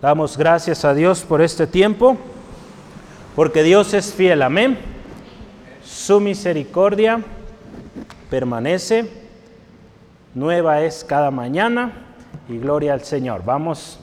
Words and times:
Damos 0.00 0.38
gracias 0.38 0.86
a 0.86 0.94
Dios 0.94 1.20
por 1.20 1.42
este 1.42 1.66
tiempo, 1.66 2.16
porque 3.36 3.62
Dios 3.62 3.92
es 3.92 4.14
fiel, 4.14 4.40
amén. 4.40 4.78
Su 5.84 6.20
misericordia 6.20 7.22
permanece, 8.30 9.10
nueva 10.34 10.80
es 10.80 11.04
cada 11.04 11.30
mañana 11.30 11.92
y 12.48 12.56
gloria 12.56 12.94
al 12.94 13.02
Señor. 13.02 13.44
Vamos 13.44 14.00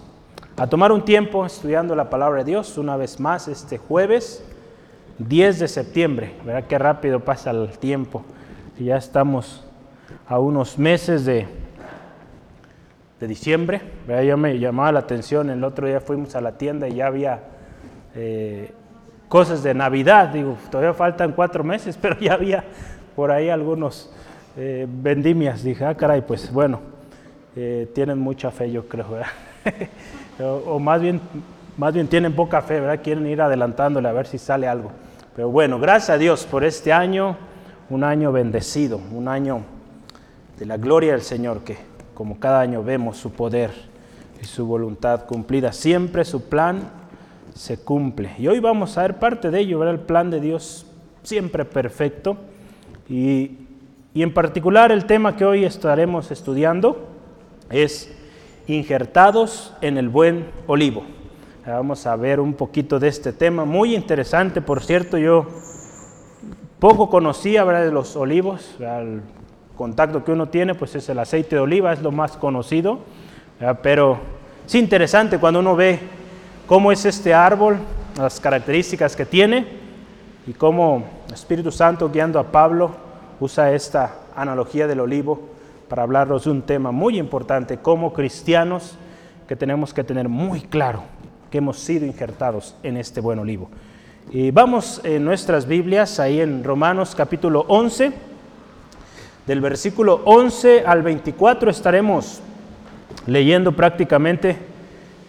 a 0.56 0.68
tomar 0.68 0.92
un 0.92 1.04
tiempo 1.04 1.44
estudiando 1.48 1.96
la 1.96 2.12
palabra 2.12 2.44
de 2.44 2.52
Dios 2.52 2.78
una 2.78 2.96
vez 2.96 3.20
más 3.20 3.48
este 3.48 3.80
jueves 3.80 4.44
10 5.18 5.58
de 5.58 5.68
septiembre. 5.68 6.36
Verá 6.46 6.68
qué 6.68 6.78
rápido 6.78 7.22
pasa 7.22 7.50
el 7.50 7.76
tiempo. 7.80 8.24
Ya 8.78 8.98
estamos 8.98 9.66
a 10.28 10.38
unos 10.38 10.78
meses 10.78 11.26
de, 11.26 11.48
de 13.20 13.28
diciembre. 13.28 13.82
Ya 14.08 14.38
me 14.38 14.60
llamaba 14.60 14.92
la 14.92 15.00
atención, 15.00 15.50
el 15.50 15.64
otro 15.64 15.88
día 15.88 16.00
fuimos 16.00 16.36
a 16.36 16.42
la 16.42 16.54
tienda 16.58 16.88
y 16.88 16.96
ya 16.96 17.08
había 17.08 17.40
eh, 18.16 18.72
cosas 19.28 19.64
de 19.64 19.74
Navidad. 19.74 20.30
Digo, 20.30 20.58
todavía 20.70 20.94
faltan 20.94 21.34
cuatro 21.34 21.64
meses, 21.64 21.98
pero 22.02 22.20
ya 22.20 22.34
había 22.34 22.64
por 23.16 23.32
ahí 23.32 23.50
algunos 23.50 24.12
eh, 24.56 24.88
vendimias. 24.90 25.64
Dije, 25.64 25.86
ah, 25.86 25.96
caray, 25.96 26.22
pues 26.22 26.52
bueno, 26.52 26.80
eh, 27.56 27.90
tienen 27.94 28.20
mucha 28.20 28.52
fe, 28.52 28.72
yo 28.72 28.88
creo, 28.88 29.08
o, 30.40 30.44
o, 30.44 30.80
más, 30.80 31.02
bien, 31.02 31.20
más 31.76 31.94
bien 31.94 32.08
tienen 32.08 32.34
poca 32.34 32.62
fe, 32.62 32.80
¿verdad? 32.80 33.02
Quieren 33.04 33.26
ir 33.26 33.42
adelantándole 33.42 34.08
a 34.08 34.14
ver 34.14 34.28
si 34.28 34.38
sale 34.38 34.68
algo. 34.68 34.92
Pero 35.36 35.50
bueno, 35.50 35.80
gracias 35.80 36.12
a 36.12 36.18
Dios 36.18 36.46
por 36.46 36.64
este 36.64 36.94
año, 36.94 37.38
un 37.90 38.04
año 38.04 38.32
bendecido, 38.32 39.00
un 39.12 39.28
año 39.28 39.62
de 40.58 40.66
la 40.66 40.78
gloria 40.78 41.12
del 41.12 41.22
Señor, 41.22 41.64
que 41.64 41.78
como 42.18 42.40
cada 42.40 42.62
año 42.62 42.82
vemos 42.82 43.18
su 43.18 43.32
poder 43.32 43.70
y 44.42 44.46
su 44.46 44.66
voluntad 44.66 45.26
cumplida. 45.28 45.72
Siempre 45.72 46.26
su 46.26 46.50
plan 46.50 46.90
se 47.54 47.78
cumple. 47.78 48.32
Y 48.40 48.48
hoy 48.48 48.60
vamos 48.60 48.98
a 48.98 49.04
ver 49.04 49.20
parte 49.20 49.52
de 49.52 49.60
ello, 49.60 49.78
ver 49.78 49.90
el 49.90 50.00
plan 50.00 50.32
de 50.32 50.40
Dios 50.40 50.88
siempre 51.22 51.64
perfecto. 51.64 52.36
Y, 53.08 53.52
y 54.16 54.24
en 54.24 54.34
particular 54.34 54.92
el 54.92 55.06
tema 55.06 55.36
que 55.36 55.46
hoy 55.46 55.64
estaremos 55.64 56.32
estudiando 56.32 57.08
es 57.70 58.12
injertados 58.66 59.76
en 59.82 60.00
el 60.00 60.10
buen 60.10 60.48
olivo. 60.66 61.04
Vamos 61.68 62.08
a 62.08 62.16
ver 62.16 62.40
un 62.40 62.56
poquito 62.56 62.98
de 62.98 63.10
este 63.10 63.32
tema, 63.32 63.64
muy 63.64 63.94
interesante, 63.94 64.60
por 64.60 64.84
cierto, 64.84 65.20
yo 65.20 65.46
poco 66.80 67.12
conocía 67.12 67.64
de 67.64 67.92
los 67.92 68.16
olivos, 68.16 68.76
contacto 69.78 70.26
que 70.26 70.32
uno 70.32 70.48
tiene 70.48 70.76
pues 70.76 70.96
es 70.96 71.08
el 71.10 71.20
aceite 71.20 71.56
de 71.56 71.62
oliva, 71.62 71.94
es 71.94 72.02
lo 72.02 72.12
más 72.12 72.36
conocido, 72.36 73.00
pero 73.82 74.18
es 74.66 74.76
interesante 74.76 75.38
cuando 75.38 75.60
uno 75.60 75.76
ve 75.76 76.00
cómo 76.66 76.92
es 76.92 77.06
este 77.06 77.34
árbol, 77.34 77.78
las 78.18 78.40
características 78.40 79.16
que 79.16 79.26
tiene 79.26 79.66
y 80.48 80.54
cómo 80.54 81.04
el 81.28 81.34
Espíritu 81.34 81.72
Santo 81.72 82.10
guiando 82.10 82.40
a 82.40 82.52
Pablo 82.52 82.92
usa 83.40 83.72
esta 83.72 84.16
analogía 84.36 84.88
del 84.88 85.00
olivo 85.00 85.40
para 85.88 86.04
hablarnos 86.04 86.44
de 86.46 86.52
un 86.52 86.64
tema 86.64 86.92
muy 86.92 87.18
importante 87.18 87.78
como 87.78 88.12
cristianos 88.12 88.98
que 89.48 89.56
tenemos 89.56 89.94
que 89.94 90.04
tener 90.04 90.28
muy 90.28 90.62
claro 90.62 91.04
que 91.52 91.60
hemos 91.60 91.80
sido 91.80 92.06
injertados 92.06 92.76
en 92.84 92.98
este 92.98 93.22
buen 93.22 93.40
olivo. 93.40 93.70
Y 94.32 94.52
vamos 94.52 95.00
en 95.06 95.24
nuestras 95.24 95.66
Biblias, 95.66 96.20
ahí 96.20 96.42
en 96.42 96.64
Romanos 96.64 97.16
capítulo 97.16 97.64
11, 97.70 98.12
del 99.48 99.62
versículo 99.62 100.22
11 100.26 100.84
al 100.86 101.02
24 101.02 101.72
estaremos 101.72 102.42
leyendo 103.26 103.72
prácticamente 103.72 104.58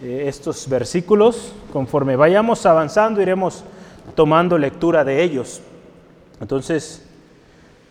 eh, 0.02 0.24
estos 0.26 0.68
versículos. 0.68 1.54
Conforme 1.72 2.16
vayamos 2.16 2.66
avanzando 2.66 3.22
iremos 3.22 3.62
tomando 4.16 4.58
lectura 4.58 5.04
de 5.04 5.22
ellos. 5.22 5.62
Entonces, 6.40 7.06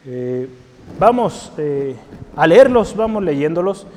eh, 0.06 0.50
vamos 1.00 1.53
eh, 1.57 1.96
a 2.35 2.46
leerlos, 2.46 2.94
vamos 2.94 3.24
leyéndolos. 3.24 3.88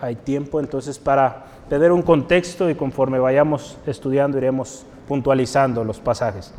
hay 0.00 0.16
tiempo 0.16 0.58
entonces 0.58 0.98
para 0.98 1.44
tener 1.68 1.92
un 1.92 2.02
contexto 2.02 2.68
y 2.68 2.74
conforme 2.74 3.20
vayamos 3.20 3.76
estudiando 3.86 4.36
iremos 4.36 4.84
puntualizando 5.06 5.84
los 5.84 6.00
pasajes. 6.00 6.52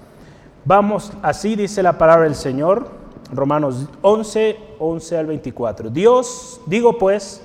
Vamos, 0.64 1.12
así 1.22 1.58
dice 1.58 1.84
la 1.84 1.98
palabra 1.98 2.24
del 2.24 2.36
Señor, 2.36 2.99
Romanos 3.32 3.86
11, 4.02 4.58
11 4.80 5.18
al 5.18 5.26
24. 5.28 5.90
Dios, 5.90 6.60
digo 6.66 6.98
pues, 6.98 7.42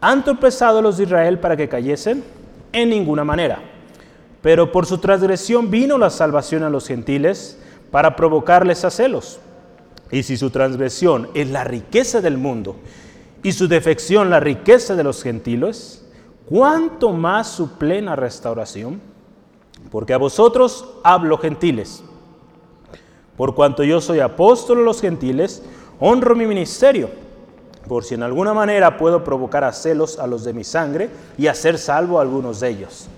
¿han 0.00 0.24
tropezado 0.24 0.82
los 0.82 0.98
de 0.98 1.04
Israel 1.04 1.38
para 1.38 1.56
que 1.56 1.68
cayesen? 1.68 2.22
En 2.72 2.90
ninguna 2.90 3.24
manera. 3.24 3.60
Pero 4.42 4.70
por 4.70 4.84
su 4.84 4.98
transgresión 4.98 5.70
vino 5.70 5.96
la 5.96 6.10
salvación 6.10 6.64
a 6.64 6.70
los 6.70 6.86
gentiles 6.86 7.58
para 7.90 8.14
provocarles 8.14 8.84
a 8.84 8.90
celos. 8.90 9.40
Y 10.10 10.22
si 10.22 10.36
su 10.36 10.50
transgresión 10.50 11.28
es 11.34 11.48
la 11.50 11.64
riqueza 11.64 12.20
del 12.20 12.36
mundo 12.36 12.76
y 13.42 13.52
su 13.52 13.68
defección 13.68 14.30
la 14.30 14.40
riqueza 14.40 14.94
de 14.96 15.04
los 15.04 15.22
gentiles, 15.22 16.04
¿cuánto 16.46 17.12
más 17.12 17.48
su 17.48 17.78
plena 17.78 18.16
restauración? 18.16 19.00
Porque 19.90 20.12
a 20.12 20.18
vosotros 20.18 20.86
hablo 21.02 21.38
gentiles. 21.38 22.04
Por 23.36 23.54
cuanto 23.54 23.82
yo 23.82 24.00
soy 24.00 24.20
apóstol 24.20 24.78
de 24.78 24.84
los 24.84 25.00
gentiles, 25.00 25.62
honro 26.00 26.36
mi 26.36 26.46
ministerio, 26.46 27.10
por 27.88 28.04
si 28.04 28.14
en 28.14 28.22
alguna 28.22 28.54
manera 28.54 28.96
puedo 28.96 29.24
provocar 29.24 29.64
a 29.64 29.72
celos 29.72 30.18
a 30.18 30.26
los 30.26 30.44
de 30.44 30.52
mi 30.52 30.64
sangre 30.64 31.10
y 31.36 31.48
hacer 31.48 31.78
salvo 31.78 32.18
a 32.18 32.22
algunos 32.22 32.60
de 32.60 32.68
ellos. 32.68 33.08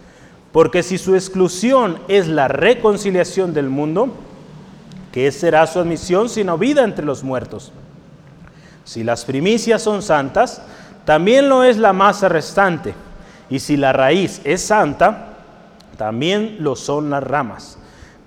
Porque 0.52 0.82
si 0.82 0.96
su 0.96 1.14
exclusión 1.14 1.98
es 2.08 2.28
la 2.28 2.48
reconciliación 2.48 3.52
del 3.52 3.68
mundo, 3.68 4.08
¿qué 5.12 5.30
será 5.30 5.66
su 5.66 5.78
admisión 5.78 6.28
sino 6.28 6.56
vida 6.56 6.82
entre 6.82 7.04
los 7.04 7.22
muertos? 7.22 7.72
Si 8.84 9.04
las 9.04 9.24
primicias 9.24 9.82
son 9.82 10.00
santas, 10.00 10.62
también 11.04 11.48
lo 11.48 11.62
es 11.62 11.76
la 11.76 11.92
masa 11.92 12.28
restante. 12.28 12.94
Y 13.50 13.58
si 13.58 13.76
la 13.76 13.92
raíz 13.92 14.40
es 14.44 14.62
santa, 14.62 15.34
también 15.98 16.56
lo 16.60 16.74
son 16.74 17.10
las 17.10 17.22
ramas. 17.22 17.78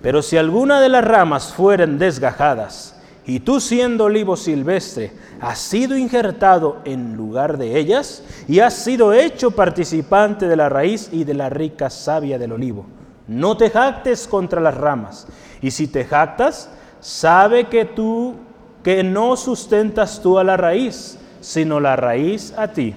Pero 0.02 0.22
si 0.22 0.36
alguna 0.36 0.80
de 0.80 0.88
las 0.88 1.04
ramas 1.04 1.52
fueren 1.52 1.98
desgajadas, 1.98 2.96
y 3.26 3.40
tú 3.40 3.60
siendo 3.60 4.04
olivo 4.04 4.36
silvestre, 4.36 5.12
has 5.40 5.58
sido 5.58 5.96
injertado 5.96 6.78
en 6.84 7.16
lugar 7.16 7.58
de 7.58 7.78
ellas, 7.78 8.24
y 8.48 8.60
has 8.60 8.74
sido 8.74 9.12
hecho 9.12 9.50
participante 9.50 10.48
de 10.48 10.56
la 10.56 10.68
raíz 10.68 11.10
y 11.12 11.24
de 11.24 11.34
la 11.34 11.50
rica 11.50 11.90
savia 11.90 12.38
del 12.38 12.52
olivo. 12.52 12.86
No 13.28 13.56
te 13.56 13.70
jactes 13.70 14.26
contra 14.26 14.60
las 14.60 14.76
ramas, 14.76 15.26
y 15.60 15.70
si 15.70 15.86
te 15.86 16.04
jactas, 16.04 16.70
sabe 17.00 17.68
que 17.68 17.84
tú, 17.84 18.36
que 18.82 19.04
no 19.04 19.36
sustentas 19.36 20.20
tú 20.22 20.38
a 20.38 20.44
la 20.44 20.56
raíz, 20.56 21.18
sino 21.40 21.78
la 21.78 21.96
raíz 21.96 22.54
a 22.56 22.68
ti. 22.68 22.94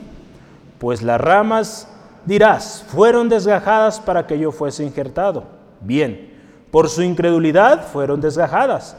Pues 0.79 1.01
las 1.01 1.19
ramas 1.19 1.87
dirás, 2.25 2.83
fueron 2.87 3.29
desgajadas 3.29 3.99
para 3.99 4.25
que 4.25 4.39
yo 4.39 4.51
fuese 4.51 4.83
injertado. 4.83 5.43
Bien, 5.81 6.32
por 6.73 6.89
su 6.89 7.03
incredulidad 7.03 7.85
fueron 7.85 8.19
desgajadas, 8.19 8.95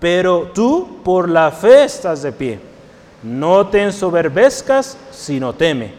pero 0.00 0.50
tú 0.54 1.02
por 1.04 1.28
la 1.28 1.50
fe 1.50 1.84
estás 1.84 2.22
de 2.22 2.32
pie. 2.32 2.58
No 3.22 3.66
te 3.66 3.82
ensoberbezcas, 3.82 4.96
sino 5.10 5.52
teme, 5.52 5.92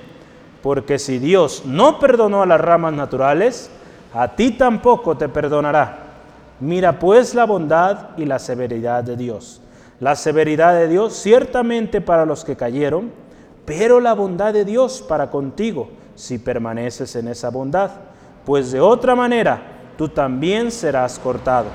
porque 0.63 0.97
si 0.97 1.19
Dios 1.19 1.61
no 1.65 1.99
perdonó 1.99 2.41
a 2.41 2.47
las 2.47 2.59
ramas 2.59 2.93
naturales, 2.93 3.69
a 4.11 4.29
ti 4.29 4.49
tampoco 4.49 5.17
te 5.17 5.29
perdonará. 5.29 5.99
Mira 6.61 6.97
pues 6.97 7.35
la 7.35 7.45
bondad 7.45 8.17
y 8.17 8.25
la 8.25 8.39
severidad 8.39 9.03
de 9.03 9.15
Dios. 9.15 9.61
La 9.99 10.15
severidad 10.15 10.73
de 10.73 10.87
Dios 10.87 11.13
ciertamente 11.13 12.01
para 12.01 12.25
los 12.25 12.43
que 12.43 12.55
cayeron, 12.55 13.11
pero 13.67 13.99
la 13.99 14.13
bondad 14.13 14.51
de 14.51 14.65
Dios 14.65 15.05
para 15.07 15.29
contigo 15.29 15.89
si 16.15 16.39
permaneces 16.39 17.15
en 17.15 17.27
esa 17.27 17.51
bondad, 17.51 17.91
pues 18.47 18.71
de 18.71 18.81
otra 18.81 19.13
manera 19.13 19.68
tú 19.99 20.07
también 20.07 20.71
serás 20.71 21.19
cortado. 21.19 21.65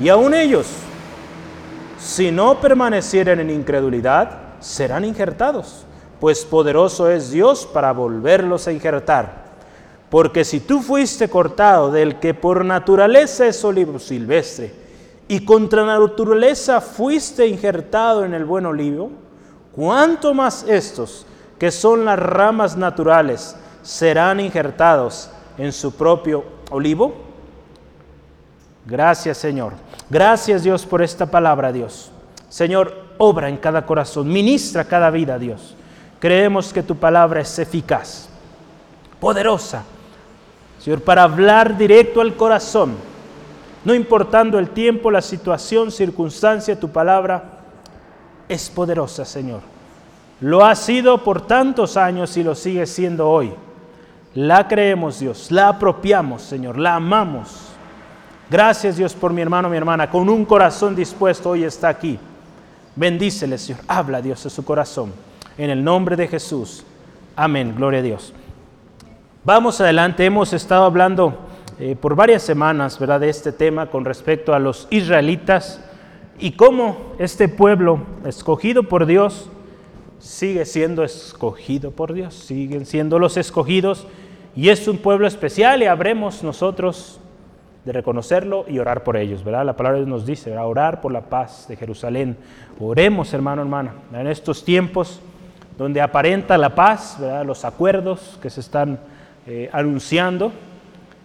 Y 0.00 0.08
aun 0.08 0.32
ellos, 0.32 0.66
si 1.98 2.30
no 2.30 2.58
permanecieren 2.58 3.38
en 3.38 3.50
incredulidad, 3.50 4.30
serán 4.60 5.04
injertados, 5.04 5.84
pues 6.20 6.42
poderoso 6.46 7.10
es 7.10 7.30
Dios 7.30 7.66
para 7.66 7.92
volverlos 7.92 8.66
a 8.66 8.72
injertar. 8.72 9.44
Porque 10.08 10.42
si 10.42 10.60
tú 10.60 10.80
fuiste 10.80 11.28
cortado 11.28 11.92
del 11.92 12.18
que 12.18 12.32
por 12.32 12.64
naturaleza 12.64 13.46
es 13.46 13.62
olivo 13.62 13.98
silvestre, 13.98 14.72
y 15.28 15.44
contra 15.44 15.84
naturaleza 15.84 16.80
fuiste 16.80 17.46
injertado 17.46 18.24
en 18.24 18.32
el 18.32 18.46
buen 18.46 18.64
olivo, 18.64 19.10
¿cuánto 19.72 20.32
más 20.32 20.64
estos, 20.66 21.26
que 21.58 21.70
son 21.70 22.06
las 22.06 22.18
ramas 22.18 22.78
naturales, 22.78 23.54
serán 23.82 24.40
injertados 24.40 25.30
en 25.58 25.74
su 25.74 25.92
propio 25.92 26.42
olivo? 26.70 27.28
Gracias 28.90 29.38
Señor. 29.38 29.74
Gracias 30.10 30.64
Dios 30.64 30.84
por 30.84 31.00
esta 31.00 31.26
palabra, 31.26 31.72
Dios. 31.72 32.10
Señor, 32.48 32.92
obra 33.18 33.48
en 33.48 33.56
cada 33.56 33.86
corazón, 33.86 34.28
ministra 34.28 34.84
cada 34.84 35.10
vida, 35.10 35.38
Dios. 35.38 35.76
Creemos 36.18 36.72
que 36.72 36.82
tu 36.82 36.96
palabra 36.96 37.40
es 37.40 37.58
eficaz, 37.58 38.28
poderosa, 39.20 39.84
Señor, 40.80 41.02
para 41.02 41.22
hablar 41.22 41.78
directo 41.78 42.20
al 42.20 42.34
corazón, 42.34 42.94
no 43.84 43.94
importando 43.94 44.58
el 44.58 44.70
tiempo, 44.70 45.10
la 45.10 45.22
situación, 45.22 45.90
circunstancia, 45.90 46.78
tu 46.78 46.90
palabra 46.90 47.44
es 48.48 48.68
poderosa, 48.68 49.24
Señor. 49.24 49.60
Lo 50.40 50.64
ha 50.64 50.74
sido 50.74 51.22
por 51.22 51.46
tantos 51.46 51.96
años 51.96 52.36
y 52.36 52.42
lo 52.42 52.54
sigue 52.54 52.86
siendo 52.86 53.28
hoy. 53.28 53.52
La 54.34 54.68
creemos, 54.68 55.20
Dios, 55.20 55.50
la 55.50 55.68
apropiamos, 55.68 56.42
Señor, 56.42 56.78
la 56.78 56.96
amamos. 56.96 57.69
Gracias, 58.50 58.96
Dios, 58.96 59.14
por 59.14 59.32
mi 59.32 59.40
hermano, 59.40 59.70
mi 59.70 59.76
hermana, 59.76 60.10
con 60.10 60.28
un 60.28 60.44
corazón 60.44 60.96
dispuesto 60.96 61.50
hoy 61.50 61.62
está 61.62 61.88
aquí. 61.88 62.18
Bendícele, 62.96 63.56
Señor. 63.56 63.80
Habla, 63.86 64.20
Dios, 64.20 64.42
de 64.42 64.50
su 64.50 64.64
corazón. 64.64 65.12
En 65.56 65.70
el 65.70 65.84
nombre 65.84 66.16
de 66.16 66.26
Jesús. 66.26 66.84
Amén. 67.36 67.74
Gloria 67.76 68.00
a 68.00 68.02
Dios. 68.02 68.32
Vamos 69.44 69.80
adelante. 69.80 70.24
Hemos 70.24 70.52
estado 70.52 70.84
hablando 70.84 71.38
eh, 71.78 71.94
por 71.94 72.16
varias 72.16 72.42
semanas, 72.42 72.98
¿verdad?, 72.98 73.20
de 73.20 73.28
este 73.28 73.52
tema 73.52 73.86
con 73.86 74.04
respecto 74.04 74.52
a 74.52 74.58
los 74.58 74.88
israelitas 74.90 75.80
y 76.40 76.50
cómo 76.52 77.14
este 77.20 77.48
pueblo 77.48 78.00
escogido 78.24 78.82
por 78.82 79.06
Dios 79.06 79.48
sigue 80.18 80.66
siendo 80.66 81.04
escogido 81.04 81.92
por 81.92 82.12
Dios, 82.12 82.34
siguen 82.34 82.84
siendo 82.84 83.20
los 83.20 83.36
escogidos 83.36 84.08
y 84.56 84.70
es 84.70 84.88
un 84.88 84.98
pueblo 84.98 85.28
especial 85.28 85.82
y 85.82 85.86
habremos 85.86 86.42
nosotros 86.42 87.20
de 87.84 87.92
reconocerlo 87.92 88.64
y 88.68 88.78
orar 88.78 89.02
por 89.02 89.16
ellos, 89.16 89.42
¿verdad? 89.42 89.64
La 89.64 89.76
palabra 89.76 90.00
de 90.00 90.06
nos 90.06 90.26
dice, 90.26 90.56
orar 90.56 91.00
por 91.00 91.12
la 91.12 91.22
paz 91.22 91.66
de 91.68 91.76
Jerusalén. 91.76 92.36
Oremos, 92.78 93.32
hermano, 93.32 93.62
hermana, 93.62 93.94
en 94.12 94.26
estos 94.26 94.64
tiempos 94.64 95.20
donde 95.78 96.00
aparenta 96.00 96.58
la 96.58 96.74
paz, 96.74 97.16
¿verdad? 97.18 97.44
Los 97.44 97.64
acuerdos 97.64 98.38
que 98.42 98.50
se 98.50 98.60
están 98.60 98.98
eh, 99.46 99.70
anunciando, 99.72 100.52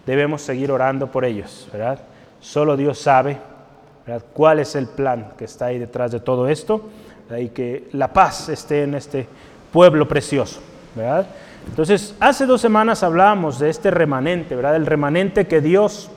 debemos 0.06 0.40
seguir 0.40 0.70
orando 0.70 1.08
por 1.08 1.24
ellos, 1.24 1.68
¿verdad? 1.72 1.98
Solo 2.40 2.76
Dios 2.76 2.98
sabe 2.98 3.36
cuál 4.32 4.60
es 4.60 4.74
el 4.76 4.86
plan 4.86 5.32
que 5.36 5.44
está 5.44 5.66
ahí 5.66 5.78
detrás 5.78 6.12
de 6.12 6.20
todo 6.20 6.48
esto 6.48 6.88
y 7.38 7.48
que 7.48 7.88
la 7.92 8.12
paz 8.12 8.48
esté 8.48 8.84
en 8.84 8.94
este 8.94 9.26
pueblo 9.72 10.06
precioso, 10.06 10.60
¿verdad? 10.94 11.26
Entonces, 11.68 12.14
hace 12.20 12.46
dos 12.46 12.60
semanas 12.60 13.02
hablábamos 13.02 13.58
de 13.58 13.68
este 13.68 13.90
remanente, 13.90 14.54
¿verdad? 14.54 14.76
El 14.76 14.86
remanente 14.86 15.46
que 15.46 15.60
Dios 15.60 16.10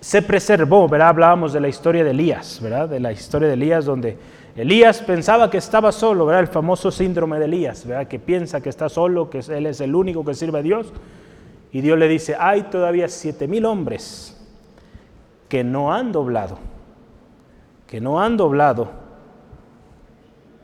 se 0.00 0.22
preservó, 0.22 0.88
¿verdad? 0.88 1.08
Hablábamos 1.08 1.52
de 1.52 1.60
la 1.60 1.68
historia 1.68 2.04
de 2.04 2.10
Elías, 2.10 2.60
¿verdad? 2.62 2.88
De 2.88 3.00
la 3.00 3.12
historia 3.12 3.48
de 3.48 3.54
Elías 3.54 3.84
donde 3.84 4.16
Elías 4.56 5.00
pensaba 5.02 5.50
que 5.50 5.58
estaba 5.58 5.92
solo, 5.92 6.26
¿verdad? 6.26 6.42
El 6.42 6.48
famoso 6.48 6.90
síndrome 6.90 7.38
de 7.38 7.44
Elías, 7.44 7.86
¿verdad? 7.86 8.08
Que 8.08 8.18
piensa 8.18 8.60
que 8.60 8.68
está 8.68 8.88
solo, 8.88 9.30
que 9.30 9.38
él 9.38 9.66
es 9.66 9.80
el 9.80 9.94
único 9.94 10.24
que 10.24 10.34
sirve 10.34 10.58
a 10.58 10.62
Dios. 10.62 10.92
Y 11.70 11.80
Dios 11.80 11.98
le 11.98 12.08
dice, 12.08 12.36
hay 12.38 12.62
todavía 12.62 13.08
siete 13.08 13.46
mil 13.46 13.64
hombres 13.64 14.36
que 15.48 15.64
no 15.64 15.92
han 15.92 16.12
doblado, 16.12 16.58
que 17.86 18.00
no 18.00 18.20
han 18.20 18.36
doblado. 18.36 18.88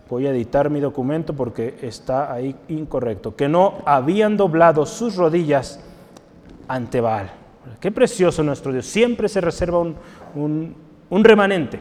Voy 0.08 0.26
a 0.26 0.30
editar 0.30 0.70
mi 0.70 0.80
documento 0.80 1.34
porque 1.34 1.78
está 1.82 2.32
ahí 2.32 2.54
incorrecto, 2.68 3.34
que 3.34 3.48
no 3.48 3.78
habían 3.84 4.36
doblado 4.36 4.86
sus 4.86 5.16
rodillas 5.16 5.80
ante 6.68 7.00
Baal. 7.00 7.43
Qué 7.80 7.90
precioso 7.90 8.42
nuestro 8.42 8.72
Dios. 8.72 8.86
Siempre 8.86 9.28
se 9.28 9.40
reserva 9.40 9.78
un, 10.34 10.74
remanente. 11.10 11.78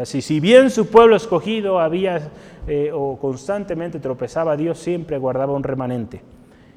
Así, 0.00 0.20
si 0.20 0.40
bien 0.40 0.70
su 0.70 0.88
pueblo 0.88 1.14
escogido 1.14 1.78
había 1.78 2.30
eh, 2.66 2.90
o 2.92 3.16
constantemente 3.18 4.00
tropezaba, 4.00 4.56
Dios 4.56 4.78
siempre 4.78 5.18
guardaba 5.18 5.52
un 5.52 5.62
remanente. 5.62 6.20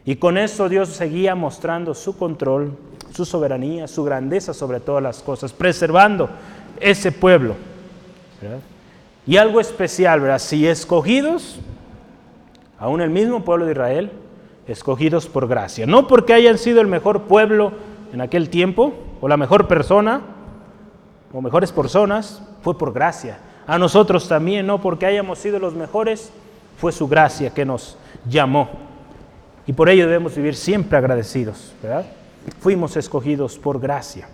Y 0.06 0.16
con 0.18 0.38
eso 0.38 0.70
Dios 0.70 0.90
seguía 0.90 1.36
mostrando 1.36 1.94
su 1.94 2.18
control, 2.18 2.78
su 3.12 3.26
soberanía, 3.26 3.88
su 3.88 4.04
grandeza 4.04 4.54
sobre 4.54 4.80
todas 4.80 5.04
las 5.04 5.22
cosas, 5.22 5.52
preservando 5.52 6.30
ese 6.80 7.12
pueblo. 7.12 7.56
Y 9.26 9.38
algo 9.38 9.60
especial, 9.60 10.22
¿verdad? 10.22 10.40
Si 10.40 10.68
escogidos, 10.68 11.60
aún 12.80 13.02
el 13.02 13.10
mismo 13.10 13.44
pueblo 13.44 13.66
de 13.66 13.72
Israel, 13.72 14.12
escogidos 14.68 15.28
por 15.28 15.48
gracia. 15.48 15.86
No 15.86 16.08
porque 16.08 16.34
hayan 16.34 16.58
sido 16.58 16.82
el 16.82 16.88
mejor 16.88 17.24
pueblo 17.24 17.74
en 18.14 18.22
aquel 18.22 18.50
tiempo, 18.50 18.94
o 19.22 19.28
la 19.28 19.38
mejor 19.38 19.68
persona, 19.68 20.22
o 21.34 21.42
mejores 21.42 21.72
personas, 21.72 22.42
fue 22.62 22.78
por 22.78 22.94
gracia. 22.94 23.40
A 23.66 23.78
nosotros 23.78 24.28
también, 24.28 24.66
no 24.66 24.82
porque 24.82 25.06
hayamos 25.06 25.40
sido 25.40 25.60
los 25.60 25.74
mejores, 25.74 26.32
fue 26.78 26.92
su 26.92 27.08
gracia 27.08 27.54
que 27.54 27.66
nos 27.66 27.98
llamó. 28.28 28.70
Y 29.66 29.74
por 29.74 29.90
ello 29.90 30.08
debemos 30.08 30.36
vivir 30.36 30.56
siempre 30.56 30.98
agradecidos, 30.98 31.74
¿verdad? 31.84 32.06
Fuimos 32.62 32.96
escogidos 32.96 33.58
por 33.58 33.80
gracia. 33.80 34.30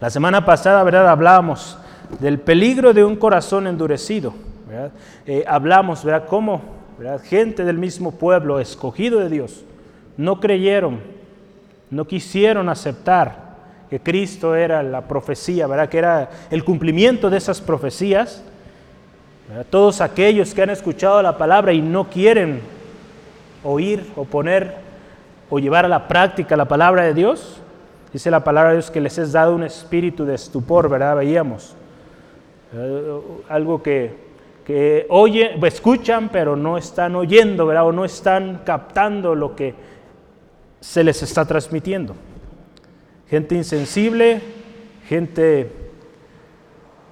La 0.00 0.10
semana 0.10 0.44
pasada, 0.44 0.82
¿verdad? 0.82 1.08
Hablábamos 1.08 1.78
del 2.20 2.38
peligro 2.38 2.92
de 2.92 3.02
un 3.02 3.16
corazón 3.16 3.66
endurecido, 3.66 4.34
¿verdad? 4.68 4.92
Eh, 5.24 5.44
hablamos, 5.48 6.04
¿verdad? 6.04 6.26
Cómo, 6.28 6.60
¿verdad? 6.98 7.22
Gente 7.22 7.64
del 7.64 7.78
mismo 7.78 8.12
pueblo, 8.12 8.60
escogido 8.60 9.20
de 9.20 9.30
Dios, 9.30 9.64
no 10.18 10.40
creyeron 10.40 11.00
no 11.90 12.06
quisieron 12.06 12.68
aceptar 12.68 13.46
que 13.88 14.00
Cristo 14.00 14.54
era 14.54 14.82
la 14.82 15.02
profecía, 15.02 15.66
¿verdad? 15.66 15.88
que 15.88 15.98
era 15.98 16.30
el 16.50 16.64
cumplimiento 16.64 17.30
de 17.30 17.38
esas 17.38 17.60
profecías. 17.60 18.42
Todos 19.70 20.00
aquellos 20.00 20.52
que 20.54 20.62
han 20.62 20.70
escuchado 20.70 21.22
la 21.22 21.38
palabra 21.38 21.72
y 21.72 21.80
no 21.80 22.10
quieren 22.10 22.60
oír 23.62 24.04
o 24.16 24.24
poner 24.24 24.74
o 25.48 25.60
llevar 25.60 25.84
a 25.84 25.88
la 25.88 26.08
práctica 26.08 26.56
la 26.56 26.64
palabra 26.66 27.04
de 27.04 27.14
Dios, 27.14 27.60
dice 28.12 28.30
la 28.30 28.42
palabra 28.42 28.70
de 28.70 28.76
Dios 28.76 28.90
que 28.90 29.00
les 29.00 29.16
es 29.18 29.30
dado 29.30 29.54
un 29.54 29.62
espíritu 29.62 30.24
de 30.24 30.34
estupor, 30.34 30.88
¿verdad? 30.88 31.16
Veíamos. 31.16 31.76
Algo 33.48 33.80
que, 33.80 34.12
que 34.64 35.06
oye, 35.08 35.56
escuchan, 35.64 36.28
pero 36.30 36.56
no 36.56 36.76
están 36.76 37.14
oyendo, 37.14 37.66
¿verdad? 37.66 37.86
O 37.86 37.92
no 37.92 38.04
están 38.04 38.62
captando 38.64 39.36
lo 39.36 39.54
que 39.54 39.74
se 40.86 41.02
les 41.02 41.20
está 41.20 41.44
transmitiendo. 41.44 42.14
Gente 43.28 43.56
insensible, 43.56 44.40
gente, 45.08 45.68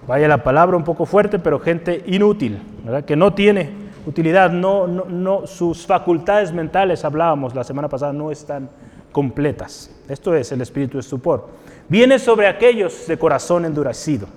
vaya 0.06 0.28
la 0.28 0.44
palabra 0.44 0.76
un 0.76 0.84
poco 0.84 1.06
fuerte, 1.06 1.40
pero 1.40 1.58
gente 1.58 2.04
inútil, 2.06 2.62
que 3.04 3.16
no 3.16 3.34
tiene 3.34 3.70
utilidad, 4.06 4.50
no, 4.50 4.86
no, 4.86 5.46
sus 5.48 5.86
facultades 5.86 6.52
mentales, 6.52 7.04
hablábamos 7.04 7.52
la 7.54 7.64
semana 7.64 7.88
pasada, 7.88 8.12
no 8.12 8.30
están 8.30 8.70
completas. 9.10 9.90
Esto 10.08 10.36
es 10.36 10.52
el 10.52 10.60
espíritu 10.60 10.98
de 10.98 11.00
estupor. 11.00 11.48
Viene 11.88 12.20
sobre 12.20 12.46
aquellos 12.46 13.08
de 13.08 13.18
corazón 13.18 13.64
endurecido, 13.64 14.28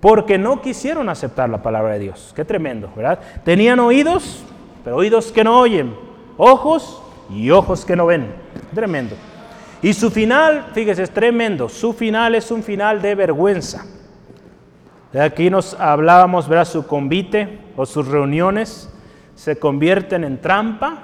porque 0.00 0.36
no 0.36 0.60
quisieron 0.60 1.08
aceptar 1.08 1.48
la 1.48 1.62
palabra 1.62 1.94
de 1.94 2.00
Dios. 2.00 2.34
Qué 2.36 2.44
tremendo, 2.44 2.90
¿verdad? 2.94 3.20
Tenían 3.42 3.80
oídos, 3.80 4.44
pero 4.84 4.96
oídos 4.96 5.32
que 5.32 5.44
no 5.44 5.58
oyen, 5.58 5.96
ojos, 6.36 7.00
y 7.30 7.50
ojos 7.50 7.84
que 7.84 7.96
no 7.96 8.06
ven. 8.06 8.34
Tremendo. 8.74 9.16
Y 9.82 9.92
su 9.92 10.10
final, 10.10 10.68
fíjese, 10.72 11.02
es 11.02 11.10
tremendo. 11.10 11.68
Su 11.68 11.92
final 11.92 12.34
es 12.34 12.50
un 12.50 12.62
final 12.62 13.02
de 13.02 13.14
vergüenza. 13.14 13.84
De 15.12 15.20
aquí 15.20 15.50
nos 15.50 15.78
hablábamos, 15.78 16.48
verá, 16.48 16.64
su 16.64 16.86
convite 16.86 17.60
o 17.76 17.86
sus 17.86 18.08
reuniones 18.08 18.90
se 19.34 19.58
convierten 19.58 20.24
en 20.24 20.40
trampa. 20.40 20.98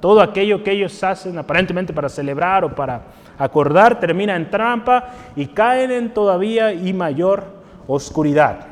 Todo 0.00 0.20
aquello 0.20 0.62
que 0.62 0.72
ellos 0.72 1.02
hacen 1.02 1.38
aparentemente 1.38 1.92
para 1.92 2.08
celebrar 2.08 2.64
o 2.64 2.74
para 2.74 3.02
acordar 3.38 3.98
termina 4.00 4.36
en 4.36 4.50
trampa 4.50 5.08
y 5.34 5.46
caen 5.46 5.90
en 5.92 6.12
todavía 6.12 6.72
y 6.72 6.92
mayor 6.92 7.44
oscuridad. 7.86 8.66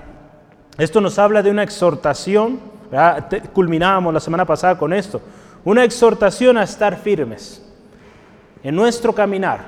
Esto 0.77 1.01
nos 1.01 1.19
habla 1.19 1.43
de 1.43 1.51
una 1.51 1.63
exhortación. 1.63 2.61
Culminábamos 3.53 4.13
la 4.13 4.21
semana 4.21 4.45
pasada 4.45 4.77
con 4.77 4.93
esto 4.93 5.21
una 5.65 5.85
exhortación 5.85 6.57
a 6.57 6.63
estar 6.63 6.97
firmes 6.97 7.63
en 8.63 8.75
nuestro 8.75 9.15
caminar, 9.15 9.61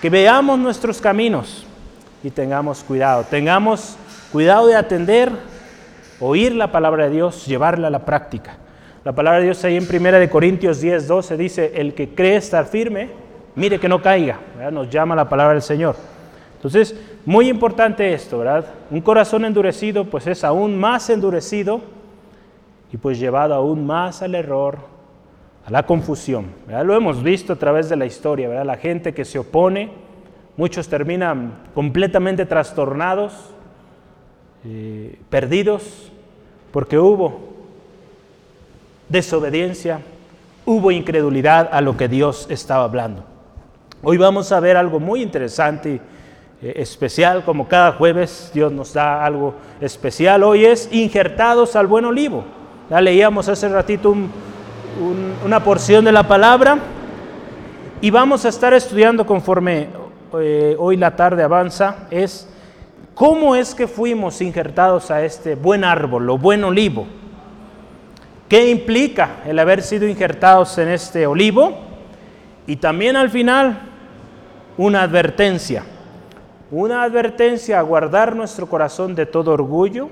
que 0.00 0.10
veamos 0.10 0.58
nuestros 0.58 1.00
caminos 1.00 1.66
y 2.22 2.30
tengamos 2.30 2.82
cuidado, 2.82 3.24
tengamos 3.28 3.96
cuidado 4.30 4.66
de 4.66 4.76
atender, 4.76 5.30
oír 6.20 6.54
la 6.54 6.70
palabra 6.70 7.04
de 7.04 7.10
Dios, 7.10 7.46
llevarla 7.46 7.88
a 7.88 7.90
la 7.90 8.04
práctica. 8.04 8.56
La 9.04 9.12
palabra 9.12 9.40
de 9.40 9.46
Dios 9.46 9.64
ahí 9.64 9.76
en 9.76 9.84
1 9.84 10.30
Corintios 10.30 10.80
10, 10.80 11.08
12 11.08 11.36
dice, 11.36 11.72
el 11.74 11.94
que 11.94 12.14
cree 12.14 12.36
estar 12.36 12.66
firme, 12.66 13.10
mire 13.56 13.80
que 13.80 13.88
no 13.88 14.00
caiga, 14.00 14.38
nos 14.70 14.88
llama 14.88 15.16
la 15.16 15.28
palabra 15.28 15.54
del 15.54 15.62
Señor. 15.62 15.96
Entonces, 16.54 16.94
muy 17.24 17.48
importante 17.48 18.12
esto, 18.12 18.38
¿verdad? 18.38 18.66
Un 18.90 19.00
corazón 19.00 19.44
endurecido, 19.44 20.04
pues 20.04 20.28
es 20.28 20.44
aún 20.44 20.78
más 20.78 21.10
endurecido 21.10 21.80
y 22.92 22.96
pues 22.96 23.18
llevado 23.18 23.54
aún 23.54 23.84
más 23.84 24.22
al 24.22 24.36
error, 24.36 24.91
a 25.64 25.70
la 25.70 25.84
confusión. 25.84 26.46
Lo 26.84 26.94
hemos 26.94 27.22
visto 27.22 27.52
a 27.52 27.56
través 27.56 27.88
de 27.88 27.96
la 27.96 28.06
historia, 28.06 28.48
¿verdad? 28.48 28.66
la 28.66 28.76
gente 28.76 29.14
que 29.14 29.24
se 29.24 29.38
opone, 29.38 29.90
muchos 30.56 30.88
terminan 30.88 31.54
completamente 31.74 32.46
trastornados, 32.46 33.32
eh, 34.64 35.18
perdidos, 35.30 36.10
porque 36.72 36.98
hubo 36.98 37.52
desobediencia, 39.08 40.00
hubo 40.64 40.90
incredulidad 40.90 41.68
a 41.72 41.80
lo 41.80 41.96
que 41.96 42.08
Dios 42.08 42.46
estaba 42.50 42.84
hablando. 42.84 43.24
Hoy 44.02 44.16
vamos 44.16 44.50
a 44.50 44.58
ver 44.58 44.76
algo 44.76 44.98
muy 44.98 45.22
interesante, 45.22 46.00
eh, 46.60 46.72
especial, 46.76 47.44
como 47.44 47.68
cada 47.68 47.92
jueves 47.92 48.50
Dios 48.52 48.72
nos 48.72 48.94
da 48.94 49.24
algo 49.24 49.54
especial. 49.80 50.42
Hoy 50.42 50.64
es 50.64 50.88
injertados 50.92 51.76
al 51.76 51.86
buen 51.86 52.04
olivo. 52.04 52.44
Ya 52.90 53.00
leíamos 53.00 53.48
hace 53.48 53.68
ratito 53.68 54.14
una 55.44 55.62
porción 55.62 56.04
de 56.04 56.12
la 56.12 56.26
palabra 56.26 56.78
y 58.00 58.10
vamos 58.10 58.44
a 58.44 58.48
estar 58.48 58.74
estudiando 58.74 59.24
conforme 59.24 59.88
eh, 60.40 60.76
hoy 60.78 60.96
la 60.96 61.14
tarde 61.14 61.42
avanza, 61.42 62.08
es 62.10 62.48
cómo 63.14 63.54
es 63.54 63.74
que 63.74 63.86
fuimos 63.86 64.40
injertados 64.40 65.10
a 65.10 65.22
este 65.22 65.54
buen 65.54 65.84
árbol, 65.84 66.28
o 66.30 66.38
buen 66.38 66.64
olivo. 66.64 67.06
¿Qué 68.48 68.70
implica 68.70 69.36
el 69.46 69.58
haber 69.58 69.82
sido 69.82 70.06
injertados 70.06 70.76
en 70.78 70.88
este 70.88 71.26
olivo? 71.26 71.78
Y 72.66 72.76
también 72.76 73.16
al 73.16 73.30
final, 73.30 73.78
una 74.76 75.02
advertencia. 75.02 75.84
Una 76.70 77.02
advertencia 77.02 77.78
a 77.78 77.82
guardar 77.82 78.34
nuestro 78.34 78.66
corazón 78.66 79.14
de 79.14 79.26
todo 79.26 79.52
orgullo, 79.52 80.08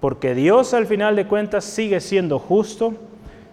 porque 0.00 0.34
Dios 0.34 0.74
al 0.74 0.86
final 0.86 1.16
de 1.16 1.26
cuentas 1.26 1.64
sigue 1.64 2.00
siendo 2.00 2.38
justo, 2.38 2.94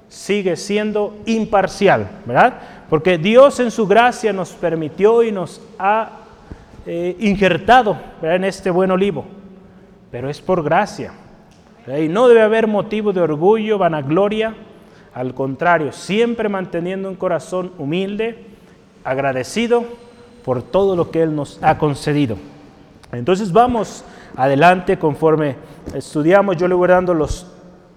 sigue 0.10 0.56
siendo 0.56 1.16
imparcial, 1.25 2.10
¿verdad? 2.25 2.60
Porque 2.89 3.18
Dios 3.18 3.60
en 3.60 3.72
su 3.72 3.88
gracia 3.88 4.34
nos 4.34 4.50
permitió 4.51 5.24
y 5.24 5.32
nos 5.32 5.62
ha 5.78 6.10
eh, 6.86 7.16
injertado 7.20 7.98
en 8.22 8.44
este 8.44 8.72
buen 8.72 8.92
olivo, 8.92 9.25
pero 10.12 10.30
es 10.30 10.42
por 10.42 10.63
gracia. 10.63 11.13
Y 11.88 12.08
no 12.08 12.28
debe 12.28 12.42
haber 12.42 12.68
motivo 12.68 13.13
de 13.13 13.22
orgullo, 13.22 13.78
vanagloria, 13.78 14.56
al 15.13 15.34
contrario, 15.34 15.92
siempre 15.92 16.50
manteniendo 16.50 17.10
un 17.10 17.16
corazón 17.16 17.72
humilde, 17.78 18.46
agradecido 19.04 19.86
por 20.44 20.62
todo 20.62 20.96
lo 20.96 21.10
que 21.12 21.24
Él 21.24 21.36
nos 21.36 21.62
ha 21.63 21.78
concedido. 21.78 22.38
Entonces 23.12 23.51
vamos 23.51 24.04
adelante 24.36 25.00
conforme 25.00 25.56
estudiamos, 25.94 26.58
yo 26.58 26.68
le 26.68 26.75
voy 26.75 26.88
dando 26.88 27.13
los 27.13 27.48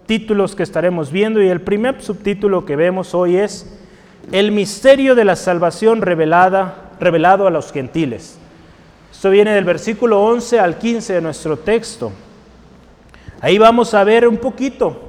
títulos 0.06 0.54
que 0.54 0.62
estaremos 0.62 1.10
viendo 1.12 1.42
y 1.42 1.48
el 1.48 1.60
primer 1.60 2.02
subtítulo 2.02 2.64
que 2.64 2.76
vemos 2.76 3.14
hoy 3.14 3.36
es 3.36 3.78
el 4.30 4.52
misterio 4.52 5.14
de 5.14 5.24
la 5.24 5.36
salvación 5.36 6.02
revelada, 6.02 6.92
revelado 7.00 7.46
a 7.46 7.50
los 7.50 7.72
gentiles. 7.72 8.38
Esto 9.10 9.30
viene 9.30 9.54
del 9.54 9.64
versículo 9.64 10.22
11 10.22 10.60
al 10.60 10.78
15 10.78 11.14
de 11.14 11.20
nuestro 11.20 11.56
texto. 11.56 12.12
Ahí 13.40 13.58
vamos 13.58 13.94
a 13.94 14.04
ver 14.04 14.26
un 14.28 14.36
poquito, 14.36 15.00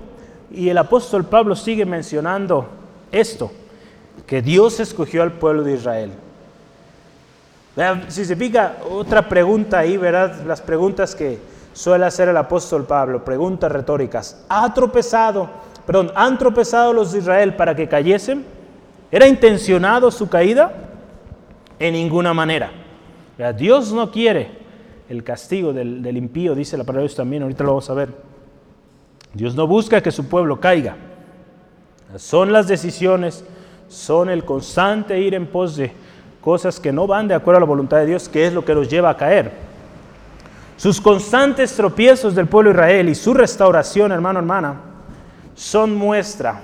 y 0.52 0.70
el 0.70 0.78
apóstol 0.78 1.26
Pablo 1.26 1.56
sigue 1.56 1.86
mencionando 1.86 2.68
esto, 3.12 3.52
que 4.26 4.42
Dios 4.42 4.80
escogió 4.80 5.24
al 5.24 5.34
pueblo 5.34 5.64
de 5.64 5.74
Israel. 5.74 6.12
Si 8.08 8.26
se 8.26 8.36
fija, 8.36 8.78
otra 8.90 9.28
pregunta 9.28 9.80
ahí, 9.80 9.98
¿verdad? 9.98 10.44
Las 10.46 10.62
preguntas 10.62 11.16
que 11.16 11.40
suele 11.74 12.06
hacer 12.06 12.30
el 12.30 12.38
apóstol 12.38 12.86
Pablo, 12.86 13.26
preguntas 13.26 13.72
retóricas. 13.72 14.46
¿Ha 14.48 14.74
tropezado, 14.74 15.50
perdón, 15.86 16.12
han 16.16 16.38
tropezado 16.38 16.94
los 16.94 17.12
de 17.12 17.20
Israel 17.20 17.56
para 17.56 17.76
que 17.76 17.90
cayesen? 17.90 18.46
¿Era 19.12 19.28
intencionado 19.28 20.10
su 20.10 20.30
caída? 20.30 20.72
En 21.80 21.94
ninguna 21.94 22.34
manera. 22.34 22.72
Dios 23.58 23.92
no 23.92 24.12
quiere 24.12 24.64
el 25.10 25.24
castigo 25.24 25.74
del, 25.74 26.16
impío, 26.16 26.56
dice 26.56 26.78
la 26.78 26.84
palabra 26.84 27.02
de 27.02 27.08
Dios 27.08 27.18
también, 27.18 27.44
ahorita 27.44 27.64
lo 27.64 27.72
vamos 27.72 27.90
a 27.90 27.94
ver. 27.94 28.10
Dios 29.34 29.56
no 29.56 29.68
busca 29.68 30.02
que 30.02 30.12
su 30.12 30.28
pueblo 30.30 30.60
caiga. 30.60 30.96
Son 32.16 32.54
las 32.54 32.68
decisiones, 32.68 33.44
son 33.90 34.30
el 34.30 34.46
constante 34.46 35.20
ir 35.20 35.34
en 35.34 35.48
pos 35.48 35.76
de 35.76 35.92
cosas 36.42 36.80
que 36.80 36.92
no 36.92 37.08
van 37.08 37.28
de 37.28 37.34
acuerdo 37.34 37.58
a 37.58 37.62
la 37.62 37.66
voluntad 37.66 37.98
de 37.98 38.06
Dios, 38.06 38.30
que 38.30 38.46
es 38.48 38.54
lo 38.54 38.64
que 38.64 38.76
los 38.76 38.90
lleva 38.90 39.10
a 39.10 39.18
caer. 39.18 39.73
Sus 40.78 41.00
constantes 41.00 41.74
tropiezos 41.76 42.36
del 42.36 42.48
pueblo 42.48 42.72
de 42.72 42.76
Israel 42.76 43.10
y 43.10 43.16
su 43.16 43.34
restauración, 43.34 44.12
hermano, 44.12 44.40
hermana, 44.40 44.82
son 45.56 45.96
muestra 45.96 46.62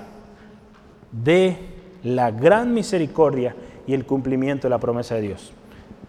de 1.12 1.58
la 2.04 2.32
gran 2.32 2.74
misericordia 2.74 3.56
y 3.86 3.94
el 3.94 4.06
cumplimiento 4.06 4.68
de 4.68 4.72
la 4.72 4.80
promesa 4.80 5.16
de 5.16 5.22
Dios. 5.22 5.54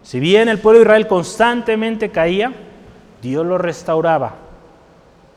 Si 0.03 0.19
bien 0.19 0.49
el 0.49 0.59
pueblo 0.59 0.79
de 0.79 0.85
Israel 0.85 1.07
constantemente 1.07 2.09
caía, 2.09 2.53
Dios 3.21 3.45
lo 3.45 3.57
restauraba. 3.57 4.35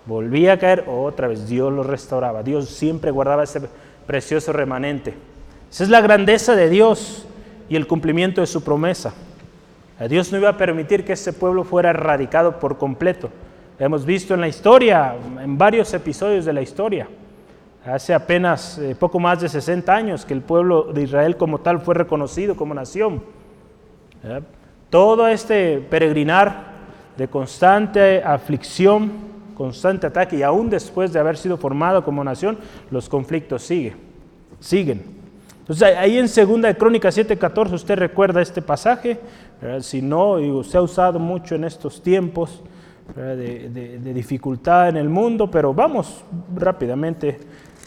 Volvía 0.06 0.54
a 0.54 0.58
caer, 0.58 0.84
otra 0.86 1.28
vez 1.28 1.48
Dios 1.48 1.72
lo 1.72 1.82
restauraba. 1.82 2.42
Dios 2.42 2.68
siempre 2.68 3.10
guardaba 3.10 3.44
ese 3.44 3.60
precioso 4.06 4.52
remanente. 4.52 5.14
Esa 5.70 5.84
es 5.84 5.90
la 5.90 6.00
grandeza 6.00 6.54
de 6.54 6.68
Dios 6.68 7.26
y 7.68 7.76
el 7.76 7.86
cumplimiento 7.86 8.40
de 8.40 8.46
su 8.46 8.62
promesa. 8.62 9.12
Dios 10.08 10.32
no 10.32 10.38
iba 10.38 10.48
a 10.48 10.56
permitir 10.56 11.04
que 11.04 11.12
ese 11.12 11.32
pueblo 11.32 11.64
fuera 11.64 11.90
erradicado 11.90 12.58
por 12.58 12.78
completo. 12.78 13.30
Hemos 13.78 14.04
visto 14.04 14.34
en 14.34 14.40
la 14.40 14.48
historia, 14.48 15.14
en 15.40 15.56
varios 15.56 15.92
episodios 15.94 16.44
de 16.44 16.52
la 16.52 16.62
historia, 16.62 17.08
hace 17.86 18.14
apenas 18.14 18.78
eh, 18.78 18.96
poco 18.98 19.20
más 19.20 19.40
de 19.40 19.48
60 19.48 19.94
años 19.94 20.24
que 20.24 20.34
el 20.34 20.42
pueblo 20.42 20.92
de 20.92 21.02
Israel 21.02 21.36
como 21.36 21.58
tal 21.58 21.80
fue 21.80 21.94
reconocido 21.94 22.56
como 22.56 22.74
nación. 22.74 23.22
Todo 24.90 25.28
este 25.28 25.78
peregrinar 25.78 26.72
de 27.16 27.28
constante 27.28 28.22
aflicción, 28.22 29.12
constante 29.54 30.06
ataque 30.06 30.36
y 30.36 30.42
aún 30.42 30.70
después 30.70 31.12
de 31.12 31.20
haber 31.20 31.36
sido 31.36 31.56
formado 31.58 32.04
como 32.04 32.24
nación, 32.24 32.58
los 32.90 33.08
conflictos 33.08 33.62
siguen. 33.62 33.96
siguen. 34.60 35.13
Entonces 35.64 35.96
ahí 35.96 36.18
en 36.18 36.26
2 36.26 36.60
de 36.60 36.76
Crónicas 36.76 37.16
7:14 37.16 37.72
usted 37.72 37.96
recuerda 37.96 38.42
este 38.42 38.60
pasaje, 38.60 39.18
si 39.80 40.02
no, 40.02 40.38
y 40.38 40.50
usted 40.50 40.78
ha 40.78 40.82
usado 40.82 41.18
mucho 41.18 41.54
en 41.54 41.64
estos 41.64 42.02
tiempos 42.02 42.62
de, 43.16 43.70
de 43.98 44.12
dificultad 44.12 44.90
en 44.90 44.98
el 44.98 45.08
mundo, 45.08 45.50
pero 45.50 45.72
vamos 45.72 46.22
rápidamente, 46.54 47.38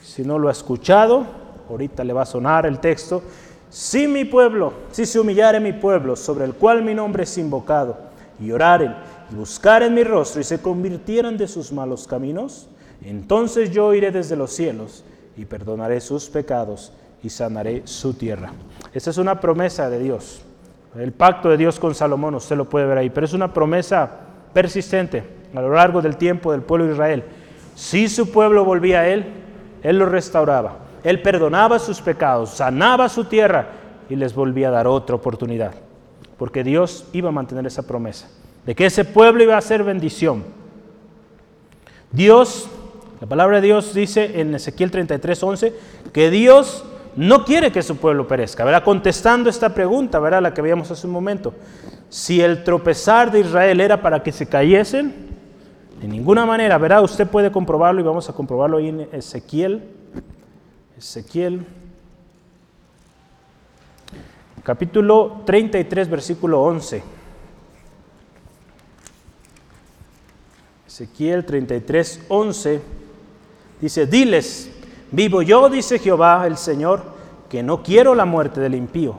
si 0.02 0.24
no 0.24 0.40
lo 0.40 0.50
ha 0.50 0.54
escuchado, 0.54 1.24
ahorita 1.70 2.04
le 2.04 2.14
va 2.14 2.24
a 2.24 2.26
sonar 2.26 2.66
el 2.66 2.80
texto, 2.80 3.22
si 3.70 4.08
mi 4.08 4.26
pueblo, 4.26 4.74
si 4.92 5.06
se 5.06 5.20
humillare 5.20 5.60
mi 5.60 5.74
pueblo, 5.74 6.16
sobre 6.16 6.46
el 6.46 6.56
cual 6.56 6.82
mi 6.82 6.96
nombre 6.96 7.26
es 7.26 7.38
invocado, 7.38 7.96
y 8.40 8.52
oraren 8.52 8.96
y 9.32 9.36
buscaren 9.36 9.94
mi 9.94 10.04
rostro 10.04 10.42
y 10.42 10.44
se 10.44 10.60
convirtieran 10.64 11.38
de 11.38 11.48
sus 11.48 11.72
malos 11.72 12.08
caminos, 12.08 12.70
entonces 13.04 13.70
yo 13.70 13.94
iré 13.94 14.10
desde 14.10 14.36
los 14.36 14.52
cielos 14.52 15.04
y 15.38 15.46
perdonaré 15.46 16.02
sus 16.02 16.28
pecados 16.28 16.92
y 17.24 17.30
sanaré 17.30 17.82
su 17.86 18.14
tierra. 18.14 18.52
Esa 18.94 19.10
es 19.10 19.18
una 19.18 19.40
promesa 19.40 19.90
de 19.90 20.00
Dios. 20.00 20.42
El 20.96 21.12
pacto 21.12 21.50
de 21.50 21.58
Dios 21.58 21.80
con 21.80 21.94
Salomón, 21.94 22.36
usted 22.36 22.56
lo 22.56 22.66
puede 22.66 22.86
ver 22.86 22.98
ahí, 22.98 23.10
pero 23.10 23.26
es 23.26 23.34
una 23.34 23.54
promesa 23.54 24.10
persistente 24.54 25.24
a 25.54 25.62
lo 25.62 25.74
largo 25.74 26.02
del 26.02 26.18
tiempo 26.18 26.52
del 26.52 26.62
pueblo 26.62 26.88
de 26.88 26.94
Israel. 26.94 27.24
Si 27.76 28.10
su 28.10 28.32
pueblo 28.32 28.66
volvía 28.66 29.02
a 29.02 29.08
Él, 29.08 29.26
Él 29.84 30.00
lo 30.00 30.08
restauraba. 30.08 30.80
Él 31.04 31.22
perdonaba 31.22 31.80
sus 31.80 32.02
pecados, 32.02 32.52
sanaba 32.52 33.08
su 33.10 33.26
tierra 33.26 33.68
y 34.10 34.16
les 34.16 34.34
volvía 34.34 34.70
a 34.70 34.72
dar 34.72 34.88
otra 34.88 35.16
oportunidad. 35.16 35.74
Porque 36.38 36.64
Dios 36.64 37.08
iba 37.14 37.30
a 37.30 37.32
mantener 37.32 37.66
esa 37.68 37.84
promesa 37.84 38.28
de 38.66 38.76
que 38.76 38.86
ese 38.86 39.06
pueblo 39.06 39.44
iba 39.44 39.58
a 39.58 39.62
ser 39.62 39.84
bendición. 39.84 40.44
Dios, 42.12 42.68
la 43.22 43.28
palabra 43.28 43.62
de 43.62 43.68
Dios 43.68 43.94
dice 43.94 44.42
en 44.42 44.54
Ezequiel 44.54 44.92
33, 44.92 45.42
11, 45.42 45.74
que 46.12 46.30
Dios 46.30 46.84
no 47.18 47.44
quiere 47.44 47.72
que 47.72 47.84
su 47.84 47.98
pueblo 47.98 48.28
perezca. 48.28 48.64
¿verdad? 48.64 48.84
Contestando 48.84 49.50
esta 49.50 49.74
pregunta, 49.74 50.20
¿verdad? 50.20 50.42
la 50.42 50.54
que 50.54 50.62
veíamos 50.62 50.90
hace 50.90 51.06
un 51.06 51.14
momento. 51.14 51.54
Si 52.10 52.40
el 52.42 52.64
tropezar 52.64 53.32
de 53.32 53.42
Israel 53.42 53.82
era 53.82 54.02
para 54.02 54.24
que 54.24 54.32
se 54.32 54.48
cayesen, 54.48 55.28
de 56.00 56.08
ninguna 56.08 56.46
manera, 56.46 56.78
¿verdad? 56.78 57.04
Usted 57.04 57.28
puede 57.28 57.52
comprobarlo 57.52 58.00
y 58.00 58.04
vamos 58.04 58.30
a 58.30 58.34
comprobarlo 58.34 58.78
ahí 58.78 58.90
en 58.90 59.10
Ezequiel 59.12 59.84
Ezequiel, 60.98 61.64
capítulo 64.64 65.44
33, 65.46 66.10
versículo 66.10 66.64
11. 66.64 67.04
Ezequiel 70.88 71.46
33, 71.46 72.22
11 72.30 72.82
dice, 73.80 74.08
diles, 74.08 74.72
vivo 75.12 75.42
yo, 75.42 75.70
dice 75.70 76.00
Jehová 76.00 76.46
el 76.48 76.58
Señor, 76.58 77.02
que 77.50 77.64
no 77.64 77.84
quiero 77.84 78.16
la 78.16 78.26
muerte 78.26 78.60
del 78.60 78.76
impío. 78.76 79.16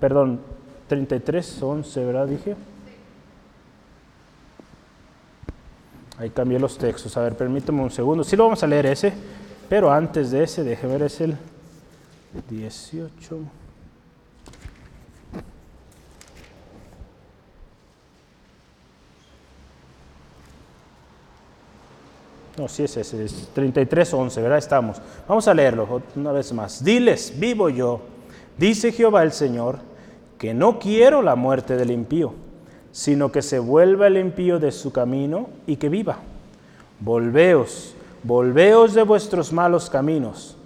Perdón, 0.00 0.40
33, 0.88 1.62
11, 1.62 2.04
¿verdad? 2.04 2.26
Dije. 2.26 2.56
Ahí 6.18 6.30
cambié 6.30 6.58
los 6.58 6.78
textos. 6.78 7.16
A 7.16 7.22
ver, 7.22 7.36
permíteme 7.36 7.82
un 7.82 7.90
segundo. 7.90 8.22
Sí 8.22 8.36
lo 8.36 8.44
vamos 8.44 8.62
a 8.62 8.66
leer 8.66 8.86
ese. 8.86 9.12
Pero 9.68 9.90
antes 9.90 10.30
de 10.30 10.44
ese, 10.44 10.62
déjeme 10.62 10.92
ver, 10.92 11.02
es 11.04 11.20
el 11.20 11.36
18. 12.50 13.38
No, 22.56 22.68
sí 22.68 22.84
es 22.84 22.96
ese, 22.96 23.24
es 23.24 23.48
33, 23.52 24.14
11, 24.14 24.40
¿verdad? 24.40 24.58
Estamos. 24.58 25.02
Vamos 25.26 25.48
a 25.48 25.54
leerlo 25.54 26.02
una 26.14 26.30
vez 26.30 26.52
más. 26.52 26.84
Diles, 26.84 27.34
vivo 27.36 27.68
yo, 27.68 28.00
dice 28.56 28.92
Jehová 28.92 29.24
el 29.24 29.32
Señor, 29.32 29.78
que 30.38 30.54
no 30.54 30.78
quiero 30.78 31.20
la 31.20 31.34
muerte 31.34 31.76
del 31.76 31.90
impío, 31.90 32.32
sino 32.92 33.32
que 33.32 33.42
se 33.42 33.58
vuelva 33.58 34.06
el 34.06 34.18
impío 34.18 34.60
de 34.60 34.70
su 34.70 34.92
camino 34.92 35.48
y 35.66 35.76
que 35.76 35.88
viva. 35.88 36.18
Volveos, 37.00 37.96
volveos 38.22 38.94
de 38.94 39.02
vuestros 39.02 39.52
malos 39.52 39.90
caminos. 39.90 40.56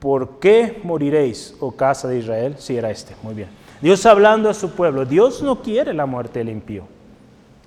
¿Por 0.00 0.40
qué 0.40 0.80
moriréis, 0.82 1.54
oh 1.60 1.70
casa 1.70 2.08
de 2.08 2.18
Israel? 2.18 2.56
Si 2.58 2.76
era 2.76 2.90
este, 2.90 3.14
muy 3.22 3.34
bien. 3.34 3.50
Dios 3.80 4.04
hablando 4.04 4.50
a 4.50 4.54
su 4.54 4.70
pueblo, 4.70 5.04
Dios 5.04 5.42
no 5.42 5.62
quiere 5.62 5.94
la 5.94 6.06
muerte 6.06 6.40
del 6.40 6.48
impío. 6.48 6.82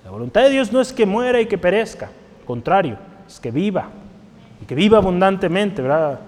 La 0.03 0.11
voluntad 0.11 0.43
de 0.43 0.49
Dios 0.49 0.73
no 0.73 0.81
es 0.81 0.91
que 0.91 1.05
muera 1.05 1.39
y 1.39 1.45
que 1.45 1.57
perezca 1.57 2.09
contrario, 2.45 2.97
es 3.27 3.39
que 3.39 3.51
viva, 3.51 3.89
y 4.61 4.65
que 4.65 4.75
viva 4.75 4.97
abundantemente, 4.97 5.81
¿verdad? 5.81 6.19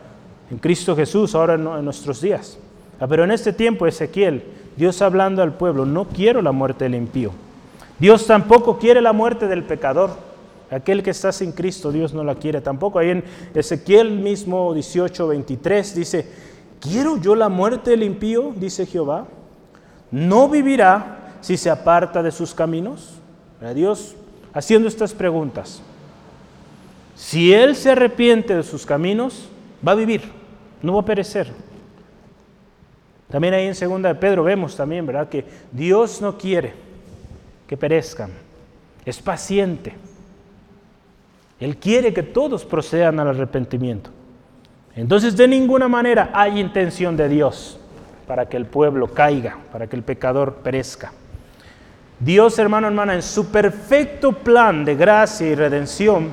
En 0.49 0.57
Cristo 0.57 0.95
Jesús, 0.95 1.35
ahora 1.35 1.55
en, 1.55 1.63
nuestros 1.85 2.21
días. 2.21 2.57
Ah, 2.99 3.07
pero 3.07 3.23
en 3.23 3.31
este 3.31 3.53
tiempo, 3.53 3.85
Ezequiel, 3.85 4.43
Dios 4.75 5.01
hablando 5.01 5.41
al 5.41 5.53
pueblo, 5.53 5.85
no 5.85 6.05
quiero 6.05 6.41
la 6.41 6.51
muerte 6.51 6.85
del 6.85 6.95
impío. 6.95 7.31
Dios 7.99 8.27
tampoco 8.27 8.77
quiere 8.77 9.01
la 9.01 9.13
muerte 9.13 9.47
del 9.47 9.63
pecador. 9.63 10.11
Aquel 10.69 11.01
que 11.01 11.11
está 11.11 11.31
sin 11.31 11.51
Cristo, 11.53 11.91
Dios 11.91 12.13
no 12.13 12.23
la 12.23 12.35
quiere 12.35 12.61
tampoco. 12.61 12.99
Ahí 12.99 13.09
en 13.09 13.23
Ezequiel 13.53 14.11
mismo 14.11 14.73
18, 14.73 15.27
23 15.27 15.95
dice, 15.95 16.29
¿quiero 16.79 17.17
yo 17.17 17.35
la 17.35 17.49
muerte 17.49 17.91
del 17.91 18.03
impío? 18.03 18.53
Dice 18.55 18.85
Jehová. 18.85 19.25
¿No 20.11 20.49
vivirá 20.49 21.35
si 21.41 21.57
se 21.57 21.69
aparta 21.69 22.21
de 22.21 22.31
sus 22.31 22.53
caminos? 22.53 23.13
Dios 23.73 24.15
haciendo 24.53 24.87
estas 24.87 25.13
preguntas. 25.13 25.81
Si 27.17 27.51
él 27.51 27.75
se 27.75 27.91
arrepiente 27.91 28.55
de 28.55 28.61
sus 28.61 28.85
caminos, 28.85 29.49
va 29.85 29.93
a 29.93 29.95
vivir, 29.95 30.21
no 30.83 30.93
va 30.93 31.01
a 31.01 31.05
perecer. 31.05 31.51
También 33.27 33.55
ahí 33.55 33.65
en 33.65 33.73
segunda 33.73 34.09
de 34.09 34.15
Pedro 34.15 34.43
vemos 34.43 34.77
también, 34.77 35.03
¿verdad? 35.05 35.27
Que 35.27 35.43
Dios 35.71 36.21
no 36.21 36.37
quiere 36.37 36.73
que 37.65 37.75
perezcan. 37.75 38.29
Es 39.03 39.19
paciente. 39.19 39.93
Él 41.59 41.77
quiere 41.77 42.13
que 42.13 42.21
todos 42.21 42.63
procedan 42.63 43.19
al 43.19 43.29
arrepentimiento. 43.29 44.11
Entonces, 44.95 45.35
de 45.35 45.47
ninguna 45.47 45.87
manera 45.87 46.29
hay 46.33 46.59
intención 46.59 47.17
de 47.17 47.27
Dios 47.29 47.79
para 48.27 48.47
que 48.47 48.57
el 48.57 48.67
pueblo 48.67 49.07
caiga, 49.07 49.57
para 49.71 49.87
que 49.87 49.95
el 49.95 50.03
pecador 50.03 50.57
perezca. 50.57 51.11
Dios, 52.19 52.59
hermano, 52.59 52.87
hermana, 52.87 53.15
en 53.15 53.23
su 53.23 53.47
perfecto 53.47 54.33
plan 54.33 54.85
de 54.85 54.95
gracia 54.95 55.47
y 55.47 55.55
redención, 55.55 56.29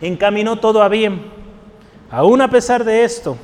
encaminó 0.00 0.56
todo 0.56 0.82
a 0.82 0.88
bien. 0.88 1.22
Aún 2.10 2.40
a 2.40 2.48
pesar 2.48 2.84
de 2.84 3.04
esto, 3.04 3.36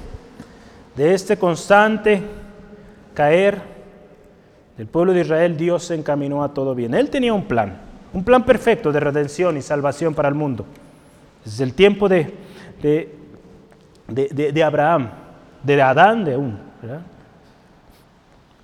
de 0.96 1.14
este 1.14 1.36
constante 1.36 2.22
caer 3.12 3.60
del 4.76 4.86
pueblo 4.86 5.12
de 5.12 5.20
Israel, 5.20 5.56
Dios 5.56 5.84
se 5.84 5.94
encaminó 5.94 6.42
a 6.42 6.52
todo 6.52 6.74
bien. 6.74 6.94
Él 6.94 7.10
tenía 7.10 7.32
un 7.32 7.44
plan, 7.44 7.78
un 8.12 8.24
plan 8.24 8.44
perfecto 8.44 8.90
de 8.90 9.00
redención 9.00 9.56
y 9.56 9.62
salvación 9.62 10.14
para 10.14 10.28
el 10.28 10.34
mundo. 10.34 10.64
Desde 11.44 11.64
el 11.64 11.74
tiempo 11.74 12.08
de, 12.08 12.34
de, 14.08 14.62
Abraham, 14.62 15.10
de 15.62 15.82
Adán 15.82 16.24
de 16.24 16.34
aún. 16.34 16.58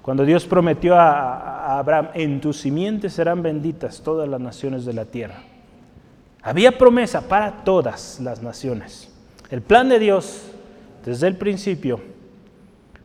Cuando 0.03 0.25
Dios 0.25 0.47
prometió 0.47 0.97
a, 0.97 1.75
a 1.75 1.79
Abraham, 1.79 2.09
en 2.15 2.41
tus 2.41 2.57
simientes 2.57 3.13
serán 3.13 3.43
benditas 3.43 4.01
todas 4.03 4.29
las 4.29 4.41
naciones 4.41 4.87
de 4.87 4.95
la 4.95 5.05
tierra. 5.05 5.50
Había 6.43 6.79
promesa 6.79 7.29
para 7.29 7.65
todas 7.65 8.19
las 8.21 8.43
naciones. 8.43 9.13
El 9.51 9.63
plan 9.63 9.89
de 9.89 9.99
Dios 9.99 10.43
desde 11.05 11.27
el 11.27 11.37
principio 11.37 12.01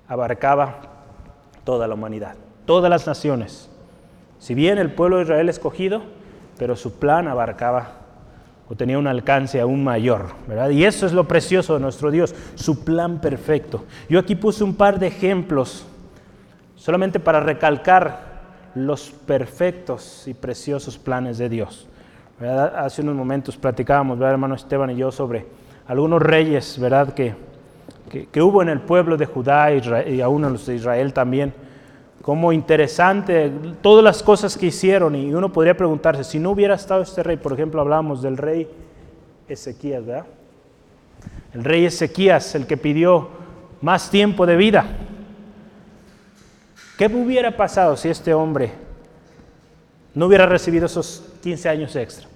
abarcaba 0.07 0.81
toda 1.63 1.87
la 1.87 1.95
humanidad, 1.95 2.35
todas 2.65 2.89
las 2.89 3.07
naciones. 3.07 3.69
Si 4.39 4.53
bien 4.53 4.77
el 4.77 4.91
pueblo 4.91 5.17
de 5.17 5.23
Israel 5.23 5.49
escogido, 5.49 6.03
pero 6.57 6.75
su 6.75 6.93
plan 6.99 7.27
abarcaba 7.27 8.05
o 8.69 8.75
tenía 8.75 8.97
un 8.97 9.07
alcance 9.07 9.59
aún 9.59 9.83
mayor, 9.83 10.33
¿verdad? 10.47 10.69
Y 10.69 10.85
eso 10.85 11.05
es 11.05 11.13
lo 11.13 11.27
precioso 11.27 11.75
de 11.75 11.79
nuestro 11.79 12.11
Dios, 12.11 12.33
su 12.55 12.83
plan 12.83 13.19
perfecto. 13.19 13.85
Yo 14.09 14.19
aquí 14.19 14.35
puse 14.35 14.63
un 14.63 14.75
par 14.75 14.97
de 14.99 15.07
ejemplos 15.07 15.85
solamente 16.75 17.19
para 17.19 17.39
recalcar 17.39 18.35
los 18.75 19.09
perfectos 19.09 20.27
y 20.27 20.33
preciosos 20.33 20.97
planes 20.97 21.37
de 21.37 21.49
Dios. 21.49 21.87
Hace 22.39 23.01
unos 23.01 23.15
momentos 23.15 23.55
platicábamos, 23.55 24.19
¿verdad, 24.19 24.33
hermano 24.33 24.55
Esteban 24.55 24.89
y 24.89 24.97
yo, 24.97 25.09
sobre 25.09 25.45
algunos 25.87 26.21
reyes 26.21 26.77
¿verdad? 26.77 27.13
Que, 27.13 27.33
que, 28.29 28.41
hubo 28.41 28.61
en 28.61 28.67
el 28.67 28.81
pueblo 28.81 29.15
de 29.15 29.25
Judá 29.25 29.71
y 29.71 30.19
aún 30.19 30.43
en 30.43 30.53
los 30.53 30.65
de 30.65 30.75
Israel 30.75 31.13
también. 31.13 31.53
Como 32.21 32.51
interesante 32.51 33.51
todas 33.81 34.03
las 34.03 34.21
cosas 34.21 34.57
que 34.57 34.65
hicieron 34.65 35.15
y 35.15 35.33
uno 35.33 35.53
podría 35.53 35.77
preguntarse, 35.77 36.23
si 36.23 36.39
no 36.39 36.51
hubiera 36.51 36.75
estado 36.75 37.03
este 37.03 37.23
rey, 37.23 37.37
por 37.37 37.53
ejemplo, 37.53 37.79
hablábamos 37.79 38.21
del 38.21 38.35
rey 38.35 38.67
Ezequías, 39.47 40.05
¿verdad? 40.05 40.25
El 41.53 41.63
rey 41.63 41.85
Ezequías, 41.85 42.55
el 42.55 42.67
que 42.67 42.75
pidió 42.77 43.29
más 43.79 44.09
tiempo 44.09 44.45
de 44.45 44.55
vida. 44.57 44.85
¿Qué 46.97 47.05
hubiera 47.05 47.55
pasado 47.55 47.95
si 47.95 48.09
este 48.09 48.33
hombre 48.33 48.71
no 50.13 50.25
hubiera 50.25 50.45
recibido 50.45 50.87
esos 50.87 51.34
15 51.45 51.69
años 51.69 51.95
extra. 51.95 52.27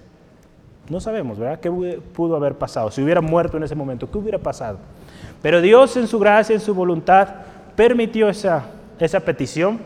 No 0.88 1.00
sabemos, 1.00 1.36
¿verdad? 1.36 1.58
¿Qué 1.58 1.68
pudo 1.68 2.36
haber 2.36 2.54
pasado? 2.54 2.92
Si 2.92 3.02
hubiera 3.02 3.20
muerto 3.20 3.56
en 3.56 3.64
ese 3.64 3.74
momento, 3.74 4.08
¿qué 4.08 4.16
hubiera 4.16 4.38
pasado? 4.38 4.78
Pero 5.42 5.60
Dios 5.60 5.96
en 5.96 6.06
su 6.06 6.20
gracia, 6.20 6.54
en 6.54 6.60
su 6.60 6.72
voluntad, 6.72 7.26
permitió 7.74 8.28
esa, 8.28 8.66
esa 9.00 9.18
petición. 9.18 9.80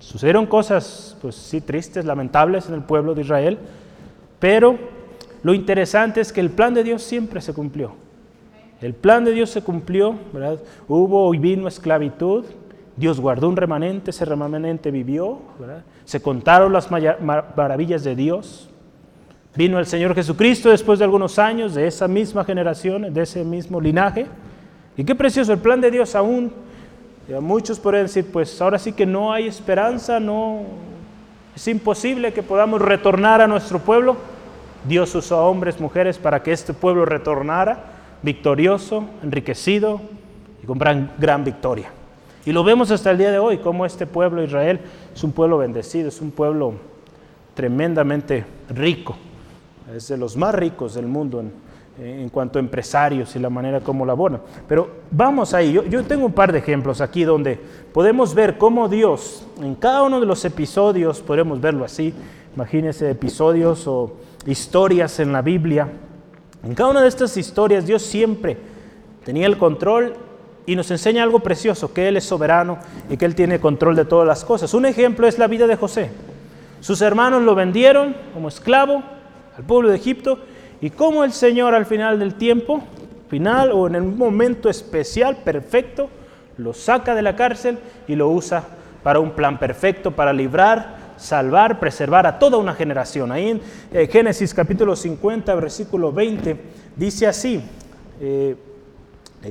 Sucedieron 0.00 0.46
cosas, 0.46 1.16
pues 1.22 1.36
sí, 1.36 1.60
tristes, 1.60 2.04
lamentables 2.04 2.66
en 2.66 2.74
el 2.74 2.82
pueblo 2.82 3.14
de 3.14 3.20
Israel, 3.20 3.56
pero 4.40 4.76
lo 5.44 5.54
interesante 5.54 6.20
es 6.20 6.32
que 6.32 6.40
el 6.40 6.50
plan 6.50 6.74
de 6.74 6.82
Dios 6.82 7.04
siempre 7.04 7.40
se 7.40 7.54
cumplió. 7.54 7.92
El 8.80 8.94
plan 8.94 9.24
de 9.24 9.30
Dios 9.30 9.50
se 9.50 9.62
cumplió, 9.62 10.16
¿verdad? 10.32 10.58
Hubo 10.88 11.32
y 11.34 11.38
vino 11.38 11.68
esclavitud, 11.68 12.44
Dios 12.96 13.20
guardó 13.20 13.48
un 13.48 13.56
remanente, 13.56 14.10
ese 14.10 14.24
remanente 14.24 14.90
vivió, 14.90 15.38
se 16.04 16.22
contaron 16.22 16.72
las 16.72 16.90
maravillas 16.90 18.02
de 18.04 18.16
Dios. 18.16 18.70
Vino 19.54 19.78
el 19.78 19.86
Señor 19.86 20.14
Jesucristo 20.14 20.70
después 20.70 20.98
de 20.98 21.04
algunos 21.04 21.38
años 21.38 21.74
de 21.74 21.86
esa 21.86 22.08
misma 22.08 22.44
generación, 22.44 23.12
de 23.12 23.22
ese 23.22 23.44
mismo 23.44 23.80
linaje. 23.80 24.26
Y 24.96 25.04
qué 25.04 25.14
precioso 25.14 25.52
el 25.52 25.58
plan 25.58 25.80
de 25.80 25.90
Dios 25.90 26.14
aún. 26.14 26.52
muchos 27.40 27.78
podrían 27.78 28.04
decir, 28.04 28.26
pues 28.32 28.60
ahora 28.62 28.78
sí 28.78 28.92
que 28.92 29.04
no 29.04 29.32
hay 29.32 29.46
esperanza, 29.46 30.18
no 30.18 30.62
es 31.54 31.68
imposible 31.68 32.32
que 32.32 32.42
podamos 32.42 32.80
retornar 32.80 33.42
a 33.42 33.46
nuestro 33.46 33.78
pueblo. 33.78 34.16
Dios 34.88 35.14
usó 35.14 35.36
a 35.36 35.46
hombres, 35.46 35.80
mujeres 35.80 36.16
para 36.16 36.42
que 36.42 36.52
este 36.52 36.72
pueblo 36.72 37.04
retornara 37.04 37.84
victorioso, 38.22 39.04
enriquecido 39.22 40.00
y 40.62 40.66
con 40.66 40.78
gran 40.78 41.44
victoria. 41.44 41.90
Y 42.46 42.52
lo 42.52 42.62
vemos 42.62 42.92
hasta 42.92 43.10
el 43.10 43.18
día 43.18 43.32
de 43.32 43.40
hoy, 43.40 43.58
como 43.58 43.84
este 43.84 44.06
pueblo 44.06 44.40
Israel 44.40 44.78
es 45.12 45.24
un 45.24 45.32
pueblo 45.32 45.58
bendecido, 45.58 46.08
es 46.08 46.20
un 46.20 46.30
pueblo 46.30 46.74
tremendamente 47.54 48.46
rico, 48.70 49.16
es 49.94 50.06
de 50.06 50.16
los 50.16 50.36
más 50.36 50.54
ricos 50.54 50.94
del 50.94 51.06
mundo 51.06 51.42
en, 52.00 52.28
cuanto 52.28 52.60
a 52.60 52.60
empresarios 52.60 53.34
y 53.34 53.40
la 53.40 53.50
manera 53.50 53.80
como 53.80 54.06
laboran. 54.06 54.42
Pero 54.68 54.88
vamos 55.10 55.54
ahí, 55.54 55.72
yo, 55.72 55.82
yo 55.86 56.04
tengo 56.04 56.24
un 56.24 56.32
par 56.32 56.52
de 56.52 56.60
ejemplos 56.60 57.00
aquí 57.00 57.24
donde 57.24 57.58
podemos 57.92 58.32
ver 58.32 58.58
cómo 58.58 58.88
Dios, 58.88 59.44
en 59.60 59.74
cada 59.74 60.04
uno 60.04 60.20
de 60.20 60.26
los 60.26 60.44
episodios, 60.44 61.22
podemos 61.22 61.60
verlo 61.60 61.84
así, 61.84 62.14
imagínense 62.54 63.10
episodios 63.10 63.88
o 63.88 64.12
historias 64.46 65.18
en 65.18 65.32
la 65.32 65.42
Biblia, 65.42 65.88
en 66.62 66.76
cada 66.76 66.90
una 66.90 67.02
de 67.02 67.08
estas 67.08 67.36
historias 67.36 67.86
Dios 67.86 68.02
siempre 68.02 68.56
tenía 69.24 69.48
el 69.48 69.58
control 69.58 70.14
y 70.66 70.76
nos 70.76 70.90
enseña 70.90 71.22
algo 71.22 71.40
precioso, 71.40 71.92
que 71.92 72.08
Él 72.08 72.16
es 72.16 72.24
soberano 72.24 72.78
y 73.08 73.16
que 73.16 73.24
Él 73.24 73.34
tiene 73.34 73.60
control 73.60 73.96
de 73.96 74.04
todas 74.04 74.26
las 74.26 74.44
cosas. 74.44 74.74
Un 74.74 74.84
ejemplo 74.84 75.26
es 75.26 75.38
la 75.38 75.46
vida 75.46 75.66
de 75.66 75.76
José. 75.76 76.10
Sus 76.80 77.00
hermanos 77.00 77.42
lo 77.42 77.54
vendieron 77.54 78.14
como 78.34 78.48
esclavo 78.48 79.02
al 79.56 79.64
pueblo 79.64 79.88
de 79.88 79.96
Egipto 79.96 80.38
y 80.80 80.90
como 80.90 81.24
el 81.24 81.32
Señor 81.32 81.74
al 81.74 81.86
final 81.86 82.18
del 82.18 82.34
tiempo, 82.34 82.82
final 83.28 83.70
o 83.72 83.86
en 83.86 83.96
un 83.96 84.18
momento 84.18 84.68
especial, 84.68 85.38
perfecto, 85.38 86.10
lo 86.58 86.74
saca 86.74 87.14
de 87.14 87.22
la 87.22 87.36
cárcel 87.36 87.78
y 88.08 88.14
lo 88.14 88.28
usa 88.28 88.64
para 89.02 89.20
un 89.20 89.30
plan 89.30 89.58
perfecto, 89.58 90.10
para 90.10 90.32
librar, 90.32 90.96
salvar, 91.16 91.78
preservar 91.78 92.26
a 92.26 92.38
toda 92.38 92.58
una 92.58 92.74
generación. 92.74 93.30
Ahí 93.32 93.50
en 93.50 93.60
eh, 93.92 94.08
Génesis 94.10 94.52
capítulo 94.52 94.96
50, 94.96 95.54
versículo 95.54 96.12
20, 96.12 96.56
dice 96.96 97.26
así, 97.26 97.62
eh, 98.20 98.56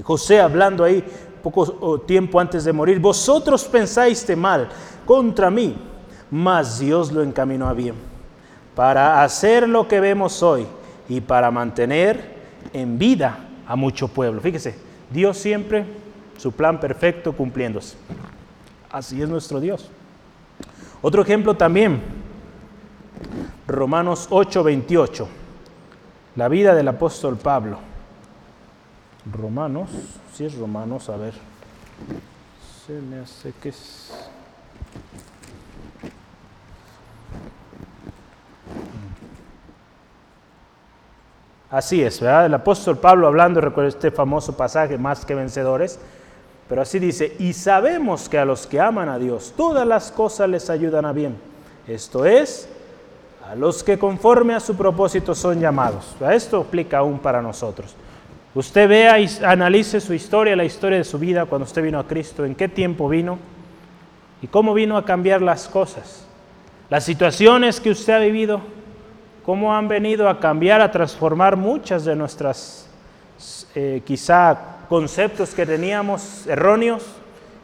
José 0.04 0.40
hablando 0.40 0.84
ahí 0.84 1.04
poco 1.42 2.00
tiempo 2.02 2.40
antes 2.40 2.64
de 2.64 2.74
morir, 2.74 3.00
vosotros 3.00 3.66
pensáis 3.66 4.26
mal 4.36 4.70
contra 5.06 5.50
mí, 5.52 5.78
mas 6.32 6.80
Dios 6.80 7.12
lo 7.12 7.22
encaminó 7.22 7.68
a 7.68 7.74
bien, 7.74 7.96
para 8.76 9.24
hacer 9.24 9.70
lo 9.70 9.88
que 9.88 10.00
vemos 10.00 10.42
hoy, 10.42 10.66
y 11.08 11.22
para 11.22 11.52
mantener 11.52 12.36
en 12.74 12.98
vida 12.98 13.38
a 13.68 13.76
mucho 13.76 14.08
pueblo. 14.08 14.42
Fíjese, 14.42 14.76
Dios 15.10 15.38
siempre 15.38 15.86
su 16.38 16.52
plan 16.52 16.80
perfecto 16.80 17.34
cumpliéndose. 17.34 17.96
Así 18.90 19.22
es 19.22 19.30
nuestro 19.30 19.60
Dios. 19.60 19.90
Otro 21.02 21.22
ejemplo 21.22 21.56
también, 21.56 22.02
Romanos 23.68 24.28
8, 24.30 24.64
28, 24.64 25.28
la 26.36 26.48
vida 26.48 26.74
del 26.74 26.88
apóstol 26.88 27.38
Pablo. 27.38 27.78
Romanos, 29.32 29.90
si 30.34 30.46
es 30.46 30.56
Romanos, 30.58 31.10
a 31.10 31.18
ver, 31.18 31.34
se 32.86 32.94
me 32.94 33.20
hace 33.20 33.52
que 33.62 33.70
es... 33.70 34.30
Así 41.72 42.02
es, 42.02 42.22
¿verdad? 42.22 42.46
El 42.46 42.54
apóstol 42.54 42.98
Pablo 42.98 43.28
hablando, 43.28 43.60
recuerda 43.60 43.90
este 43.90 44.12
famoso 44.12 44.56
pasaje, 44.56 44.98
más 44.98 45.26
que 45.26 45.36
vencedores, 45.36 46.00
pero 46.70 46.82
así 46.82 47.00
dice, 47.00 47.36
y 47.40 47.54
sabemos 47.54 48.30
que 48.30 48.38
a 48.38 48.46
los 48.46 48.66
que 48.66 48.80
aman 48.80 49.10
a 49.10 49.18
Dios, 49.18 49.54
todas 49.58 49.86
las 49.86 50.12
cosas 50.12 50.48
les 50.48 50.70
ayudan 50.70 51.06
a 51.06 51.12
bien. 51.12 51.36
Esto 51.88 52.26
es, 52.26 52.70
a 53.46 53.56
los 53.56 53.84
que 53.84 54.00
conforme 54.00 54.54
a 54.56 54.60
su 54.60 54.76
propósito 54.76 55.36
son 55.36 55.60
llamados. 55.60 56.16
Esto 56.32 56.62
aplica 56.62 57.00
aún 57.00 57.20
para 57.20 57.42
nosotros. 57.42 57.96
Usted 58.56 58.88
vea 58.88 59.20
y 59.20 59.28
analice 59.44 60.00
su 60.00 60.14
historia, 60.14 60.56
la 60.56 60.64
historia 60.64 60.98
de 60.98 61.04
su 61.04 61.20
vida 61.20 61.46
cuando 61.46 61.66
usted 61.66 61.84
vino 61.84 62.00
a 62.00 62.08
Cristo, 62.08 62.46
en 62.46 62.56
qué 62.56 62.70
tiempo 62.70 63.10
vino 63.10 63.38
y 64.42 64.48
cómo 64.48 64.74
vino 64.74 64.96
a 64.96 65.04
cambiar 65.04 65.42
las 65.42 65.68
cosas. 65.68 66.26
Las 66.90 67.04
situaciones 67.04 67.82
que 67.82 67.90
usted 67.90 68.14
ha 68.14 68.20
vivido, 68.20 68.62
cómo 69.46 69.76
han 69.76 69.90
venido 69.90 70.30
a 70.30 70.40
cambiar, 70.40 70.80
a 70.80 70.90
transformar 70.90 71.58
muchas 71.58 72.06
de 72.06 72.16
nuestras 72.16 72.90
eh, 73.76 74.02
quizá 74.06 74.58
conceptos 74.88 75.54
que 75.54 75.66
teníamos 75.66 76.48
erróneos 76.48 77.04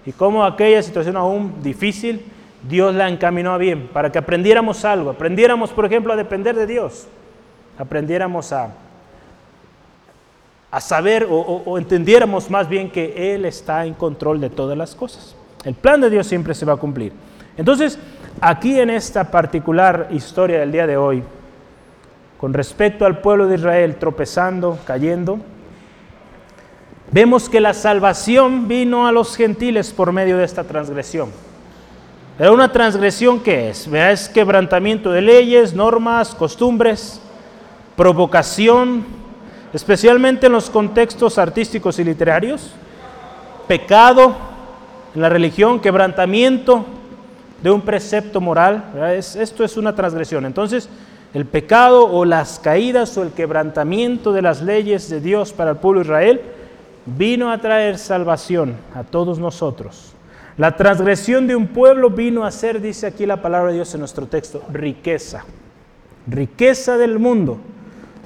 y 0.06 0.12
cómo 0.12 0.44
aquella 0.44 0.84
situación 0.84 1.16
aún 1.16 1.64
difícil, 1.64 2.26
Dios 2.68 2.94
la 2.94 3.08
encaminó 3.08 3.54
a 3.54 3.58
bien, 3.58 3.90
para 3.94 4.12
que 4.12 4.20
aprendiéramos 4.20 4.84
algo, 4.84 5.12
aprendiéramos, 5.12 5.70
por 5.72 5.86
ejemplo, 5.86 6.12
a 6.12 6.18
depender 6.18 6.54
de 6.54 6.68
Dios, 6.68 7.08
aprendiéramos 7.78 8.52
a, 8.52 8.72
a 10.72 10.80
saber 10.80 11.28
o, 11.30 11.78
entendiéramos 11.78 12.50
más 12.50 12.70
bien 12.70 12.90
que 12.90 13.36
Él 13.36 13.44
está 13.46 13.86
en 13.86 13.94
control 13.94 14.40
de 14.40 14.50
todas 14.50 14.78
las 14.78 14.96
cosas. 14.96 15.36
El 15.66 15.76
plan 15.76 16.00
de 16.00 16.10
Dios 16.10 16.26
siempre 16.26 16.56
se 16.56 16.66
va 16.66 16.74
a 16.74 16.78
cumplir. 16.78 17.12
Entonces, 17.58 18.00
aquí 18.40 18.80
en 18.80 18.90
esta 18.90 19.30
particular 19.30 20.08
historia 20.12 20.60
del 20.60 20.72
día 20.72 20.88
de 20.88 20.96
hoy, 20.96 21.24
con 22.40 22.54
respecto 22.54 23.06
al 23.06 23.20
pueblo 23.20 23.48
de 23.48 23.56
Israel 23.56 23.98
tropezando, 23.98 24.80
cayendo, 24.86 25.40
vemos 27.12 27.50
que 27.50 27.60
la 27.60 27.74
salvación 27.74 28.70
vino 28.70 29.06
a 29.06 29.12
los 29.12 29.36
gentiles 29.36 29.92
por 29.92 30.14
medio 30.14 30.38
de 30.38 30.46
esta 30.46 30.64
transgresión. 30.64 31.30
Era 32.40 32.54
una 32.54 32.72
transgresión 32.72 33.42
que 33.42 33.70
es, 33.70 33.88
es 33.88 34.30
quebrantamiento 34.30 35.12
de 35.12 35.22
leyes, 35.22 35.74
normas, 35.74 36.34
costumbres, 36.34 37.22
provocación, 37.98 39.21
especialmente 39.74 40.48
en 40.48 40.52
los 40.52 40.70
contextos 40.70 41.38
artísticos 41.38 42.00
y 42.00 42.04
literarios, 42.04 42.72
pecado 43.68 44.36
en 45.16 45.22
la 45.22 45.30
religión, 45.30 45.80
quebrantamiento 45.80 46.86
de 47.62 47.72
un 47.72 47.82
precepto 47.82 48.42
moral. 48.42 48.84
esto 49.18 49.64
es 49.64 49.78
una 49.78 49.96
transgresión. 49.96 50.46
Entonces, 50.46 50.90
el 51.34 51.46
pecado 51.46 52.06
o 52.06 52.26
las 52.26 52.60
caídas 52.60 53.18
o 53.18 53.24
el 53.24 53.32
quebrantamiento 53.32 54.34
de 54.34 54.42
las 54.42 54.62
leyes 54.62 55.10
de 55.10 55.22
Dios 55.22 55.54
para 55.54 55.72
el 55.72 55.78
pueblo 55.78 56.02
de 56.02 56.06
Israel 56.06 56.42
vino 57.06 57.52
a 57.52 57.58
traer 57.60 57.98
salvación 57.98 58.76
a 58.94 59.04
todos 59.04 59.40
nosotros. 59.40 60.14
La 60.58 60.76
transgresión 60.76 61.48
de 61.48 61.56
un 61.56 61.68
pueblo 61.68 62.10
vino 62.10 62.44
a 62.44 62.52
ser, 62.52 62.82
dice 62.82 63.08
aquí 63.08 63.26
la 63.26 63.42
palabra 63.42 63.70
de 63.70 63.76
Dios 63.76 63.94
en 63.94 64.02
nuestro 64.02 64.28
texto, 64.28 64.62
riqueza. 64.72 65.46
Riqueza 66.28 66.98
del 66.98 67.18
mundo. 67.18 67.58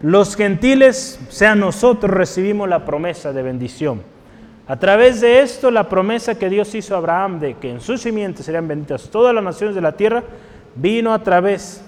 Los 0.05 0.35
gentiles, 0.35 1.19
sea 1.29 1.55
nosotros, 1.55 2.11
recibimos 2.11 2.69
la 2.69 2.85
promesa 2.85 3.33
de 3.33 3.41
bendición. 3.41 4.03
A 4.67 4.77
través 4.77 5.19
de 5.19 5.41
esto, 5.41 5.71
la 5.71 5.89
promesa 5.89 6.35
que 6.35 6.47
Dios 6.47 6.75
hizo 6.75 6.93
a 6.93 6.99
Abraham 6.99 7.39
de 7.39 7.55
que 7.55 7.71
en 7.71 7.81
sus 7.81 8.01
simientes 8.01 8.45
serían 8.45 8.67
benditas 8.67 9.09
todas 9.09 9.33
las 9.33 9.43
naciones 9.43 9.73
de 9.73 9.81
la 9.81 9.93
tierra, 9.93 10.23
vino 10.75 11.11
a 11.11 11.23
través 11.23 11.83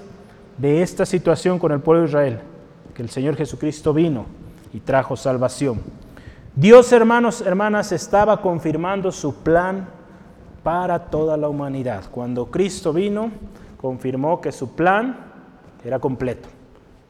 de 0.58 0.82
esta 0.82 1.06
situación 1.06 1.60
con 1.60 1.72
el 1.72 1.80
pueblo 1.80 2.02
de 2.02 2.08
Israel, 2.08 2.40
que 2.96 3.04
el 3.04 3.12
Señor 3.12 3.36
Jesucristo 3.36 3.94
vino 3.94 4.26
y 4.74 4.80
trajo 4.80 5.16
salvación. 5.16 5.80
Dios, 6.56 6.92
hermanos, 6.92 7.42
hermanas, 7.42 7.92
estaba 7.92 8.42
confirmando 8.42 9.12
su 9.12 9.44
plan 9.44 9.90
para 10.64 10.98
toda 10.98 11.38
la 11.38 11.50
humanidad. 11.50 12.06
Cuando 12.10 12.48
Cristo 12.48 12.94
vino, 12.94 13.30
confirmó 13.80 14.42
que 14.42 14.52
su 14.52 14.76
plan 14.76 15.20
era 15.86 16.00
completo, 16.00 16.50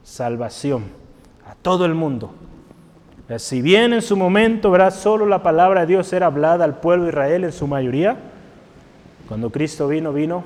salvación 0.03 0.96
a 1.49 1.55
todo 1.55 1.85
el 1.85 1.93
mundo. 1.93 2.31
Si 3.37 3.61
bien 3.61 3.93
en 3.93 4.01
su 4.01 4.15
momento, 4.15 4.71
¿verdad? 4.71 4.93
Solo 4.93 5.25
la 5.25 5.43
palabra 5.43 5.81
de 5.81 5.87
Dios 5.87 6.11
era 6.13 6.27
hablada 6.27 6.63
al 6.63 6.79
pueblo 6.79 7.03
de 7.03 7.09
Israel 7.09 7.43
en 7.43 7.51
su 7.51 7.67
mayoría, 7.67 8.17
cuando 9.27 9.49
Cristo 9.49 9.87
vino, 9.87 10.13
vino 10.13 10.43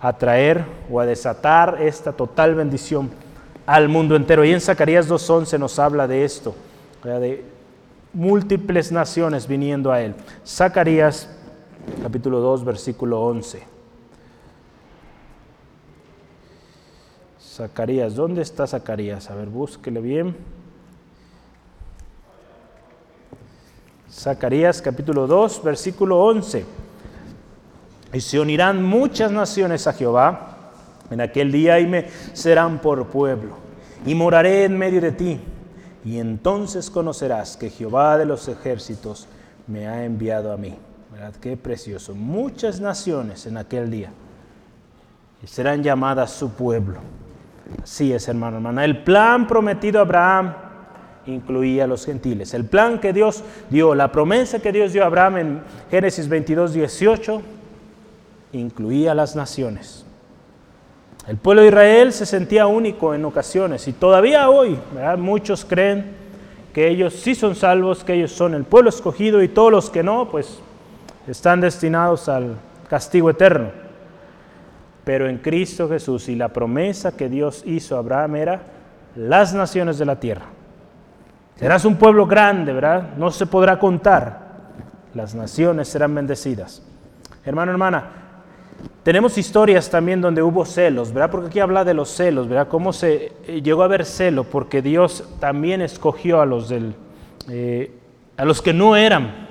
a 0.00 0.12
traer 0.14 0.64
o 0.90 1.00
a 1.00 1.06
desatar 1.06 1.78
esta 1.82 2.12
total 2.12 2.54
bendición 2.54 3.10
al 3.66 3.88
mundo 3.88 4.16
entero. 4.16 4.44
Y 4.44 4.52
en 4.52 4.60
Zacarías 4.60 5.08
2.11 5.10 5.58
nos 5.58 5.78
habla 5.78 6.06
de 6.06 6.24
esto, 6.24 6.54
de 7.02 7.44
múltiples 8.14 8.90
naciones 8.90 9.46
viniendo 9.46 9.92
a 9.92 10.00
él. 10.00 10.14
Zacarías 10.46 11.28
capítulo 12.02 12.40
2, 12.40 12.64
versículo 12.64 13.20
11. 13.22 13.77
Zacarías, 17.58 18.14
¿dónde 18.14 18.42
está 18.42 18.68
Zacarías? 18.68 19.28
A 19.30 19.34
ver, 19.34 19.48
búsquele 19.48 20.00
bien. 20.00 20.36
Zacarías 24.08 24.80
capítulo 24.80 25.26
2, 25.26 25.64
versículo 25.64 26.20
11. 26.20 26.64
Y 28.12 28.20
se 28.20 28.38
unirán 28.38 28.84
muchas 28.84 29.32
naciones 29.32 29.88
a 29.88 29.92
Jehová 29.92 30.70
en 31.10 31.20
aquel 31.20 31.50
día 31.50 31.80
y 31.80 31.88
me 31.88 32.08
serán 32.32 32.78
por 32.78 33.08
pueblo. 33.08 33.56
Y 34.06 34.14
moraré 34.14 34.62
en 34.62 34.78
medio 34.78 35.00
de 35.00 35.10
ti. 35.10 35.40
Y 36.04 36.20
entonces 36.20 36.88
conocerás 36.88 37.56
que 37.56 37.70
Jehová 37.70 38.18
de 38.18 38.26
los 38.26 38.46
ejércitos 38.46 39.26
me 39.66 39.88
ha 39.88 40.04
enviado 40.04 40.52
a 40.52 40.56
mí. 40.56 40.78
¿Verdad? 41.10 41.34
Qué 41.40 41.56
precioso. 41.56 42.14
Muchas 42.14 42.80
naciones 42.80 43.46
en 43.46 43.56
aquel 43.56 43.90
día. 43.90 44.12
Serán 45.44 45.82
llamadas 45.82 46.30
su 46.30 46.50
pueblo. 46.50 47.00
Así 47.82 48.12
es, 48.12 48.28
hermano, 48.28 48.56
hermana. 48.56 48.84
El 48.84 49.02
plan 49.02 49.46
prometido 49.46 49.98
a 49.98 50.02
Abraham 50.02 50.54
incluía 51.26 51.84
a 51.84 51.86
los 51.86 52.04
gentiles. 52.06 52.54
El 52.54 52.64
plan 52.64 52.98
que 52.98 53.12
Dios 53.12 53.44
dio, 53.70 53.94
la 53.94 54.10
promesa 54.10 54.60
que 54.60 54.72
Dios 54.72 54.92
dio 54.92 55.02
a 55.02 55.06
Abraham 55.06 55.36
en 55.36 55.60
Génesis 55.90 56.28
22, 56.28 56.72
18, 56.72 57.42
incluía 58.52 59.12
a 59.12 59.14
las 59.14 59.36
naciones. 59.36 60.04
El 61.26 61.36
pueblo 61.36 61.60
de 61.60 61.68
Israel 61.68 62.12
se 62.12 62.24
sentía 62.24 62.66
único 62.66 63.14
en 63.14 63.24
ocasiones 63.26 63.86
y 63.86 63.92
todavía 63.92 64.48
hoy 64.48 64.78
muchos 65.18 65.66
creen 65.66 66.16
que 66.72 66.88
ellos 66.88 67.12
sí 67.12 67.34
son 67.34 67.54
salvos, 67.54 68.02
que 68.02 68.14
ellos 68.14 68.32
son 68.32 68.54
el 68.54 68.64
pueblo 68.64 68.88
escogido 68.88 69.42
y 69.42 69.48
todos 69.48 69.70
los 69.70 69.90
que 69.90 70.02
no, 70.02 70.30
pues 70.30 70.58
están 71.26 71.60
destinados 71.60 72.30
al 72.30 72.56
castigo 72.88 73.28
eterno. 73.28 73.87
Pero 75.08 75.26
en 75.26 75.38
Cristo 75.38 75.88
Jesús 75.88 76.28
y 76.28 76.36
la 76.36 76.50
promesa 76.50 77.16
que 77.16 77.30
Dios 77.30 77.62
hizo 77.64 77.96
a 77.96 78.00
Abraham 78.00 78.36
era 78.36 78.60
las 79.16 79.54
naciones 79.54 79.96
de 79.96 80.04
la 80.04 80.20
tierra. 80.20 80.44
Serás 81.56 81.86
un 81.86 81.96
pueblo 81.96 82.26
grande, 82.26 82.74
¿verdad? 82.74 83.14
No 83.16 83.30
se 83.30 83.46
podrá 83.46 83.78
contar. 83.78 84.48
Las 85.14 85.34
naciones 85.34 85.88
serán 85.88 86.14
bendecidas. 86.14 86.82
Hermano, 87.42 87.72
hermana, 87.72 88.04
tenemos 89.02 89.38
historias 89.38 89.88
también 89.88 90.20
donde 90.20 90.42
hubo 90.42 90.66
celos, 90.66 91.10
¿verdad? 91.10 91.30
Porque 91.30 91.46
aquí 91.46 91.60
habla 91.60 91.86
de 91.86 91.94
los 91.94 92.10
celos, 92.10 92.46
¿verdad? 92.46 92.68
Cómo 92.68 92.92
se 92.92 93.32
eh, 93.46 93.62
llegó 93.62 93.80
a 93.80 93.86
haber 93.86 94.04
celo, 94.04 94.44
porque 94.44 94.82
Dios 94.82 95.24
también 95.40 95.80
escogió 95.80 96.42
a 96.42 96.44
los, 96.44 96.68
del, 96.68 96.94
eh, 97.48 97.92
a 98.36 98.44
los 98.44 98.60
que 98.60 98.74
no 98.74 98.94
eran 98.94 99.48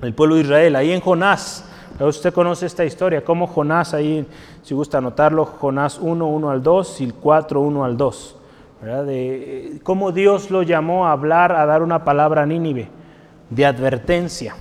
el 0.00 0.14
pueblo 0.14 0.36
de 0.36 0.42
Israel. 0.42 0.76
Ahí 0.76 0.92
en 0.92 1.00
Jonás, 1.00 1.68
usted 2.00 2.32
conoce 2.32 2.66
esta 2.66 2.84
historia, 2.84 3.24
cómo 3.24 3.46
Jonás, 3.46 3.94
ahí, 3.94 4.26
si 4.62 4.74
gusta 4.74 4.98
anotarlo, 4.98 5.44
Jonás 5.44 5.98
1, 5.98 6.26
1 6.26 6.50
al 6.50 6.62
2 6.62 7.00
y 7.00 7.10
4, 7.10 7.60
1 7.60 7.84
al 7.84 7.96
2, 7.96 8.36
¿verdad? 8.80 9.04
De 9.04 9.36
eh, 9.76 9.80
cómo 9.82 10.12
Dios 10.12 10.50
lo 10.50 10.62
llamó 10.62 11.06
a 11.06 11.12
hablar, 11.12 11.52
a 11.52 11.66
dar 11.66 11.82
una 11.82 12.04
palabra 12.04 12.42
a 12.42 12.46
Nínive, 12.46 12.88
de 13.50 13.66
advertencia 13.66 14.56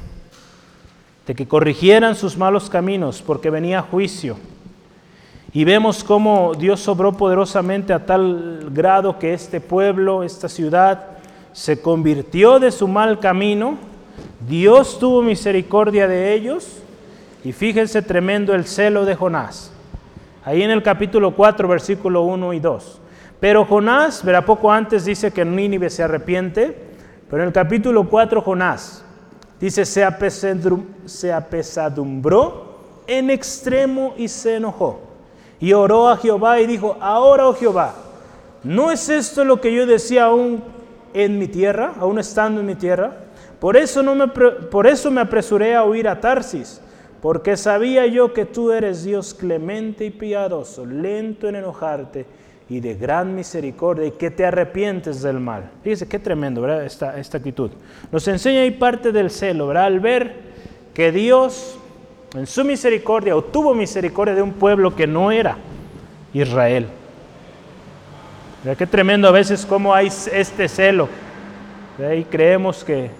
de 1.25 1.35
que 1.35 1.47
corrigieran 1.47 2.15
sus 2.15 2.37
malos 2.37 2.69
caminos 2.69 3.21
porque 3.21 3.49
venía 3.49 3.81
juicio. 3.81 4.37
Y 5.53 5.63
vemos 5.65 6.03
cómo 6.03 6.53
Dios 6.55 6.79
sobró 6.79 7.13
poderosamente 7.13 7.93
a 7.93 8.05
tal 8.05 8.69
grado 8.71 9.19
que 9.19 9.33
este 9.33 9.59
pueblo, 9.59 10.23
esta 10.23 10.47
ciudad, 10.47 11.07
se 11.51 11.81
convirtió 11.81 12.59
de 12.59 12.71
su 12.71 12.87
mal 12.87 13.19
camino. 13.19 13.77
Dios 14.47 14.97
tuvo 14.97 15.21
misericordia 15.21 16.07
de 16.07 16.33
ellos. 16.33 16.81
Y 17.43 17.53
fíjense 17.53 18.01
tremendo 18.01 18.53
el 18.53 18.65
celo 18.65 19.05
de 19.05 19.15
Jonás. 19.15 19.71
Ahí 20.43 20.61
en 20.63 20.71
el 20.71 20.83
capítulo 20.83 21.35
4, 21.35 21.67
versículo 21.67 22.21
1 22.23 22.53
y 22.53 22.59
2. 22.59 23.01
Pero 23.39 23.65
Jonás, 23.65 24.23
verá 24.23 24.45
poco 24.45 24.71
antes 24.71 25.05
dice 25.05 25.31
que 25.31 25.43
Nínive 25.43 25.89
se 25.89 26.03
arrepiente, 26.03 26.77
pero 27.29 27.41
en 27.41 27.47
el 27.47 27.53
capítulo 27.53 28.07
4 28.07 28.41
Jonás 28.41 29.03
dice, 29.59 29.85
se, 29.85 30.03
apesadumbró 31.33 32.77
en 33.07 33.29
extremo 33.29 34.13
y 34.17 34.27
se 34.27 34.57
enojó. 34.57 35.01
Y 35.59 35.73
oró 35.73 36.09
a 36.09 36.17
Jehová 36.17 36.59
y 36.59 36.67
dijo, 36.67 36.97
ahora, 36.99 37.47
oh 37.47 37.53
Jehová, 37.53 37.93
¿no 38.63 38.91
es 38.91 39.09
esto 39.09 39.45
lo 39.45 39.61
que 39.61 39.73
yo 39.73 39.85
decía 39.85 40.25
aún 40.25 40.63
en 41.13 41.39
mi 41.39 41.47
tierra, 41.47 41.93
aún 41.99 42.19
estando 42.19 42.61
en 42.61 42.67
mi 42.67 42.75
tierra? 42.75 43.13
Por 43.59 43.77
eso, 43.77 44.03
no 44.03 44.15
me, 44.15 44.27
por 44.27 44.87
eso 44.87 45.09
me 45.09 45.21
apresuré 45.21 45.75
a 45.75 45.83
huir 45.83 46.07
a 46.07 46.19
Tarsis, 46.19 46.81
porque 47.21 47.55
sabía 47.55 48.07
yo 48.07 48.33
que 48.33 48.45
tú 48.45 48.71
eres 48.71 49.03
Dios 49.03 49.33
clemente 49.33 50.05
y 50.05 50.09
piadoso, 50.09 50.85
lento 50.85 51.47
en 51.47 51.55
enojarte 51.55 52.25
y 52.67 52.79
de 52.79 52.95
gran 52.95 53.35
misericordia 53.35 54.07
y 54.07 54.11
que 54.11 54.31
te 54.31 54.45
arrepientes 54.45 55.21
del 55.21 55.39
mal. 55.39 55.69
Fíjese 55.83 56.07
qué 56.07 56.17
tremendo, 56.17 56.61
¿verdad? 56.61 56.85
Esta, 56.85 57.37
actitud. 57.37 57.69
Nos 58.11 58.27
enseña 58.27 58.61
ahí 58.61 58.71
parte 58.71 59.11
del 59.11 59.29
celo, 59.29 59.67
¿verdad? 59.67 59.85
Al 59.85 59.99
ver 59.99 60.35
que 60.93 61.11
Dios 61.11 61.77
en 62.33 62.47
su 62.47 62.63
misericordia 62.63 63.35
o 63.35 63.43
tuvo 63.43 63.75
misericordia 63.75 64.33
de 64.33 64.41
un 64.41 64.53
pueblo 64.53 64.95
que 64.95 65.05
no 65.05 65.31
era 65.31 65.57
Israel. 66.33 66.87
¿Verdad? 68.63 68.77
Qué 68.77 68.87
tremendo 68.87 69.27
a 69.27 69.31
veces 69.31 69.65
cómo 69.65 69.93
hay 69.93 70.07
este 70.07 70.67
celo. 70.67 71.07
Y 72.17 72.23
creemos 72.23 72.83
que 72.83 73.11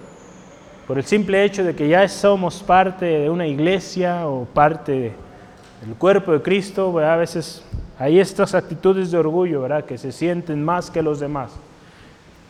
por 0.86 0.98
el 0.98 1.04
simple 1.04 1.44
hecho 1.44 1.64
de 1.64 1.74
que 1.74 1.88
ya 1.88 2.06
somos 2.08 2.62
parte 2.62 3.04
de 3.04 3.30
una 3.30 3.46
iglesia 3.46 4.26
o 4.26 4.44
parte 4.44 5.12
del 5.84 5.94
cuerpo 5.96 6.32
de 6.32 6.42
Cristo, 6.42 6.98
a 6.98 7.16
veces 7.16 7.62
hay 7.98 8.18
estas 8.18 8.54
actitudes 8.54 9.10
de 9.10 9.18
orgullo, 9.18 9.62
¿verdad? 9.62 9.84
Que 9.84 9.98
se 9.98 10.12
sienten 10.12 10.64
más 10.64 10.90
que 10.90 11.02
los 11.02 11.20
demás. 11.20 11.52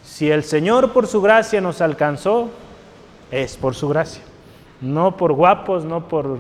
Si 0.05 0.31
el 0.31 0.45
Señor 0.45 0.93
por 0.93 1.07
su 1.07 1.21
gracia 1.21 1.61
nos 1.61 1.81
alcanzó, 1.81 2.51
es 3.31 3.57
por 3.57 3.75
su 3.75 3.89
gracia 3.89 4.23
no 4.83 5.17
por 5.17 5.33
guapos, 5.33 5.85
no 5.85 6.09
por, 6.09 6.39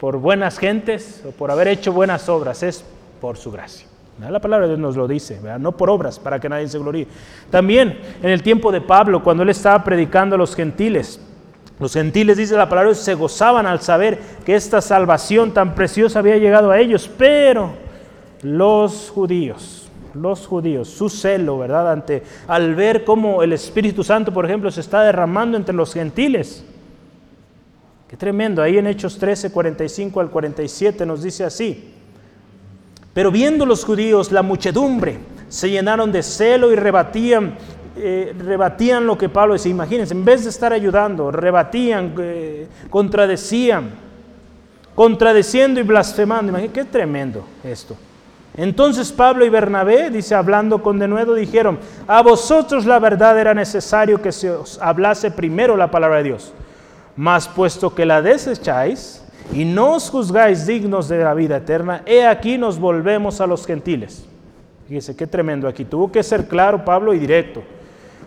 por 0.00 0.16
buenas 0.16 0.58
gentes 0.58 1.22
o 1.26 1.30
por 1.30 1.50
haber 1.50 1.68
hecho 1.68 1.92
buenas 1.92 2.28
obras, 2.28 2.62
es 2.62 2.84
por 3.20 3.36
su 3.36 3.52
gracia. 3.52 3.86
La 4.20 4.40
palabra 4.40 4.66
de 4.66 4.72
Dios 4.72 4.80
nos 4.80 4.96
lo 4.96 5.06
dice, 5.06 5.40
no 5.60 5.72
por 5.72 5.90
obras, 5.90 6.18
para 6.18 6.40
que 6.40 6.48
nadie 6.48 6.66
se 6.66 6.78
gloríe. 6.78 7.06
También 7.50 7.98
en 8.22 8.30
el 8.30 8.42
tiempo 8.42 8.72
de 8.72 8.80
Pablo, 8.80 9.22
cuando 9.22 9.44
él 9.44 9.48
estaba 9.50 9.84
predicando 9.84 10.34
a 10.34 10.38
los 10.38 10.56
gentiles, 10.56 11.20
los 11.78 11.92
gentiles, 11.92 12.36
dice 12.36 12.56
la 12.56 12.68
palabra, 12.68 12.92
se 12.94 13.14
gozaban 13.14 13.66
al 13.66 13.80
saber 13.80 14.18
que 14.44 14.56
esta 14.56 14.80
salvación 14.80 15.52
tan 15.52 15.76
preciosa 15.76 16.18
había 16.18 16.36
llegado 16.36 16.72
a 16.72 16.80
ellos, 16.80 17.08
pero 17.16 17.70
los 18.42 19.10
judíos, 19.10 19.88
los 20.14 20.46
judíos, 20.48 20.88
su 20.88 21.08
celo, 21.08 21.58
¿verdad? 21.58 21.92
Ante, 21.92 22.24
al 22.48 22.74
ver 22.74 23.04
cómo 23.04 23.44
el 23.44 23.52
Espíritu 23.52 24.02
Santo, 24.02 24.32
por 24.32 24.44
ejemplo, 24.44 24.72
se 24.72 24.80
está 24.80 25.02
derramando 25.02 25.56
entre 25.56 25.74
los 25.74 25.94
gentiles, 25.94 26.64
Qué 28.08 28.16
tremendo. 28.16 28.62
Ahí 28.62 28.78
en 28.78 28.86
Hechos 28.86 29.18
13, 29.18 29.52
45 29.52 30.20
al 30.20 30.30
47 30.30 31.04
nos 31.04 31.22
dice 31.22 31.44
así. 31.44 31.94
Pero 33.18 33.32
viendo 33.32 33.66
los 33.66 33.84
judíos 33.84 34.30
la 34.30 34.42
muchedumbre, 34.42 35.18
se 35.48 35.68
llenaron 35.68 36.12
de 36.12 36.22
celo 36.22 36.70
y 36.70 36.76
rebatían, 36.76 37.56
eh, 37.96 38.32
rebatían 38.38 39.08
lo 39.08 39.18
que 39.18 39.28
Pablo 39.28 39.54
decía. 39.54 39.72
Imagínense, 39.72 40.14
en 40.14 40.24
vez 40.24 40.44
de 40.44 40.50
estar 40.50 40.72
ayudando, 40.72 41.32
rebatían, 41.32 42.14
eh, 42.20 42.68
contradecían, 42.88 43.90
contradeciendo 44.94 45.80
y 45.80 45.82
blasfemando. 45.82 46.50
Imagínense, 46.50 46.80
qué 46.80 46.84
tremendo 46.84 47.44
esto. 47.64 47.96
Entonces 48.56 49.10
Pablo 49.10 49.44
y 49.44 49.48
Bernabé, 49.48 50.10
dice, 50.10 50.36
hablando 50.36 50.80
con 50.80 51.00
denuedo, 51.00 51.34
dijeron, 51.34 51.80
a 52.06 52.22
vosotros 52.22 52.86
la 52.86 53.00
verdad 53.00 53.36
era 53.36 53.52
necesario 53.52 54.22
que 54.22 54.30
se 54.30 54.48
os 54.48 54.78
hablase 54.80 55.32
primero 55.32 55.76
la 55.76 55.90
palabra 55.90 56.18
de 56.18 56.22
Dios 56.22 56.52
mas 57.18 57.48
puesto 57.48 57.92
que 57.96 58.06
la 58.06 58.22
desecháis 58.22 59.24
y 59.52 59.64
no 59.64 59.94
os 59.94 60.10
juzgáis 60.10 60.66
dignos 60.66 61.08
de 61.08 61.24
la 61.24 61.34
vida 61.34 61.56
eterna, 61.56 62.02
he 62.06 62.26
aquí 62.26 62.58
nos 62.58 62.78
volvemos 62.78 63.40
a 63.40 63.46
los 63.46 63.66
gentiles. 63.66 64.26
Fíjese 64.86 65.16
qué 65.16 65.26
tremendo 65.26 65.68
aquí. 65.68 65.84
Tuvo 65.84 66.10
que 66.10 66.22
ser 66.22 66.48
claro 66.48 66.84
Pablo 66.84 67.12
y 67.14 67.18
directo. 67.18 67.62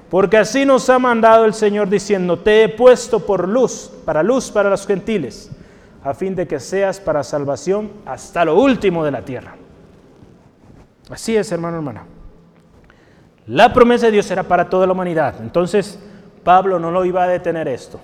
Porque 0.10 0.38
así 0.38 0.66
nos 0.66 0.90
ha 0.90 1.00
mandado 1.00 1.46
el 1.46 1.54
Señor 1.54 1.90
diciendo, 1.90 2.38
te 2.38 2.64
he 2.64 2.70
puesto 2.70 3.26
por 3.26 3.48
luz, 3.48 3.92
para 4.04 4.22
luz 4.22 4.52
para 4.52 4.70
los 4.70 4.86
gentiles, 4.86 5.50
a 6.04 6.14
fin 6.14 6.36
de 6.36 6.48
que 6.48 6.60
seas 6.60 7.00
para 7.00 7.24
salvación 7.24 7.90
hasta 8.06 8.44
lo 8.44 8.60
último 8.60 9.06
de 9.06 9.12
la 9.12 9.22
tierra. 9.22 9.56
Así 11.10 11.36
es, 11.36 11.52
hermano, 11.52 11.78
hermana. 11.78 12.06
La 13.48 13.74
promesa 13.74 14.08
de 14.08 14.14
Dios 14.14 14.30
era 14.30 14.44
para 14.44 14.70
toda 14.70 14.86
la 14.86 14.94
humanidad. 14.94 15.36
Entonces, 15.42 15.98
Pablo 16.44 16.78
no 16.80 16.92
lo 16.92 17.06
iba 17.06 17.24
a 17.24 17.28
detener 17.28 17.68
esto. 17.68 18.00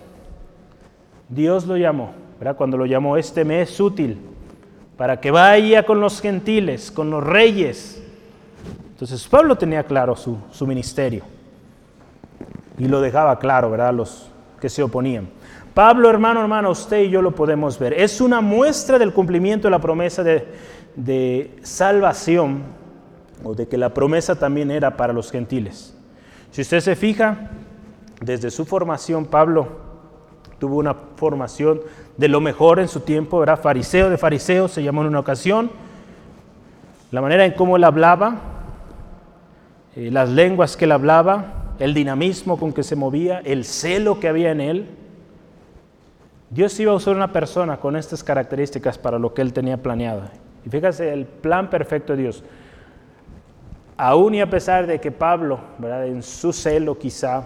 Dios 1.30 1.68
lo 1.68 1.76
llamó, 1.78 2.14
Cuando 2.58 2.78
lo 2.78 2.86
llamó, 2.86 3.18
este 3.18 3.44
me 3.44 3.62
es 3.62 3.80
útil 3.80 4.18
para 4.96 5.20
que 5.20 5.32
vaya 5.32 5.84
con 5.84 6.00
los 6.00 6.22
gentiles, 6.22 6.92
con 6.92 7.10
los 7.10 7.24
reyes. 7.24 8.02
Entonces 8.90 9.28
Pablo 9.28 9.56
tenía 9.56 9.84
claro 9.84 10.16
su, 10.16 10.38
su 10.52 10.66
ministerio 10.66 11.24
y 12.78 12.88
lo 12.88 13.02
dejaba 13.02 13.38
claro, 13.40 13.70
¿verdad? 13.72 13.94
Los 13.94 14.30
que 14.60 14.70
se 14.70 14.82
oponían. 14.82 15.30
Pablo, 15.74 16.10
hermano, 16.10 16.42
hermano, 16.42 16.72
usted 16.72 17.04
y 17.04 17.10
yo 17.10 17.22
lo 17.22 17.36
podemos 17.36 17.78
ver. 17.78 17.94
Es 17.94 18.22
una 18.22 18.42
muestra 18.42 18.98
del 18.98 19.14
cumplimiento 19.14 19.68
de 19.68 19.72
la 19.72 19.80
promesa 19.80 20.24
de, 20.24 20.48
de 20.96 21.56
salvación 21.62 22.64
o 23.44 23.54
de 23.54 23.68
que 23.68 23.78
la 23.78 23.94
promesa 23.94 24.36
también 24.36 24.72
era 24.72 24.98
para 24.98 25.14
los 25.14 25.32
gentiles. 25.32 25.96
Si 26.50 26.62
usted 26.62 26.80
se 26.80 26.96
fija, 26.96 27.52
desde 28.22 28.50
su 28.50 28.66
formación, 28.66 29.26
Pablo 29.26 29.87
tuvo 30.60 30.78
una 30.78 30.94
formación 30.94 31.82
de 32.18 32.28
lo 32.28 32.42
mejor 32.42 32.80
en 32.80 32.88
su 32.88 33.02
tiempo, 33.02 33.44
era 33.44 33.58
fariseo 33.58 34.10
de 34.10 34.18
fariseos, 34.18 34.72
se 34.72 34.84
llamó 34.84 35.02
en 35.02 35.08
una 35.08 35.20
ocasión, 35.20 35.70
la 37.12 37.22
manera 37.22 37.46
en 37.46 37.54
cómo 37.54 37.78
él 37.78 37.84
hablaba, 37.84 38.36
eh, 39.96 40.10
las 40.12 40.30
lenguas 40.30 40.76
que 40.76 40.86
él 40.86 40.92
hablaba, 40.92 41.74
el 41.80 41.94
dinamismo 41.94 42.58
con 42.58 42.74
que 42.74 42.84
se 42.84 42.96
movía, 42.96 43.42
el 43.46 43.66
celo 43.66 44.20
que 44.20 44.28
había 44.28 44.52
en 44.52 44.62
él. 44.62 44.88
Dios 46.50 46.80
iba 46.80 46.92
a 46.92 46.96
usar 46.96 47.16
una 47.16 47.32
persona 47.32 47.78
con 47.78 47.96
estas 47.96 48.24
características 48.24 48.98
para 48.98 49.20
lo 49.20 49.34
que 49.34 49.42
él 49.42 49.54
tenía 49.54 49.78
planeado. 49.78 50.24
Y 50.66 50.70
fíjese 50.70 51.14
el 51.14 51.26
plan 51.26 51.70
perfecto 51.70 52.16
de 52.16 52.24
Dios. 52.24 52.44
Aún 53.98 54.36
y 54.36 54.42
a 54.42 54.50
pesar 54.50 54.86
de 54.88 55.00
que 55.00 55.12
Pablo, 55.12 55.60
¿verdad? 55.78 56.08
en 56.08 56.22
su 56.24 56.54
celo 56.54 56.98
quizá, 56.98 57.44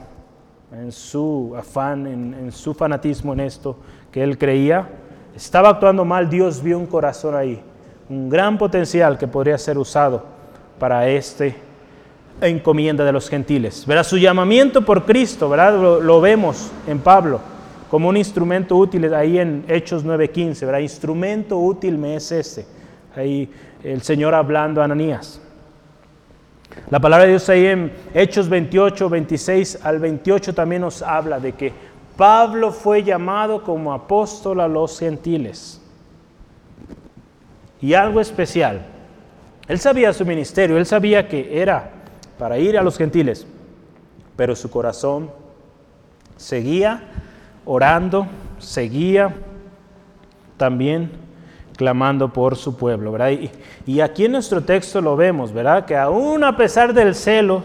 en 0.72 0.92
su 0.92 1.54
afán, 1.58 2.08
en, 2.08 2.52
su 2.52 2.74
fanatismo 2.74 3.34
en 3.34 3.42
esto 3.42 3.76
que 4.12 4.24
él 4.24 4.38
creía, 4.38 4.88
estaba 5.36 5.70
actuando 5.70 6.06
mal, 6.06 6.30
Dios 6.30 6.62
vio 6.62 6.78
un 6.78 6.86
corazón 6.86 7.36
ahí, 7.36 7.62
un 8.10 8.30
gran 8.30 8.58
potencial 8.58 9.18
que 9.18 9.28
podría 9.28 9.58
ser 9.58 9.78
usado 9.78 10.24
para 10.80 11.08
este 11.08 11.56
encomienda 12.40 13.04
de 13.04 13.12
los 13.12 13.30
gentiles. 13.30 13.86
Verá 13.86 14.04
su 14.04 14.18
llamamiento 14.18 14.84
por 14.84 15.06
Cristo, 15.06 15.50
¿verdad? 15.50 16.02
Lo, 16.02 16.22
vemos 16.22 16.72
en 16.88 17.00
Pablo 17.00 17.40
como 17.90 18.10
un 18.10 18.18
instrumento 18.18 18.76
útil 18.78 19.14
ahí 19.14 19.38
en 19.38 19.66
Hechos 19.68 20.06
9:15, 20.06 20.66
¿verdad? 20.66 20.80
Instrumento 20.80 21.58
útil 21.58 21.98
me 21.98 22.16
es 22.16 22.32
este. 22.32 22.66
Ahí 23.16 23.50
el 23.84 24.02
Señor 24.02 24.34
hablando 24.34 24.82
a 24.82 24.86
Ananías. 24.86 25.42
La 26.90 27.00
palabra 27.00 27.26
de 27.26 27.32
Dios 27.32 27.48
ahí 27.50 27.66
en 27.66 27.92
Hechos 28.14 28.50
28, 28.50 29.10
26 29.10 29.80
al 29.84 30.00
28 30.00 30.54
también 30.54 30.82
nos 30.82 31.02
habla 31.02 31.40
de 31.40 31.54
que 31.54 31.74
Pablo 32.18 32.72
fue 32.72 33.04
llamado 33.04 33.64
como 33.64 33.94
apóstol 33.94 34.60
a 34.60 34.68
los 34.68 35.00
gentiles. 35.00 35.82
Y 37.82 37.94
algo 37.94 38.22
especial, 38.22 38.86
él 39.68 39.80
sabía 39.80 40.14
su 40.14 40.26
ministerio, 40.26 40.78
él 40.78 40.86
sabía 40.86 41.28
que 41.28 41.62
era 41.62 41.90
para 42.38 42.58
ir 42.58 42.78
a 42.78 42.84
los 42.84 42.98
gentiles, 42.98 43.48
pero 44.36 44.56
su 44.56 44.70
corazón 44.70 45.32
seguía 46.38 47.04
orando, 47.66 48.28
seguía 48.60 49.34
también 50.58 51.12
clamando 51.82 52.32
por 52.32 52.58
su 52.58 52.78
pueblo, 52.78 53.12
¿verdad? 53.12 53.32
Y, 53.88 54.02
aquí 54.02 54.26
en 54.26 54.34
nuestro 54.34 54.62
texto 54.62 55.02
lo 55.02 55.16
vemos, 55.16 55.52
¿verdad? 55.52 55.84
Que 55.84 55.98
aún 55.98 56.44
a 56.44 56.56
pesar 56.56 56.94
del 56.94 57.16
celo, 57.16 57.64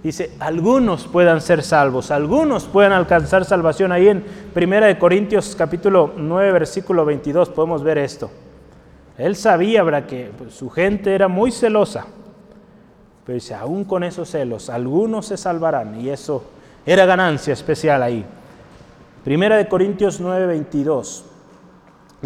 dice, 0.00 0.30
algunos 0.38 1.08
puedan 1.08 1.40
ser 1.40 1.64
salvos, 1.64 2.12
algunos 2.12 2.66
puedan 2.66 2.92
alcanzar 2.92 3.44
salvación. 3.44 3.90
Ahí 3.90 4.06
en 4.06 4.24
1 4.54 4.98
Corintios 5.00 5.56
capítulo 5.56 6.12
9, 6.16 6.52
versículo 6.52 7.04
22 7.04 7.48
podemos 7.48 7.82
ver 7.82 7.98
esto. 7.98 8.30
Él 9.18 9.34
sabía 9.34 9.82
¿verdad? 9.82 10.06
que 10.06 10.30
pues, 10.38 10.54
su 10.54 10.70
gente 10.70 11.12
era 11.12 11.26
muy 11.26 11.50
celosa. 11.50 12.06
Pero 13.24 13.34
dice, 13.34 13.54
aún 13.54 13.82
con 13.82 14.04
esos 14.04 14.30
celos, 14.30 14.70
algunos 14.70 15.26
se 15.26 15.36
salvarán. 15.36 16.00
Y 16.00 16.10
eso 16.10 16.44
era 16.86 17.06
ganancia 17.06 17.54
especial 17.54 18.04
ahí. 18.04 18.24
Primera 19.24 19.56
de 19.56 19.66
Corintios 19.66 20.20
9, 20.20 20.46
22. 20.46 21.24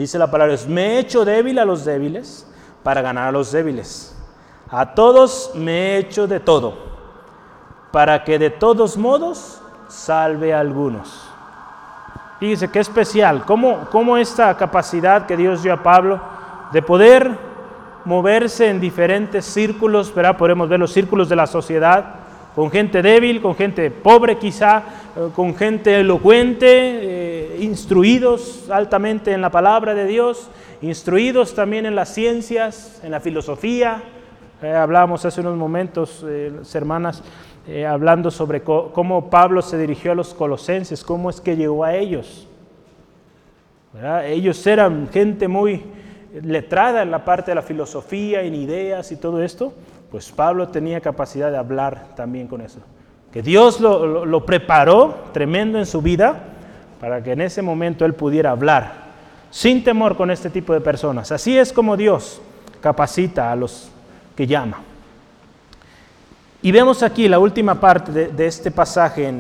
Dice 0.01 0.19
la 0.19 0.31
palabra, 0.31 0.57
me 0.67 0.95
he 0.95 0.99
hecho 1.01 1.27
débil 1.27 1.59
a 1.59 1.65
los 1.67 1.85
débiles 1.85 2.47
para 2.83 3.03
ganar 3.03 3.29
a 3.29 3.33
los 3.33 3.53
débiles. 3.53 4.17
A 4.71 4.95
todos 4.95 5.51
me 5.55 5.73
he 5.73 5.99
hecho 5.99 6.27
de 6.27 6.41
todo, 6.41 6.73
para 7.93 8.25
que 8.25 8.39
de 8.39 8.49
todos 8.49 8.97
modos 8.97 9.61
salve 9.89 10.55
a 10.55 10.61
algunos. 10.61 11.29
Fíjese 12.39 12.71
qué 12.71 12.79
especial, 12.79 13.45
cómo, 13.45 13.89
cómo 13.91 14.17
esta 14.17 14.57
capacidad 14.57 15.27
que 15.27 15.37
Dios 15.37 15.63
dio 15.63 15.75
a 15.75 15.83
Pablo 15.83 16.19
de 16.73 16.81
poder 16.81 17.37
moverse 18.07 18.71
en 18.71 18.81
diferentes 18.81 19.45
círculos, 19.45 20.15
¿verdad? 20.15 20.39
podemos 20.39 20.67
ver 20.67 20.81
los 20.81 20.95
círculos 20.95 21.29
de 21.29 21.37
la 21.37 21.47
sociedad, 21.47 22.15
con 22.55 22.71
gente 22.71 23.03
débil, 23.03 23.41
con 23.41 23.55
gente 23.55 23.91
pobre 23.91 24.39
quizá, 24.39 24.83
eh, 25.17 25.29
con 25.35 25.55
gente 25.55 26.01
elocuente, 26.01 26.67
eh, 26.69 27.59
instruidos 27.61 28.69
altamente 28.71 29.33
en 29.33 29.41
la 29.41 29.51
palabra 29.51 29.95
de 29.95 30.07
Dios, 30.07 30.49
instruidos 30.83 31.55
también 31.55 31.87
en 31.87 31.95
las 31.95 32.13
ciencias, 32.13 33.01
en 33.05 33.13
la 33.13 33.21
filosofía. 33.21 34.03
Eh, 34.63 34.75
hablábamos 34.75 35.25
hace 35.25 35.41
unos 35.41 35.57
momentos, 35.57 36.25
hermanas, 36.75 37.23
hablando 37.89 38.31
sobre 38.31 38.63
cómo 38.63 39.31
Pablo 39.31 39.63
se 39.63 39.79
dirigió 39.79 40.13
a 40.13 40.15
los 40.15 40.35
colosenses, 40.35 41.05
cómo 41.05 41.31
es 41.31 41.41
que 41.41 41.57
llegó 41.57 41.85
a 41.85 41.95
ellos. 41.95 42.49
Ellos 44.25 44.67
eran 44.67 45.09
gente 45.13 45.47
muy 45.47 45.85
letrada 46.43 47.03
en 47.03 47.11
la 47.11 47.25
parte 47.25 47.53
de 47.53 47.55
la 47.55 47.63
filosofía, 47.63 48.43
en 48.43 48.55
ideas 48.55 49.13
y 49.13 49.17
todo 49.17 49.43
esto, 49.43 49.73
pues 50.11 50.31
Pablo 50.31 50.69
tenía 50.69 51.01
capacidad 51.01 51.51
de 51.51 51.57
hablar 51.57 52.09
también 52.17 52.47
con 52.47 52.61
eso. 52.61 52.81
Que 53.33 53.43
Dios 53.43 53.81
lo, 53.81 54.45
preparó 54.45 55.27
tremendo 55.33 55.79
en 55.79 55.87
su 55.87 56.03
vida 56.03 56.43
para 57.01 57.23
que 57.23 57.33
en 57.33 57.41
ese 57.41 57.63
momento 57.63 58.05
él 58.05 58.15
pudiera 58.15 58.51
hablar 58.51 59.11
sin 59.51 59.85
temor 59.85 60.17
con 60.17 60.31
este 60.31 60.51
tipo 60.51 60.73
de 60.73 60.81
personas. 60.81 61.31
Así 61.31 61.57
es 61.57 61.73
como 61.73 61.97
Dios 61.97 62.41
capacita 62.81 63.53
a 63.53 63.57
los 63.57 63.91
que 64.37 64.47
llama. 64.47 64.81
Y 66.63 66.73
vemos 66.73 67.03
aquí 67.03 67.29
la 67.29 67.39
última 67.39 67.81
parte 67.81 68.29
de, 68.29 68.47
este 68.47 68.71
pasaje 68.71 69.33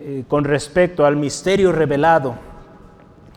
eh, 0.00 0.24
con 0.28 0.44
respecto 0.44 1.04
al 1.04 1.16
misterio 1.16 1.72
revelado 1.72 2.34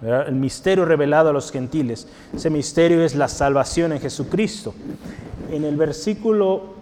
el 0.02 0.36
misterio 0.36 0.86
revelado 0.86 1.30
a 1.30 1.34
los 1.34 1.52
gentiles. 1.52 2.08
Ese 2.34 2.50
misterio 2.50 3.04
es 3.04 3.16
la 3.16 3.28
salvación 3.28 3.92
en 3.92 4.00
Jesucristo. 4.00 4.74
En 5.52 5.64
el 5.66 5.76
versículo 5.76 6.80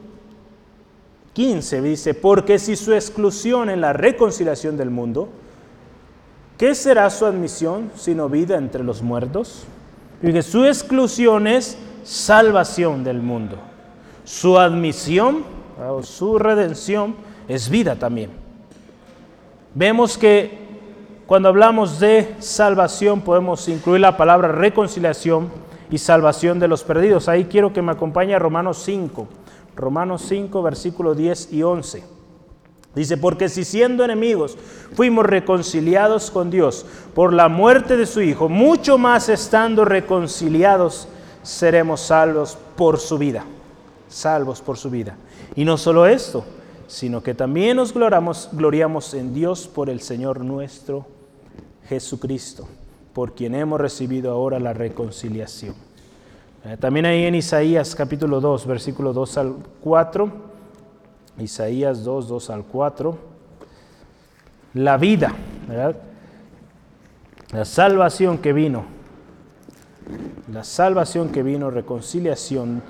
15 1.33 1.81
dice, 1.81 2.13
porque 2.13 2.59
si 2.59 2.75
su 2.75 2.93
exclusión 2.93 3.69
en 3.69 3.81
la 3.81 3.93
reconciliación 3.93 4.77
del 4.77 4.89
mundo, 4.89 5.29
¿qué 6.57 6.75
será 6.75 7.09
su 7.09 7.25
admisión 7.25 7.91
sino 7.95 8.29
vida 8.29 8.57
entre 8.57 8.83
los 8.83 9.01
muertos? 9.01 9.63
Y 10.21 10.41
su 10.41 10.65
exclusión 10.65 11.47
es 11.47 11.77
salvación 12.03 13.03
del 13.03 13.21
mundo. 13.21 13.57
Su 14.25 14.57
admisión 14.57 15.43
o 15.89 16.03
su 16.03 16.39
redención 16.39 17.15
es 17.47 17.69
vida 17.69 17.97
también. 17.97 18.31
Vemos 19.75 20.17
que 20.17 20.66
cuando 21.27 21.49
hablamos 21.49 21.99
de 21.99 22.37
salvación 22.39 23.19
podemos 23.19 23.67
incluir 23.67 23.99
la 23.99 24.15
palabra 24.15 24.47
reconciliación 24.47 25.49
y 25.91 25.97
salvación 25.97 26.57
de 26.57 26.69
los 26.69 26.85
perdidos. 26.85 27.27
Ahí 27.27 27.45
quiero 27.45 27.73
que 27.73 27.81
me 27.81 27.91
acompañe 27.91 28.33
a 28.33 28.39
Romanos 28.39 28.81
5, 28.85 29.27
Romanos 29.75 30.23
5, 30.25 30.63
versículo 30.63 31.15
10 31.15 31.51
y 31.51 31.63
11. 31.63 32.03
Dice, 32.95 33.17
porque 33.17 33.49
si 33.49 33.65
siendo 33.65 34.05
enemigos 34.05 34.57
fuimos 34.93 35.25
reconciliados 35.25 36.31
con 36.31 36.49
Dios 36.49 36.85
por 37.13 37.33
la 37.33 37.49
muerte 37.49 37.97
de 37.97 38.05
su 38.05 38.21
Hijo, 38.21 38.47
mucho 38.47 38.97
más 38.97 39.27
estando 39.27 39.83
reconciliados 39.83 41.09
seremos 41.43 41.99
salvos 41.99 42.57
por 42.77 42.99
su 42.99 43.17
vida, 43.17 43.43
salvos 44.07 44.61
por 44.61 44.77
su 44.77 44.89
vida. 44.89 45.17
Y 45.55 45.65
no 45.65 45.77
solo 45.77 46.07
esto, 46.07 46.45
sino 46.87 47.21
que 47.21 47.33
también 47.33 47.75
nos 47.75 47.93
gloriamos, 47.93 48.47
gloriamos 48.53 49.13
en 49.13 49.33
Dios 49.33 49.67
por 49.67 49.89
el 49.89 49.99
Señor 49.99 50.39
nuestro 50.39 51.16
Jesucristo, 51.87 52.67
por 53.13 53.33
quien 53.33 53.55
hemos 53.55 53.79
recibido 53.79 54.31
ahora 54.31 54.59
la 54.59 54.73
reconciliación. 54.73 55.75
Eh, 56.65 56.77
también 56.77 57.05
ahí 57.05 57.23
en 57.23 57.35
Isaías 57.35 57.95
capítulo 57.95 58.41
2, 58.41 58.67
versículo 58.67 59.13
2 59.13 59.37
al 59.37 59.55
4, 59.81 60.31
Isaías 61.39 62.03
2, 62.03 62.27
2 62.27 62.49
al 62.49 62.63
4, 62.65 63.17
la 64.73 64.97
vida, 64.97 65.33
la 67.53 67.63
salvación 67.63 68.39
que 68.39 68.53
vino, 68.53 68.85
la 70.51 70.63
salvación 70.63 71.29
que 71.29 71.43
vino, 71.43 71.71
reconciliación. 71.71 72.81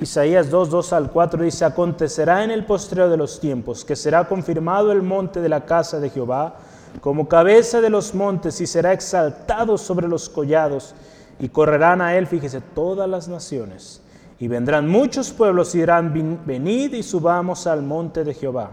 Isaías 0.00 0.50
2, 0.50 0.68
2 0.68 0.92
al 0.92 1.10
4 1.10 1.42
dice, 1.42 1.64
acontecerá 1.64 2.44
en 2.44 2.50
el 2.50 2.66
postreo 2.66 3.08
de 3.08 3.16
los 3.16 3.40
tiempos 3.40 3.84
que 3.84 3.96
será 3.96 4.28
confirmado 4.28 4.92
el 4.92 5.02
monte 5.02 5.40
de 5.40 5.48
la 5.48 5.64
casa 5.64 6.00
de 6.00 6.10
Jehová 6.10 6.56
como 7.00 7.28
cabeza 7.28 7.80
de 7.80 7.90
los 7.90 8.14
montes 8.14 8.60
y 8.60 8.66
será 8.66 8.92
exaltado 8.92 9.78
sobre 9.78 10.08
los 10.08 10.28
collados 10.28 10.94
y 11.38 11.48
correrán 11.48 12.00
a 12.00 12.16
él, 12.16 12.26
fíjese, 12.26 12.60
todas 12.60 13.08
las 13.08 13.28
naciones. 13.28 14.02
Y 14.38 14.48
vendrán 14.48 14.88
muchos 14.88 15.30
pueblos 15.30 15.74
y 15.74 15.78
dirán, 15.78 16.42
venid 16.44 16.92
y 16.94 17.02
subamos 17.02 17.66
al 17.66 17.82
monte 17.82 18.24
de 18.24 18.34
Jehová, 18.34 18.70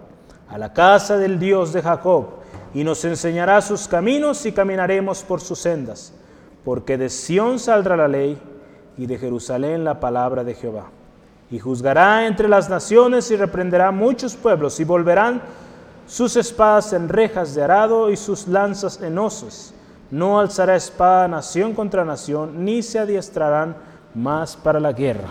a 0.49 0.57
la 0.57 0.73
casa 0.73 1.17
del 1.17 1.39
Dios 1.39 1.73
de 1.73 1.81
Jacob, 1.81 2.25
y 2.73 2.83
nos 2.83 3.05
enseñará 3.05 3.62
sus 3.62 3.88
caminos 3.88 4.45
y 4.45 4.51
caminaremos 4.51 5.23
por 5.23 5.39
sus 5.39 5.59
sendas, 5.59 6.13
porque 6.65 6.97
de 6.97 7.09
Sión 7.09 7.59
saldrá 7.59 7.95
la 7.95 8.07
ley 8.07 8.38
y 8.97 9.05
de 9.05 9.17
Jerusalén 9.17 9.83
la 9.83 9.99
palabra 9.99 10.43
de 10.43 10.55
Jehová. 10.55 10.88
Y 11.51 11.59
juzgará 11.59 12.25
entre 12.25 12.47
las 12.47 12.69
naciones 12.69 13.29
y 13.31 13.36
reprenderá 13.36 13.91
muchos 13.91 14.36
pueblos 14.36 14.79
y 14.79 14.83
volverán 14.83 15.41
sus 16.13 16.36
espadas 16.36 16.93
en 16.93 17.10
rejas 17.10 17.56
de 17.56 17.63
arado 17.63 18.12
y 18.12 18.17
sus 18.17 18.47
lanzas 18.47 19.02
en 19.02 19.17
osos. 19.17 19.73
No 20.12 20.39
alzará 20.39 20.76
espada 20.76 21.28
nación 21.28 21.73
contra 21.73 22.06
nación, 22.06 22.63
ni 22.63 22.84
se 22.84 22.99
adiestrarán 22.99 23.76
más 24.13 24.56
para 24.56 24.80
la 24.80 24.93
guerra. 24.93 25.30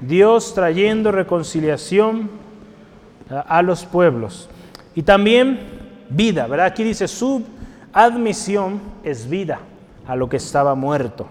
Dios 0.00 0.54
trayendo 0.54 1.12
reconciliación 1.12 2.30
a 3.28 3.60
los 3.60 3.84
pueblos. 3.84 4.48
Y 4.94 5.02
también 5.02 5.60
vida, 6.08 6.46
¿verdad? 6.46 6.68
Aquí 6.68 6.82
dice, 6.82 7.06
su 7.06 7.44
admisión 7.92 8.80
es 9.04 9.28
vida 9.28 9.60
a 10.08 10.16
lo 10.16 10.30
que 10.30 10.38
estaba 10.38 10.74
muerto. 10.74 11.26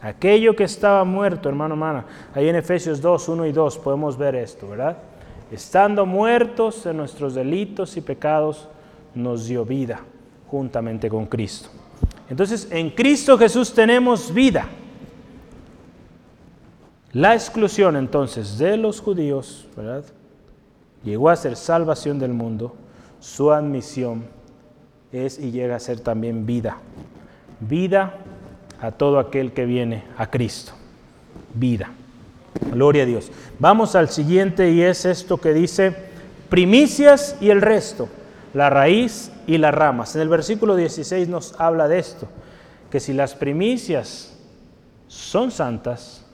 Aquello 0.00 0.54
que 0.54 0.62
estaba 0.62 1.02
muerto, 1.02 1.48
hermano, 1.48 1.74
hermana. 1.74 2.04
Ahí 2.36 2.48
en 2.48 2.54
Efesios 2.54 3.00
2, 3.00 3.28
1 3.30 3.46
y 3.46 3.52
2 3.52 3.78
podemos 3.78 4.16
ver 4.16 4.36
esto, 4.36 4.68
¿verdad? 4.68 4.96
Estando 5.50 6.06
muertos 6.06 6.84
en 6.86 6.96
nuestros 6.96 7.34
delitos 7.34 7.96
y 7.96 8.00
pecados, 8.00 8.68
nos 9.14 9.46
dio 9.46 9.64
vida 9.64 10.00
juntamente 10.48 11.08
con 11.08 11.26
Cristo. 11.26 11.68
Entonces, 12.28 12.68
en 12.70 12.90
Cristo 12.90 13.38
Jesús 13.38 13.72
tenemos 13.72 14.32
vida. 14.32 14.68
La 17.12 17.34
exclusión 17.34 17.96
entonces 17.96 18.58
de 18.58 18.76
los 18.76 19.00
judíos, 19.00 19.66
¿verdad? 19.76 20.04
Llegó 21.02 21.30
a 21.30 21.36
ser 21.36 21.56
salvación 21.56 22.18
del 22.18 22.34
mundo. 22.34 22.74
Su 23.18 23.50
admisión 23.50 24.26
es 25.10 25.38
y 25.38 25.50
llega 25.50 25.76
a 25.76 25.80
ser 25.80 26.00
también 26.00 26.44
vida. 26.44 26.78
Vida 27.60 28.14
a 28.80 28.92
todo 28.92 29.18
aquel 29.18 29.52
que 29.52 29.64
viene 29.64 30.04
a 30.16 30.30
Cristo. 30.30 30.72
Vida. 31.54 31.90
Gloria 32.72 33.04
a 33.04 33.06
Dios. 33.06 33.30
Vamos 33.58 33.94
al 33.94 34.08
siguiente 34.08 34.70
y 34.70 34.82
es 34.82 35.04
esto 35.04 35.38
que 35.38 35.52
dice 35.52 35.94
primicias 36.48 37.36
y 37.40 37.50
el 37.50 37.60
resto, 37.60 38.08
la 38.54 38.70
raíz 38.70 39.30
y 39.46 39.58
las 39.58 39.74
ramas. 39.74 40.14
En 40.14 40.22
el 40.22 40.28
versículo 40.28 40.76
16 40.76 41.28
nos 41.28 41.58
habla 41.60 41.88
de 41.88 41.98
esto, 41.98 42.28
que 42.90 43.00
si 43.00 43.12
las 43.12 43.34
primicias 43.34 44.38
son 45.06 45.50
santas, 45.50 46.24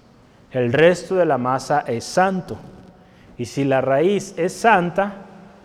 el 0.51 0.73
resto 0.73 1.17
de 1.17 1.27
la 1.27 1.39
masa 1.39 1.85
es 1.87 2.05
santo. 2.05 2.59
Y 3.37 3.47
si 3.47 3.65
la 3.65 3.81
raíz 3.81 4.35
es 4.37 4.53
santa, 4.53 5.15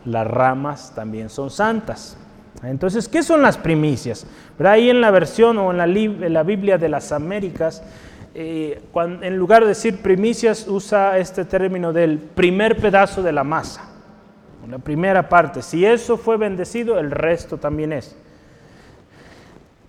las 0.06 0.26
ramas 0.26 0.94
también 0.96 1.30
son 1.30 1.52
santas. 1.52 2.18
Entonces, 2.64 3.08
¿qué 3.08 3.24
son 3.24 3.42
las 3.42 3.58
primicias? 3.58 4.26
Pero 4.58 4.70
ahí 4.70 4.90
en 4.90 5.02
la 5.02 5.12
versión 5.12 5.58
o 5.60 5.72
en 5.72 5.78
la, 5.78 5.86
en 5.86 6.34
la 6.34 6.44
Biblia 6.44 6.78
de 6.78 6.90
las 6.90 7.12
Américas 7.12 7.84
eh, 8.36 8.82
en 8.96 9.38
lugar 9.38 9.64
de 9.64 9.70
decir 9.70 10.02
primicias, 10.02 10.68
usa 10.68 11.18
este 11.18 11.46
término 11.46 11.92
del 11.92 12.18
primer 12.18 12.78
pedazo 12.78 13.24
de 13.24 13.32
la 13.32 13.44
masa, 13.44 13.90
la 14.70 14.78
primera 14.78 15.28
parte. 15.28 15.62
Si 15.62 15.86
eso 15.86 16.18
fue 16.18 16.38
bendecido, 16.38 17.00
el 17.00 17.12
resto 17.12 17.58
también 17.58 17.94
es. 17.94 18.16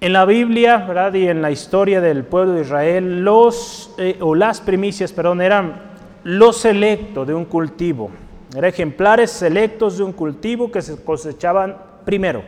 En 0.00 0.14
la 0.14 0.24
Biblia 0.24 0.78
¿verdad? 0.78 1.12
y 1.12 1.28
en 1.28 1.42
la 1.42 1.50
historia 1.50 2.00
del 2.00 2.24
pueblo 2.24 2.54
de 2.54 2.62
Israel, 2.62 3.22
los, 3.22 3.92
eh, 3.98 4.16
o 4.20 4.34
las 4.34 4.62
primicias, 4.62 5.12
perdón, 5.12 5.42
eran 5.42 5.90
lo 6.24 6.54
selecto 6.54 7.26
de 7.26 7.34
un 7.34 7.44
cultivo. 7.44 8.10
Eran 8.54 8.70
ejemplares 8.70 9.30
selectos 9.30 9.98
de 9.98 10.04
un 10.04 10.12
cultivo 10.12 10.72
que 10.72 10.80
se 10.80 11.04
cosechaban 11.04 11.76
primero 12.06 12.42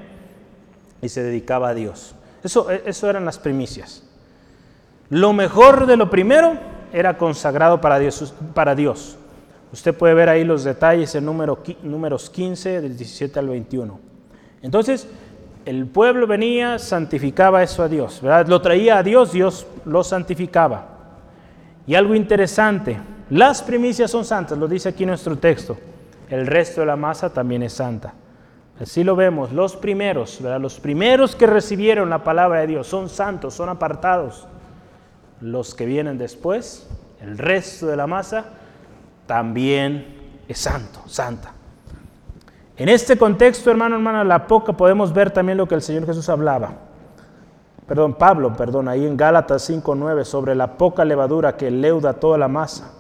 y 1.03 1.11
se 1.11 1.23
dedicaba 1.23 1.69
a 1.69 1.75
Dios. 1.75 2.15
Eso, 2.43 2.71
eh, 2.71 2.83
eso 2.87 3.11
eran 3.11 3.27
las 3.27 3.39
primicias. 3.39 4.03
Lo 5.13 5.35
mejor 5.35 5.85
de 5.85 5.99
lo 5.99 6.09
primero 6.09 6.55
era 6.91 7.19
consagrado 7.19 7.83
para 7.83 7.99
Dios. 7.99 8.33
Para 8.55 8.75
Dios. 8.75 9.19
Usted 9.71 9.95
puede 9.95 10.15
ver 10.15 10.31
ahí 10.31 10.43
los 10.43 10.65
detalles 10.65 11.15
en 11.15 11.27
número, 11.27 11.63
números 11.83 12.31
15, 12.31 12.81
del 12.81 12.97
17 12.97 13.39
al 13.39 13.49
21. 13.49 14.01
Entonces, 14.63 15.07
el 15.67 15.85
pueblo 15.85 16.27
venía, 16.27 16.79
santificaba 16.79 17.63
eso 17.63 17.83
a 17.83 17.89
Dios, 17.89 18.23
¿verdad? 18.23 18.47
Lo 18.47 18.63
traía 18.63 18.97
a 18.97 19.03
Dios, 19.03 19.33
Dios 19.33 19.67
lo 19.85 20.03
santificaba. 20.03 20.87
Y 21.87 21.95
algo 21.95 22.15
interesante, 22.15 22.99
las 23.29 23.63
primicias 23.63 24.11
son 24.11 24.25
santas, 24.25 24.57
lo 24.57 24.67
dice 24.67 24.89
aquí 24.89 25.05
nuestro 25.05 25.37
texto. 25.37 25.77
El 26.31 26.47
resto 26.47 26.81
de 26.81 26.87
la 26.87 26.97
masa 26.97 27.31
también 27.31 27.63
es 27.63 27.75
santa. 27.75 28.15
Así 28.81 29.05
lo 29.05 29.15
vemos, 29.15 29.53
los 29.53 29.77
primeros, 29.77 30.41
los 30.41 30.81
primeros 30.81 31.37
que 31.37 31.47
recibieron 31.47 32.09
la 32.09 32.25
palabra 32.25 32.61
de 32.61 32.69
Dios 32.69 32.87
son 32.87 33.11
santos, 33.11 33.53
son 33.53 33.69
apartados. 33.69 34.49
Los 35.43 35.75
que 35.75 35.87
vienen 35.87 36.19
después, 36.19 36.89
el 37.21 37.37
resto 37.37 37.89
de 37.89 37.97
la 37.97 38.07
masa, 38.07 38.45
también 39.27 40.07
es 40.47 40.57
santo, 40.59 41.01
santa. 41.07 41.51
En 42.77 42.89
este 42.89 43.19
contexto, 43.19 43.69
hermano, 43.69 43.97
hermana, 43.97 44.23
la 44.23 44.47
poca 44.47 44.73
podemos 44.73 45.13
ver 45.13 45.33
también 45.33 45.59
lo 45.59 45.67
que 45.67 45.75
el 45.75 45.83
Señor 45.83 46.07
Jesús 46.07 46.29
hablaba. 46.29 46.75
Perdón, 47.89 48.15
Pablo, 48.15 48.57
perdón, 48.57 48.87
ahí 48.87 49.05
en 49.05 49.17
Gálatas 49.17 49.69
5.9, 49.69 50.23
sobre 50.23 50.55
la 50.55 50.79
poca 50.79 51.05
levadura 51.05 51.57
que 51.57 51.73
leuda 51.73 52.13
toda 52.13 52.39
la 52.39 52.47
masa. 52.47 52.93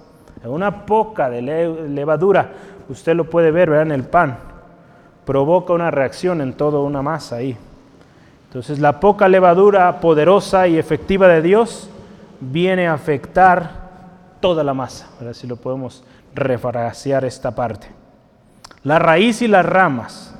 Una 0.44 0.84
poca 0.84 1.30
de 1.30 1.42
levadura, 1.42 2.50
usted 2.88 3.14
lo 3.14 3.30
puede 3.30 3.52
ver, 3.52 3.70
¿verdad? 3.70 3.86
En 3.86 3.92
el 3.92 4.02
pan, 4.04 4.36
provoca 5.24 5.74
una 5.74 5.92
reacción 5.92 6.40
en 6.40 6.54
toda 6.54 6.80
una 6.80 7.02
masa 7.02 7.36
ahí. 7.36 7.56
Entonces, 8.48 8.80
la 8.80 8.98
poca 8.98 9.28
levadura 9.28 10.00
poderosa 10.00 10.66
y 10.66 10.76
efectiva 10.76 11.28
de 11.28 11.40
Dios 11.40 11.88
viene 12.50 12.88
a 12.88 12.94
afectar 12.94 13.70
toda 14.40 14.64
la 14.64 14.74
masa. 14.74 15.08
ver 15.20 15.34
Si 15.34 15.46
lo 15.46 15.56
podemos 15.56 16.02
refrasear 16.34 17.24
esta 17.24 17.54
parte. 17.54 17.86
La 18.82 18.98
raíz 18.98 19.42
y 19.42 19.48
las 19.48 19.64
ramas. 19.64 20.34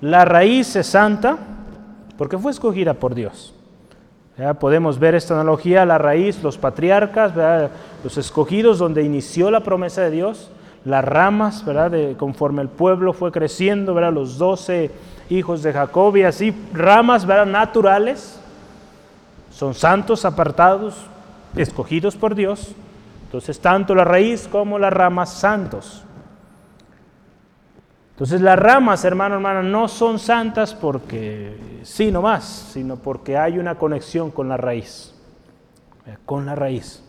La 0.00 0.24
raíz 0.24 0.76
es 0.76 0.86
santa 0.86 1.38
porque 2.18 2.36
fue 2.36 2.50
escogida 2.50 2.94
por 2.94 3.14
Dios. 3.14 3.54
Podemos 4.60 4.98
ver 4.98 5.14
esta 5.14 5.32
analogía, 5.32 5.86
la 5.86 5.96
raíz, 5.96 6.42
los 6.42 6.58
patriarcas, 6.58 7.32
los 8.04 8.18
escogidos 8.18 8.78
donde 8.78 9.02
inició 9.02 9.50
la 9.50 9.60
promesa 9.60 10.02
de 10.02 10.10
Dios, 10.10 10.50
las 10.84 11.02
ramas. 11.02 11.64
De, 11.64 12.16
conforme 12.18 12.60
el 12.60 12.68
pueblo 12.68 13.14
fue 13.14 13.32
creciendo, 13.32 13.94
¿verdad? 13.94 14.12
los 14.12 14.36
doce 14.36 14.90
hijos 15.30 15.62
de 15.62 15.72
Jacob 15.72 16.14
y 16.18 16.24
así, 16.24 16.54
ramas 16.74 17.26
naturales, 17.46 18.38
son 19.50 19.72
santos 19.72 20.26
apartados, 20.26 21.06
escogidos 21.56 22.16
por 22.16 22.34
Dios. 22.34 22.74
Entonces, 23.24 23.58
tanto 23.60 23.94
la 23.94 24.04
raíz 24.04 24.48
como 24.48 24.78
las 24.78 24.92
ramas 24.92 25.32
santos. 25.32 26.04
Entonces 28.16 28.40
las 28.40 28.58
ramas, 28.58 29.04
hermano, 29.04 29.34
hermana, 29.34 29.62
no 29.62 29.88
son 29.88 30.18
santas 30.18 30.74
porque 30.74 31.80
sí 31.82 32.10
nomás, 32.10 32.70
sino 32.72 32.96
porque 32.96 33.36
hay 33.36 33.58
una 33.58 33.74
conexión 33.74 34.30
con 34.30 34.48
la 34.48 34.56
raíz. 34.56 35.14
Con 36.24 36.46
la 36.46 36.54
raíz. 36.54 37.02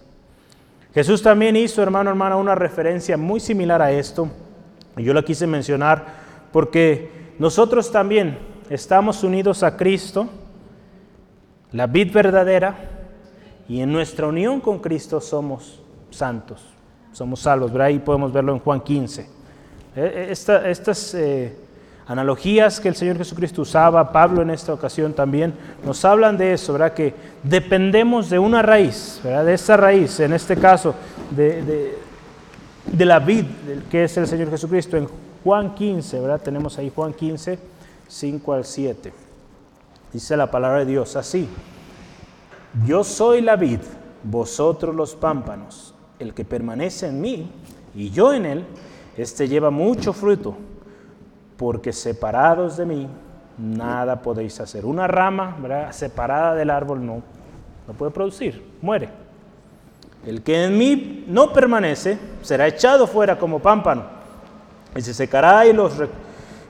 Jesús 0.94 1.24
también 1.24 1.56
hizo, 1.56 1.82
hermano, 1.82 2.10
hermana, 2.10 2.36
una 2.36 2.56
referencia 2.56 3.16
muy 3.16 3.40
similar 3.40 3.82
a 3.82 3.90
esto. 3.90 4.28
Y 4.98 5.04
yo 5.04 5.14
la 5.14 5.24
quise 5.24 5.48
mencionar 5.48 6.04
porque 6.52 7.10
nosotros 7.40 7.90
también 7.90 8.38
estamos 8.70 9.24
unidos 9.24 9.64
a 9.64 9.78
Cristo, 9.78 10.28
la 11.72 11.88
vid 11.88 12.12
verdadera, 12.12 12.97
y 13.70 13.82
en 13.82 13.92
nuestra 13.92 14.28
unión 14.28 14.62
con 14.62 14.80
Cristo 14.80 15.20
somos 15.20 15.80
santos, 16.10 16.62
somos 17.12 17.42
salvos. 17.42 17.72
Ahí 17.76 18.00
podemos 18.00 18.32
verlo 18.32 18.54
en 18.54 18.60
Juan 18.60 18.80
15. 18.80 19.22
Eh, 19.22 19.28
eh, 19.96 20.28
estas 20.32 21.14
eh, 21.16 21.56
analogías 22.08 22.80
que 22.80 22.88
el 22.88 22.96
Señor 22.96 23.18
Jesucristo 23.18 23.64
usaba, 23.64 24.12
Pablo 24.12 24.42
en 24.42 24.52
esta 24.52 24.74
ocasión 24.74 25.14
también, 25.14 25.54
nos 25.84 26.06
hablan 26.06 26.38
de 26.38 26.54
eso, 26.54 26.74
¿verdad? 26.74 26.94
Que 26.94 27.14
dependemos 27.44 28.30
de 28.30 28.40
una 28.40 28.62
raíz. 28.62 29.20
De 29.24 29.54
esa 29.54 29.76
raíz, 29.76 30.20
en 30.22 30.34
este 30.34 30.56
caso, 30.56 30.96
de, 31.32 31.98
la 32.98 33.20
vid, 33.20 33.46
que 33.92 34.06
es 34.06 34.16
el 34.18 34.28
Señor 34.28 34.50
Jesucristo. 34.50 34.96
En 34.96 35.10
Juan 35.44 35.76
15, 35.76 36.20
¿verdad? 36.22 36.42
Tenemos 36.42 36.78
ahí 36.78 36.92
Juan 36.96 37.14
15, 37.14 37.60
5 38.08 38.54
al 38.54 38.64
7. 38.64 39.14
Dice 40.14 40.38
la 40.38 40.50
palabra 40.50 40.80
de 40.80 40.86
Dios 40.86 41.18
así. 41.18 41.50
Yo 42.86 43.04
soy 43.04 43.42
la 43.42 43.56
vid, 43.56 43.80
vosotros 44.24 44.96
los 44.96 45.16
pámpanos. 45.16 45.94
El 46.20 46.34
que 46.34 46.46
permanece 46.46 47.08
en 47.08 47.22
mí 47.22 47.52
y 47.96 48.10
yo 48.10 48.34
en 48.34 48.46
él, 48.46 48.66
este 49.16 49.48
lleva 49.48 49.70
mucho 49.70 50.14
fruto, 50.14 50.56
porque 51.58 51.94
separados 51.94 52.78
de 52.78 52.86
mí 52.86 53.08
nada 53.58 54.22
podéis 54.22 54.60
hacer. 54.60 54.86
Una 54.86 55.08
rama 55.08 55.58
separada 55.92 56.56
del 56.56 56.70
árbol 56.70 57.06
no, 57.06 57.24
no 57.88 57.94
puede 57.94 58.12
producir, 58.12 58.64
muere. 58.82 59.10
El 60.26 60.42
que 60.42 60.66
en 60.66 60.78
mí 60.78 61.26
no 61.28 61.54
permanece 61.54 62.18
será 62.42 62.68
echado 62.68 63.08
fuera 63.08 63.38
como 63.38 63.60
pámpano 63.60 64.04
y 64.96 65.02
se 65.02 65.14
secará 65.14 65.66
y 65.66 65.74
los, 65.74 65.94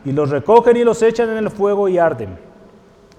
y 0.05 0.11
los 0.11 0.29
recogen 0.29 0.77
y 0.77 0.83
los 0.83 1.01
echan 1.01 1.29
en 1.29 1.37
el 1.37 1.49
fuego 1.49 1.89
y 1.89 1.97
arden. 1.97 2.37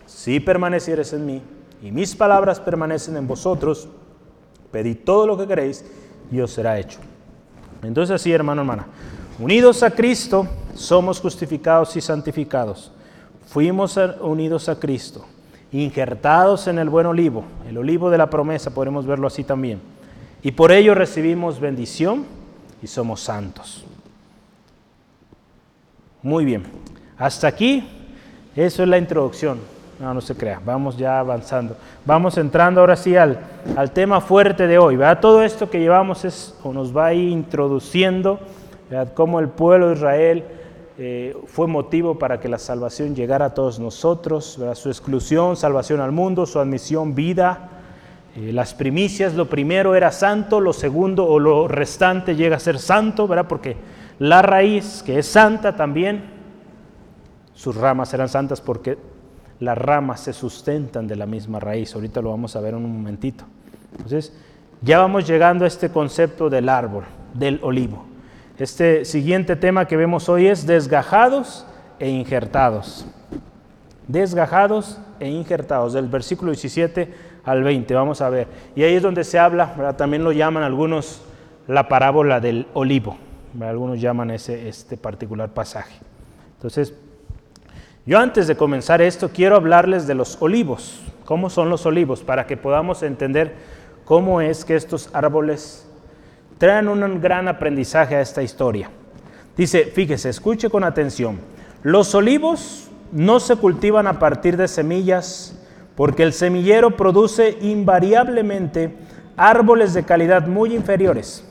Si 0.07 0.41
permanecieres 0.41 1.13
en 1.13 1.27
mí 1.27 1.43
y 1.83 1.91
mis 1.93 2.15
palabras 2.15 2.61
permanecen 2.61 3.17
en 3.17 3.27
vosotros, 3.27 3.89
pedid 4.71 4.99
todo 5.05 5.27
lo 5.27 5.37
que 5.39 5.47
queréis 5.47 5.85
y 6.31 6.41
os 6.41 6.53
será 6.53 6.79
hecho. 6.79 6.99
Entonces 7.83 8.15
así, 8.15 8.33
hermano, 8.33 8.63
hermana, 8.63 8.87
Unidos 9.39 9.85
a 9.85 9.93
Cristo, 9.93 10.49
somos 10.75 11.21
justificados 11.21 11.95
y 11.97 12.01
santificados. 12.01 12.91
Fuimos 13.47 13.97
unidos 14.21 14.69
a 14.69 14.81
Cristo, 14.81 15.25
injertados 15.71 16.67
en 16.67 16.81
el 16.81 16.89
buen 16.89 17.07
olivo, 17.07 17.45
el 17.69 17.79
olivo 17.79 18.11
de 18.11 18.19
la 18.19 18.29
promesa, 18.29 18.75
podemos 18.75 19.07
verlo 19.07 19.29
así 19.29 19.45
también. 19.45 19.81
Y 20.43 20.51
por 20.51 20.73
ello 20.73 20.93
recibimos 20.93 21.61
bendición 21.61 22.27
y 22.83 22.89
somos 22.89 23.21
santos. 23.21 23.85
Muy 26.21 26.45
bien, 26.45 26.65
hasta 27.17 27.47
aquí, 27.47 27.89
eso 28.57 28.83
es 28.83 28.89
la 28.89 28.99
introducción. 28.99 29.61
No, 30.01 30.15
no 30.15 30.21
se 30.21 30.37
crea, 30.37 30.61
vamos 30.65 30.97
ya 30.97 31.19
avanzando. 31.19 31.77
Vamos 32.05 32.39
entrando 32.39 32.81
ahora 32.81 32.95
sí 32.95 33.17
al, 33.17 33.39
al 33.77 33.91
tema 33.91 34.21
fuerte 34.21 34.69
de 34.69 34.79
hoy. 34.79 34.99
Todo 35.21 35.43
esto 35.43 35.69
que 35.69 35.81
llevamos 35.81 36.25
es, 36.25 36.55
o 36.63 36.73
nos 36.73 36.97
va 36.97 37.07
a 37.07 37.15
ir 37.15 37.29
introduciendo 37.31 38.39
cómo 39.15 39.41
el 39.41 39.49
pueblo 39.49 39.89
de 39.89 39.95
Israel 39.95 40.45
eh, 40.99 41.37
fue 41.47 41.67
motivo 41.67 42.19
para 42.19 42.41
que 42.41 42.49
la 42.49 42.59
salvación 42.59 43.15
llegara 43.15 43.47
a 43.47 43.55
todos 43.55 43.79
nosotros, 43.79 44.59
su 44.75 44.89
exclusión, 44.89 45.57
salvación 45.57 46.01
al 46.01 46.13
mundo, 46.13 46.47
su 46.47 46.59
admisión, 46.59 47.15
vida. 47.15 47.69
Eh, 48.35 48.53
las 48.53 48.75
primicias, 48.75 49.35
lo 49.35 49.47
primero 49.49 49.95
era 49.95 50.11
santo, 50.11 50.61
lo 50.61 50.73
segundo 50.73 51.27
o 51.27 51.39
lo 51.39 51.69
restante 51.69 52.37
llega 52.37 52.57
a 52.57 52.61
ser 52.61 52.79
santo, 52.79 53.29
¿verdad? 53.29 53.47
porque 53.49 53.77
la 54.19 54.43
raíz, 54.43 55.03
que 55.05 55.19
es 55.19 55.27
santa 55.27 55.77
también, 55.77 56.39
sus 57.55 57.77
ramas 57.77 58.13
eran 58.15 58.29
santas 58.29 58.61
porque 58.61 58.99
las 59.61 59.77
ramas 59.77 60.21
se 60.21 60.33
sustentan 60.33 61.07
de 61.07 61.17
la 61.17 61.27
misma 61.27 61.61
raíz. 61.61 61.95
Ahorita 61.95 62.21
lo 62.23 62.31
vamos 62.31 62.55
a 62.57 62.61
ver 62.61 62.75
en 62.75 62.85
un 62.85 62.93
momentito. 62.93 63.45
Entonces, 63.93 64.33
ya 64.83 64.99
vamos 64.99 65.27
llegando 65.27 65.65
a 65.65 65.69
este 65.69 65.89
concepto 65.91 66.49
del 66.49 66.69
árbol, 66.69 67.05
del 67.35 67.59
olivo. 67.63 68.07
Este 68.59 69.05
siguiente 69.05 69.57
tema 69.57 69.87
que 69.87 69.97
vemos 69.97 70.29
hoy 70.29 70.47
es 70.47 70.67
desgajados 70.67 71.67
e 71.99 72.09
injertados. 72.09 73.07
Desgajados 74.07 74.99
e 75.21 75.29
injertados, 75.29 75.93
del 75.93 76.09
versículo 76.09 76.53
17 76.53 77.13
al 77.45 77.63
20, 77.63 77.95
vamos 77.95 78.21
a 78.21 78.31
ver. 78.31 78.49
Y 78.77 78.83
ahí 78.83 78.95
es 78.95 79.03
donde 79.03 79.25
se 79.25 79.39
habla, 79.39 79.97
también 79.97 80.25
lo 80.25 80.33
llaman 80.33 80.63
algunos 80.63 81.23
la 81.67 81.89
parábola 81.89 82.41
del 82.41 82.67
olivo, 82.73 83.17
algunos 83.61 84.01
llaman 84.01 84.31
ese, 84.31 84.69
este 84.69 84.97
particular 84.97 85.51
pasaje. 85.51 85.99
Entonces, 86.57 86.95
yo 88.09 88.19
antes 88.19 88.47
de 88.47 88.57
comenzar 88.57 89.03
esto 89.03 89.29
quiero 89.29 89.55
hablarles 89.55 90.07
de 90.07 90.15
los 90.15 90.39
olivos, 90.41 90.99
cómo 91.27 91.51
son 91.51 91.69
los 91.69 91.85
olivos, 91.85 92.23
para 92.23 92.47
que 92.47 92.57
podamos 92.57 93.03
entender 93.03 93.55
cómo 94.07 94.41
es 94.41 94.65
que 94.65 94.77
estos 94.77 95.11
árboles 95.13 95.87
traen 96.57 96.89
un 96.89 97.21
gran 97.21 97.49
aprendizaje 97.49 98.17
a 98.17 98.23
esta 98.23 98.43
historia. 98.43 98.89
Dice, 99.59 99.85
fíjese, 99.85 100.31
escuche 100.31 100.71
con 100.71 100.85
atención. 100.85 101.39
Los 101.83 102.15
olivos 102.15 102.89
no 103.13 103.41
se 103.41 103.57
cultivan 103.57 104.07
a 104.07 104.19
partir 104.19 104.57
de 104.57 104.69
semillas 104.69 105.55
porque 105.95 106.23
el 106.23 106.33
semillero 106.33 106.97
produce 106.97 107.59
invariablemente 107.61 108.97
árboles 109.37 109.93
de 109.93 110.05
calidad 110.05 110.47
muy 110.47 110.75
inferiores, 110.75 111.45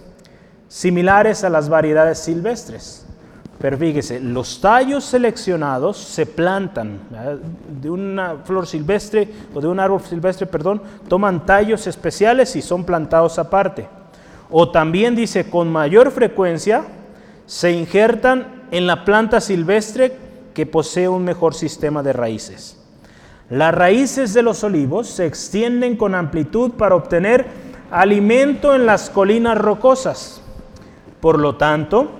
similares 0.69 1.43
a 1.43 1.51
las 1.51 1.69
variedades 1.69 2.17
silvestres. 2.17 3.06
Pero 3.59 3.77
fíjese, 3.77 4.19
los 4.19 4.61
tallos 4.61 5.03
seleccionados 5.03 5.97
se 5.97 6.27
plantan 6.27 6.99
de 7.81 7.89
una 7.89 8.35
flor 8.43 8.67
silvestre 8.67 9.27
o 9.53 9.59
de 9.59 9.67
un 9.67 9.79
árbol 9.79 10.01
silvestre, 10.01 10.45
perdón, 10.45 10.81
toman 11.07 11.45
tallos 11.45 11.87
especiales 11.87 12.55
y 12.55 12.61
son 12.61 12.83
plantados 12.83 13.39
aparte. 13.39 13.87
O 14.51 14.69
también 14.69 15.15
dice, 15.15 15.49
con 15.49 15.71
mayor 15.71 16.11
frecuencia 16.11 16.83
se 17.47 17.71
injertan 17.71 18.65
en 18.69 18.85
la 18.85 19.03
planta 19.03 19.41
silvestre 19.41 20.15
que 20.53 20.67
posee 20.67 21.09
un 21.09 21.23
mejor 21.23 21.55
sistema 21.55 22.03
de 22.03 22.13
raíces. 22.13 22.77
Las 23.49 23.73
raíces 23.73 24.33
de 24.33 24.43
los 24.43 24.63
olivos 24.63 25.07
se 25.07 25.25
extienden 25.25 25.95
con 25.95 26.13
amplitud 26.13 26.71
para 26.71 26.95
obtener 26.95 27.47
alimento 27.89 28.75
en 28.75 28.85
las 28.85 29.09
colinas 29.09 29.57
rocosas. 29.57 30.41
Por 31.21 31.39
lo 31.39 31.55
tanto, 31.55 32.11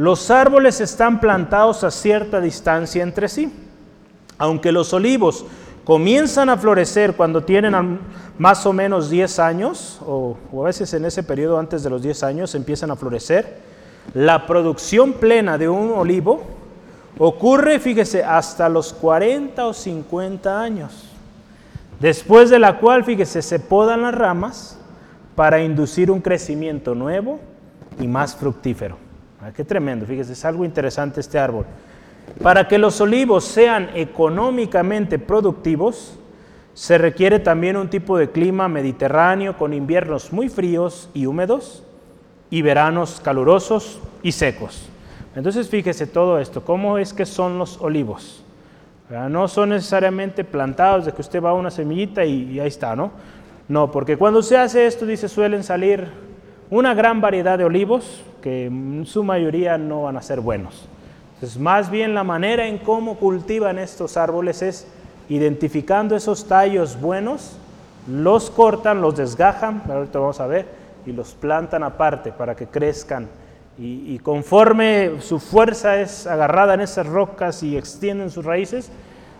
los 0.00 0.30
árboles 0.30 0.80
están 0.80 1.20
plantados 1.20 1.84
a 1.84 1.90
cierta 1.90 2.40
distancia 2.40 3.02
entre 3.02 3.28
sí. 3.28 3.52
Aunque 4.38 4.72
los 4.72 4.94
olivos 4.94 5.44
comienzan 5.84 6.48
a 6.48 6.56
florecer 6.56 7.16
cuando 7.16 7.44
tienen 7.44 8.00
más 8.38 8.64
o 8.64 8.72
menos 8.72 9.10
10 9.10 9.38
años, 9.40 10.00
o, 10.06 10.38
a 10.58 10.62
veces 10.62 10.94
en 10.94 11.04
ese 11.04 11.22
periodo 11.22 11.58
antes 11.58 11.82
de 11.82 11.90
los 11.90 12.00
10 12.00 12.22
años 12.22 12.54
empiezan 12.54 12.90
a 12.90 12.96
florecer, 12.96 13.58
la 14.14 14.46
producción 14.46 15.12
plena 15.12 15.58
de 15.58 15.68
un 15.68 15.90
olivo 15.90 16.44
ocurre, 17.18 17.78
fíjese, 17.78 18.24
hasta 18.24 18.70
los 18.70 18.94
40 18.94 19.66
o 19.66 19.74
50 19.74 20.62
años. 20.62 21.10
Después 22.00 22.48
de 22.48 22.58
la 22.58 22.78
cual, 22.78 23.04
fíjese, 23.04 23.42
se 23.42 23.58
podan 23.58 24.00
las 24.00 24.14
ramas 24.14 24.78
para 25.36 25.62
inducir 25.62 26.10
un 26.10 26.22
crecimiento 26.22 26.94
nuevo 26.94 27.38
y 28.00 28.08
más 28.08 28.34
fructífero. 28.34 29.09
Ah, 29.42 29.52
qué 29.56 29.64
tremendo, 29.64 30.04
fíjese, 30.04 30.34
es 30.34 30.44
algo 30.44 30.66
interesante 30.66 31.20
este 31.20 31.38
árbol. 31.38 31.64
Para 32.42 32.68
que 32.68 32.76
los 32.76 33.00
olivos 33.00 33.44
sean 33.44 33.88
económicamente 33.94 35.18
productivos, 35.18 36.18
se 36.74 36.98
requiere 36.98 37.38
también 37.38 37.76
un 37.76 37.88
tipo 37.88 38.18
de 38.18 38.30
clima 38.30 38.68
mediterráneo 38.68 39.56
con 39.56 39.72
inviernos 39.72 40.32
muy 40.32 40.48
fríos 40.50 41.08
y 41.14 41.24
húmedos 41.24 41.82
y 42.50 42.60
veranos 42.60 43.20
calurosos 43.22 44.00
y 44.22 44.32
secos. 44.32 44.88
Entonces 45.34 45.68
fíjese 45.70 46.06
todo 46.06 46.38
esto, 46.38 46.62
¿cómo 46.62 46.98
es 46.98 47.14
que 47.14 47.24
son 47.24 47.58
los 47.58 47.80
olivos? 47.80 48.44
No 49.30 49.48
son 49.48 49.70
necesariamente 49.70 50.44
plantados 50.44 51.06
de 51.06 51.12
que 51.12 51.20
usted 51.22 51.42
va 51.42 51.50
a 51.50 51.54
una 51.54 51.70
semillita 51.70 52.24
y, 52.24 52.52
y 52.52 52.60
ahí 52.60 52.68
está, 52.68 52.94
¿no? 52.94 53.10
No, 53.68 53.90
porque 53.90 54.16
cuando 54.16 54.42
se 54.42 54.56
hace 54.56 54.86
esto, 54.86 55.06
dice, 55.06 55.28
suelen 55.28 55.64
salir 55.64 56.08
una 56.68 56.92
gran 56.94 57.20
variedad 57.20 57.56
de 57.56 57.64
olivos 57.64 58.22
que 58.40 58.66
en 58.66 59.04
su 59.06 59.22
mayoría 59.24 59.78
no 59.78 60.02
van 60.02 60.16
a 60.16 60.22
ser 60.22 60.40
buenos. 60.40 60.88
Entonces, 61.34 61.58
más 61.58 61.90
bien 61.90 62.14
la 62.14 62.24
manera 62.24 62.66
en 62.66 62.78
cómo 62.78 63.16
cultivan 63.16 63.78
estos 63.78 64.16
árboles 64.16 64.62
es 64.62 64.86
identificando 65.28 66.16
esos 66.16 66.46
tallos 66.46 67.00
buenos, 67.00 67.56
los 68.08 68.50
cortan, 68.50 69.00
los 69.00 69.16
desgajan, 69.16 69.82
ahorita 69.88 70.18
vamos 70.18 70.40
a 70.40 70.46
ver, 70.46 70.66
y 71.06 71.12
los 71.12 71.32
plantan 71.32 71.82
aparte 71.82 72.32
para 72.32 72.54
que 72.54 72.66
crezcan. 72.66 73.28
Y, 73.78 74.14
y 74.14 74.18
conforme 74.18 75.20
su 75.20 75.38
fuerza 75.38 76.00
es 76.00 76.26
agarrada 76.26 76.74
en 76.74 76.80
esas 76.80 77.06
rocas 77.06 77.62
y 77.62 77.76
extienden 77.76 78.30
sus 78.30 78.44
raíces, 78.44 78.90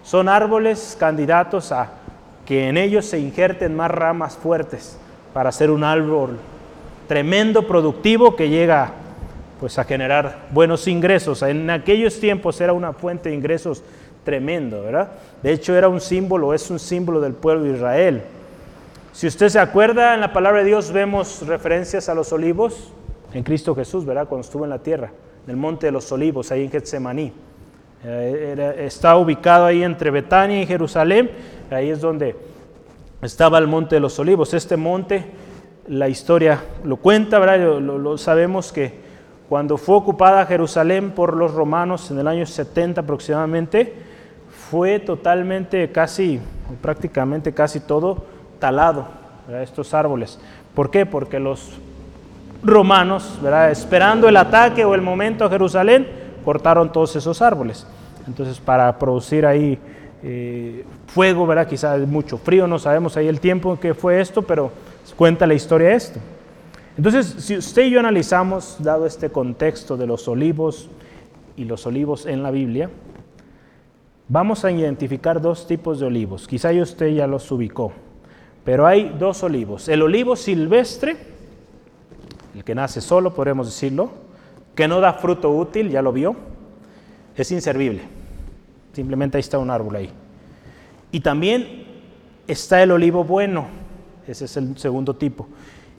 son 0.03 0.29
árboles 0.29 0.97
candidatos 0.99 1.73
a 1.73 1.91
que 2.47 2.69
en 2.69 2.77
ellos 2.79 3.05
se 3.05 3.19
injerten 3.19 3.77
más 3.77 3.91
ramas 3.91 4.37
fuertes 4.37 4.97
para 5.35 5.51
hacer 5.51 5.71
un 5.71 5.85
árbol 5.85 6.39
tremendo 7.11 7.67
productivo 7.67 8.37
que 8.37 8.49
llega 8.49 8.93
pues 9.59 9.81
a 9.81 9.85
generar 9.85 10.47
buenos 10.53 10.87
ingresos. 10.87 11.43
En 11.43 11.69
aquellos 11.69 12.21
tiempos 12.21 12.61
era 12.61 12.73
una 12.73 12.93
fuente 12.93 13.31
de 13.31 13.35
ingresos 13.35 13.83
tremendo, 14.23 14.85
¿verdad? 14.85 15.11
De 15.43 15.51
hecho 15.51 15.75
era 15.75 15.89
un 15.89 16.01
símbolo, 16.01 16.55
es 16.55 16.71
un 16.71 16.79
símbolo 16.79 17.21
del 17.21 17.33
pueblo 17.33 17.65
de 17.65 17.73
Israel. 17.73 18.23
Si 19.13 19.27
usted 19.27 19.49
se 19.49 19.59
acuerda, 19.59 20.15
en 20.15 20.21
la 20.21 20.33
palabra 20.33 20.61
de 20.61 20.67
Dios 20.67 20.93
vemos 20.93 21.45
referencias 21.49 22.09
a 22.09 22.15
los 22.15 22.33
olivos 22.33 22.93
en 23.35 23.43
Cristo 23.43 23.75
Jesús, 23.75 24.07
¿verdad? 24.07 24.29
Cuando 24.29 24.47
estuvo 24.47 24.63
en 24.63 24.71
la 24.71 24.79
tierra, 24.79 25.11
en 25.47 25.51
el 25.51 25.57
monte 25.57 25.87
de 25.87 25.93
los 25.93 26.13
olivos, 26.13 26.53
ahí 26.53 26.63
en 26.63 26.71
Getsemaní. 26.71 27.33
Eh, 28.05 28.85
está 28.87 29.17
ubicado 29.17 29.65
ahí 29.65 29.83
entre 29.83 30.13
Betania 30.13 30.63
y 30.63 30.67
Jerusalén, 30.67 31.29
ahí 31.73 31.91
es 31.91 32.01
donde 32.01 32.37
estaba 33.21 33.59
el 33.59 33.67
monte 33.67 33.97
de 33.97 34.01
los 34.01 34.17
olivos. 34.21 34.55
Este 34.55 34.77
monte 34.77 35.25
la 35.91 36.09
historia 36.09 36.63
lo 36.85 36.97
cuenta, 36.99 37.41
¿verdad? 37.41 37.81
Lo, 37.81 38.17
sabemos 38.17 38.73
que 38.73 38.95
cuando 39.49 39.77
fue 39.77 39.97
ocupada 39.97 40.47
Jerusalén 40.47 41.11
por 41.11 41.37
los 41.37 41.53
romanos 41.53 42.13
en 42.13 42.21
el 42.21 42.29
año 42.29 42.47
70 42.47 43.01
aproximadamente, 43.01 43.93
fue 44.71 45.01
totalmente, 45.01 45.91
casi, 45.91 46.41
prácticamente 46.81 47.53
casi 47.53 47.81
todo 47.81 48.25
talado, 48.61 49.09
estos 49.61 49.93
árboles. 49.93 50.39
¿Por 50.77 50.93
qué? 50.93 51.07
Porque 51.07 51.41
los 51.41 51.81
romanos, 52.63 53.41
¿verdad? 53.43 53.73
esperando 53.73 54.29
el 54.29 54.37
ataque 54.37 54.85
o 54.85 54.95
el 54.95 55.03
momento 55.03 55.45
a 55.45 55.51
Jerusalén, 55.51 56.07
cortaron 56.45 56.93
todos 56.93 57.17
esos 57.17 57.43
árboles. 57.43 57.85
Entonces, 58.29 58.61
para 58.61 58.97
producir 58.97 59.45
ahí 59.45 59.77
eh, 60.23 60.85
fuego, 61.09 61.49
¿verdad? 61.49 61.67
Quizás 61.67 61.99
mucho 62.07 62.39
frío, 62.39 62.69
no 62.69 62.79
sabemos 62.79 63.17
ahí 63.17 63.27
el 63.27 63.41
tiempo 63.41 63.73
en 63.73 63.79
que 63.79 63.93
fue 63.93 64.21
esto, 64.21 64.43
pero 64.43 64.71
cuenta 65.17 65.47
la 65.47 65.55
historia 65.55 65.93
esto. 65.95 66.21
Entonces, 66.97 67.35
si 67.39 67.57
usted 67.57 67.85
y 67.85 67.91
yo 67.91 68.01
analizamos, 68.01 68.77
dado 68.81 69.07
este 69.07 69.31
contexto 69.31 69.97
de 69.97 70.07
los 70.07 70.29
olivos 70.29 70.91
y 71.57 71.65
los 71.65 71.87
olivos 71.87 72.27
en 72.27 72.43
la 72.43 72.51
Biblia, 72.51 72.91
vamos 74.29 74.65
a 74.65 74.71
identificar 74.71 75.41
dos 75.41 75.67
tipos 75.67 76.01
de 76.01 76.07
olivos. 76.07 76.47
Quizá 76.47 76.71
usted 76.73 77.09
ya 77.09 77.27
los 77.27 77.51
ubicó, 77.51 77.93
pero 78.65 78.87
hay 78.87 79.15
dos 79.19 79.43
olivos. 79.43 79.89
El 79.89 80.03
olivo 80.03 80.37
silvestre, 80.37 81.17
el 82.55 82.65
que 82.65 82.75
nace 82.75 83.01
solo, 83.01 83.35
podríamos 83.35 83.67
decirlo, 83.67 84.11
que 84.75 84.87
no 84.87 85.01
da 85.01 85.15
fruto 85.15 85.51
útil, 85.51 85.91
ya 85.91 86.03
lo 86.03 86.13
vio, 86.13 86.37
es 87.37 87.51
inservible. 87.51 88.03
Simplemente 88.93 89.39
ahí 89.39 89.41
está 89.41 89.59
un 89.59 89.71
árbol 89.71 89.97
ahí. 89.97 90.11
Y 91.13 91.21
también 91.21 91.87
está 92.47 92.83
el 92.83 92.91
olivo 92.91 93.25
bueno, 93.25 93.67
ese 94.31 94.45
es 94.45 94.57
el 94.57 94.79
segundo 94.79 95.17
tipo. 95.17 95.49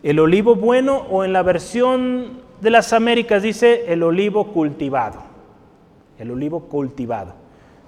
El 0.04 0.20
olivo 0.20 0.56
bueno 0.56 1.06
o 1.10 1.24
en 1.24 1.34
la 1.34 1.44
versión 1.44 2.42
de 2.62 2.70
las 2.70 2.94
Américas 2.94 3.44
dice 3.44 3.92
el 3.92 4.04
olivo 4.04 4.48
cultivado. 4.54 5.22
El 6.18 6.32
olivo 6.32 6.62
cultivado. 6.62 7.34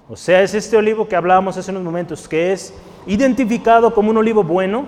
O 0.08 0.16
sea, 0.16 0.42
es 0.42 0.54
este 0.54 0.76
olivo 0.76 1.08
que 1.08 1.16
hablábamos 1.16 1.56
hace 1.56 1.70
unos 1.70 1.82
momentos, 1.82 2.28
que 2.28 2.52
es 2.52 2.74
identificado 3.06 3.94
como 3.94 4.10
un 4.10 4.18
olivo 4.18 4.44
bueno. 4.44 4.86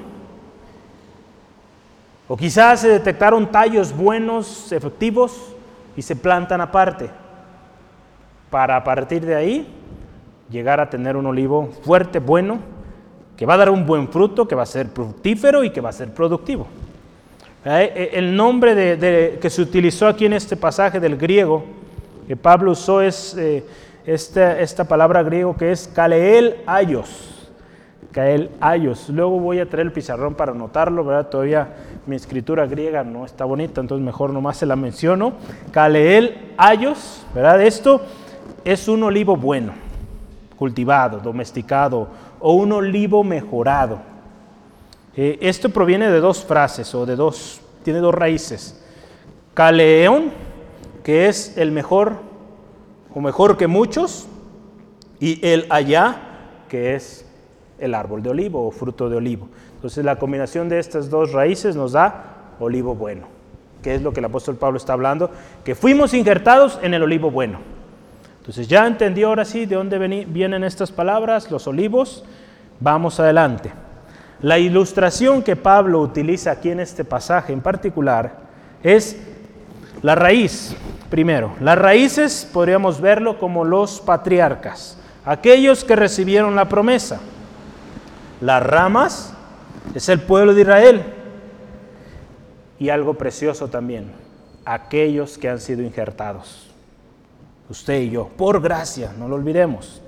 O 2.28 2.36
quizás 2.36 2.80
se 2.80 2.88
detectaron 2.88 3.50
tallos 3.50 3.96
buenos, 3.96 4.70
efectivos, 4.72 5.54
y 5.96 6.02
se 6.02 6.16
plantan 6.16 6.60
aparte. 6.60 7.08
Para 8.50 8.76
a 8.76 8.84
partir 8.84 9.24
de 9.24 9.34
ahí 9.34 9.66
llegar 10.50 10.80
a 10.80 10.90
tener 10.90 11.16
un 11.16 11.26
olivo 11.26 11.70
fuerte, 11.82 12.18
bueno, 12.18 12.58
que 13.36 13.46
va 13.46 13.54
a 13.54 13.58
dar 13.58 13.70
un 13.70 13.84
buen 13.84 14.08
fruto, 14.08 14.48
que 14.48 14.54
va 14.54 14.62
a 14.62 14.66
ser 14.66 14.88
fructífero 14.88 15.62
y 15.62 15.70
que 15.70 15.80
va 15.80 15.90
a 15.90 15.92
ser 15.92 16.12
productivo. 16.12 16.66
Eh, 17.64 17.92
eh, 17.94 18.10
el 18.14 18.36
nombre 18.36 18.74
de, 18.74 19.38
que 19.40 19.50
se 19.50 19.60
utilizó 19.60 20.06
aquí 20.06 20.24
en 20.24 20.32
este 20.32 20.56
pasaje 20.56 21.00
del 21.00 21.16
griego, 21.16 21.64
que 22.26 22.36
Pablo 22.36 22.70
usó 22.70 23.02
es 23.02 23.36
eh, 23.36 23.64
esta, 24.06 24.84
palabra 24.84 25.22
griego 25.24 25.56
que 25.56 25.72
es 25.72 25.88
kaleel 25.88 26.56
ayos. 26.66 27.32
Kael 28.12 28.50
ayos. 28.60 29.08
Luego 29.10 29.40
voy 29.40 29.58
a 29.58 29.68
traer 29.68 29.88
el 29.88 29.92
pizarrón 29.92 30.34
para 30.34 30.52
anotarlo, 30.52 31.04
¿verdad? 31.04 31.28
Todavía 31.28 31.74
mi 32.06 32.16
escritura 32.16 32.66
griega 32.66 33.04
no 33.04 33.26
está 33.26 33.44
bonita, 33.44 33.80
entonces 33.80 34.04
mejor 34.04 34.30
nomás 34.30 34.56
se 34.56 34.64
la 34.64 34.76
menciono. 34.76 35.34
Kaleel 35.70 36.52
ayos, 36.56 37.26
¿verdad? 37.34 37.60
Esto 37.60 38.00
es 38.64 38.88
un 38.88 39.02
olivo 39.02 39.36
bueno, 39.36 39.72
cultivado, 40.56 41.18
domesticado, 41.18 42.08
o 42.48 42.52
un 42.52 42.70
olivo 42.70 43.24
mejorado. 43.24 43.98
Eh, 45.16 45.36
esto 45.40 45.70
proviene 45.70 46.08
de 46.12 46.20
dos 46.20 46.44
frases 46.44 46.94
o 46.94 47.04
de 47.04 47.16
dos, 47.16 47.60
tiene 47.82 47.98
dos 47.98 48.14
raíces. 48.14 48.80
Caleón, 49.52 50.30
que 51.02 51.26
es 51.26 51.58
el 51.58 51.72
mejor 51.72 52.18
o 53.12 53.20
mejor 53.20 53.56
que 53.56 53.66
muchos, 53.66 54.28
y 55.18 55.44
el 55.44 55.66
allá, 55.70 56.62
que 56.68 56.94
es 56.94 57.26
el 57.80 57.96
árbol 57.96 58.22
de 58.22 58.30
olivo 58.30 58.64
o 58.64 58.70
fruto 58.70 59.08
de 59.08 59.16
olivo. 59.16 59.48
Entonces 59.74 60.04
la 60.04 60.20
combinación 60.20 60.68
de 60.68 60.78
estas 60.78 61.10
dos 61.10 61.32
raíces 61.32 61.74
nos 61.74 61.90
da 61.90 62.52
olivo 62.60 62.94
bueno, 62.94 63.26
que 63.82 63.96
es 63.96 64.02
lo 64.02 64.12
que 64.12 64.20
el 64.20 64.26
apóstol 64.26 64.54
Pablo 64.54 64.76
está 64.76 64.92
hablando, 64.92 65.32
que 65.64 65.74
fuimos 65.74 66.14
injertados 66.14 66.78
en 66.80 66.94
el 66.94 67.02
olivo 67.02 67.28
bueno. 67.28 67.58
Entonces 68.46 68.68
ya 68.68 68.86
entendió 68.86 69.28
ahora 69.28 69.44
sí 69.44 69.66
de 69.66 69.74
dónde 69.74 69.98
vienen 69.98 70.62
estas 70.62 70.92
palabras, 70.92 71.50
los 71.50 71.66
olivos, 71.66 72.24
Vamos 72.80 73.18
adelante. 73.20 73.72
La 74.42 74.58
ilustración 74.58 75.42
que 75.42 75.56
Pablo 75.56 76.00
utiliza 76.00 76.50
aquí 76.50 76.70
en 76.70 76.80
este 76.80 77.04
pasaje 77.04 77.52
en 77.52 77.60
particular 77.60 78.36
es 78.82 79.16
la 80.02 80.14
raíz, 80.14 80.76
primero. 81.08 81.54
Las 81.60 81.78
raíces 81.78 82.48
podríamos 82.52 83.00
verlo 83.00 83.38
como 83.38 83.64
los 83.64 84.00
patriarcas, 84.00 84.98
aquellos 85.24 85.84
que 85.84 85.96
recibieron 85.96 86.54
la 86.54 86.68
promesa. 86.68 87.20
Las 88.42 88.62
ramas 88.62 89.32
es 89.94 90.08
el 90.10 90.20
pueblo 90.20 90.52
de 90.52 90.60
Israel. 90.60 91.02
Y 92.78 92.90
algo 92.90 93.14
precioso 93.14 93.68
también, 93.68 94.12
aquellos 94.66 95.38
que 95.38 95.48
han 95.48 95.60
sido 95.60 95.82
injertados. 95.82 96.65
Usted 97.68 98.00
y 98.00 98.10
yo, 98.10 98.28
por 98.28 98.60
gracia, 98.60 99.12
no 99.18 99.28
lo 99.28 99.34
olvidemos. 99.36 100.00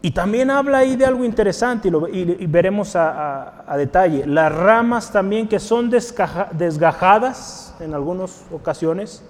Y 0.00 0.10
también 0.10 0.50
habla 0.50 0.78
ahí 0.78 0.96
de 0.96 1.06
algo 1.06 1.24
interesante 1.24 1.88
y, 2.12 2.46
veremos 2.46 2.96
a, 2.96 3.74
detalle. 3.76 4.26
Las 4.26 4.52
ramas 4.52 5.12
también 5.12 5.46
que 5.46 5.60
son 5.60 5.90
desgajadas 5.90 7.74
en 7.78 7.94
algunas 7.94 8.44
ocasiones 8.52 9.22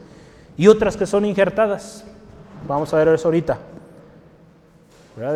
y 0.57 0.69
otras 0.69 0.97
que 0.97 1.07
son 1.07 1.27
injertadas. 1.27 2.05
Vamos 2.67 2.93
a 2.95 2.97
ver 2.97 3.09
eso 3.09 3.29
ahorita. 3.29 3.59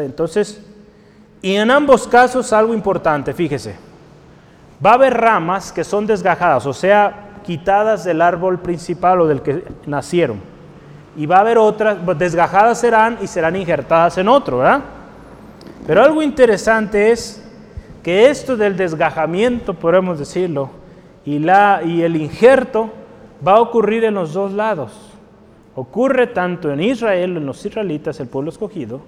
Entonces, 0.01 0.63
y 1.43 1.55
en 1.55 1.71
ambos 1.71 2.09
casos 2.09 2.53
algo 2.55 2.73
importante, 2.73 3.35
fíjese. 3.35 3.77
Va 4.85 4.93
a 4.93 4.95
haber 4.95 5.15
ramas 5.15 5.71
que 5.71 5.85
son 5.85 6.07
desgajadas, 6.07 6.67
o 6.67 6.73
sea, 6.73 7.41
quitadas 7.45 8.05
del 8.05 8.21
árbol 8.21 8.59
principal 8.59 9.21
o 9.21 9.27
del 9.27 9.43
que 9.43 9.65
nacieron. 9.87 10.56
Y 11.17 11.27
va 11.27 11.39
a 11.39 11.41
haber 11.41 11.59
otras, 11.59 11.99
desgajadas 12.19 12.81
serán 12.81 13.19
y 13.23 13.27
serán 13.27 13.57
injertadas 13.57 14.19
en 14.19 14.29
otro, 14.29 14.59
¿verdad? 14.59 14.83
Pero 15.87 16.03
algo 16.03 16.23
interesante 16.23 17.11
es 17.11 17.43
que 18.03 18.29
esto 18.29 18.57
del 18.57 18.77
desgajamiento, 18.77 19.75
podemos 19.75 20.19
decirlo, 20.19 20.71
y, 21.25 21.39
la, 21.39 21.81
y 21.85 22.03
el 22.03 22.17
injerto 22.17 22.91
va 23.47 23.53
a 23.53 23.61
ocurrir 23.61 24.05
en 24.05 24.15
los 24.15 24.33
dos 24.33 24.53
lados. 24.53 24.93
Ocurre 25.75 26.29
tanto 26.29 26.71
en 26.71 26.81
Israel, 26.81 27.37
en 27.37 27.47
los 27.47 27.65
israelitas, 27.65 28.21
el 28.21 28.29
pueblo 28.29 28.51
escogido, 28.51 29.01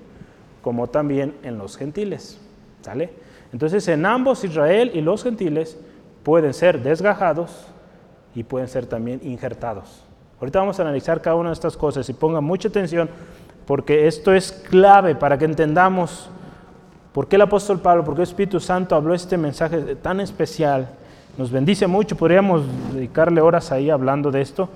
como 0.63 0.89
también 0.89 1.35
en 1.43 1.59
los 1.59 1.77
gentiles. 1.77 2.41
¿Sale? 2.83 3.11
Entonces 3.53 3.87
en 3.89 4.05
ambos 4.05 4.45
Israel 4.45 4.91
y 4.95 5.01
los 5.01 5.23
gentiles 5.23 5.79
pueden 6.23 6.53
ser 6.53 6.83
desgajados 6.83 7.67
y 8.35 8.45
pueden 8.45 8.69
ser 8.69 8.87
también 8.87 9.21
injertados. 9.23 10.05
Ahorita 10.41 10.61
vamos 10.61 10.79
a 10.79 10.83
analizar 10.83 11.21
cada 11.21 11.37
una 11.37 11.51
de 11.51 11.55
estas 11.55 11.77
cosas 11.77 12.09
y 12.09 12.13
pongan 12.13 12.45
mucha 12.45 12.69
atención 12.69 13.09
porque 13.67 14.07
esto 14.07 14.33
es 14.33 14.53
clave 14.53 15.15
para 15.15 15.37
que 15.37 15.45
entendamos 15.45 16.31
¿Por 17.19 17.27
qué 17.27 17.35
el 17.35 17.43
apóstol 17.43 17.81
Pablo, 17.81 18.05
por 18.05 18.15
qué 18.15 18.21
el 18.21 18.29
Espíritu 18.29 18.61
Santo 18.61 18.95
habló 18.95 19.13
este 19.13 19.37
mensaje 19.37 19.97
tan 19.97 20.21
especial? 20.21 20.89
Nos 21.37 21.51
bendice 21.51 21.87
mucho, 21.89 22.15
podríamos 22.15 22.63
dedicarle 22.93 23.41
horas 23.41 23.73
ahí 23.73 23.91
hablando 23.91 24.31
de 24.31 24.41
esto, 24.41 24.69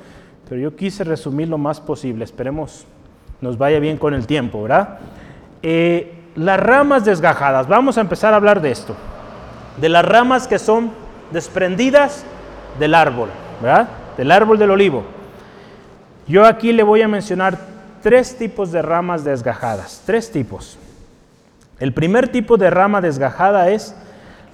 pero 0.48 0.60
yo 0.60 0.74
quise 0.74 1.04
resumir 1.04 1.46
lo 1.46 1.56
más 1.56 1.80
posible. 1.80 2.24
Esperemos 2.24 2.84
nos 3.40 3.56
vaya 3.56 3.78
bien 3.78 3.96
con 3.96 4.12
el 4.12 4.26
tiempo, 4.26 4.60
¿verdad? 4.62 4.98
Eh, 5.62 6.14
las 6.34 6.58
ramas 6.58 7.04
desgajadas, 7.04 7.68
vamos 7.68 7.96
a 7.96 8.00
empezar 8.00 8.32
a 8.32 8.38
hablar 8.38 8.60
de 8.60 8.72
esto, 8.72 8.96
de 9.80 9.88
las 9.88 10.04
ramas 10.04 10.48
que 10.48 10.58
son 10.58 10.90
desprendidas 11.30 12.24
del 12.80 12.92
árbol, 12.92 13.28
¿verdad? 13.62 13.88
Del 14.16 14.32
árbol 14.32 14.58
del 14.58 14.72
olivo. 14.72 15.04
Yo 16.26 16.44
aquí 16.46 16.72
le 16.72 16.82
voy 16.82 17.02
a 17.02 17.08
mencionar 17.08 17.58
tres 18.02 18.36
tipos 18.36 18.70
de 18.72 18.82
ramas 18.82 19.24
desgajadas, 19.24 20.02
tres 20.06 20.30
tipos. 20.30 20.78
El 21.78 21.92
primer 21.92 22.30
tipo 22.30 22.56
de 22.56 22.70
rama 22.70 23.00
desgajada 23.00 23.70
es 23.70 23.94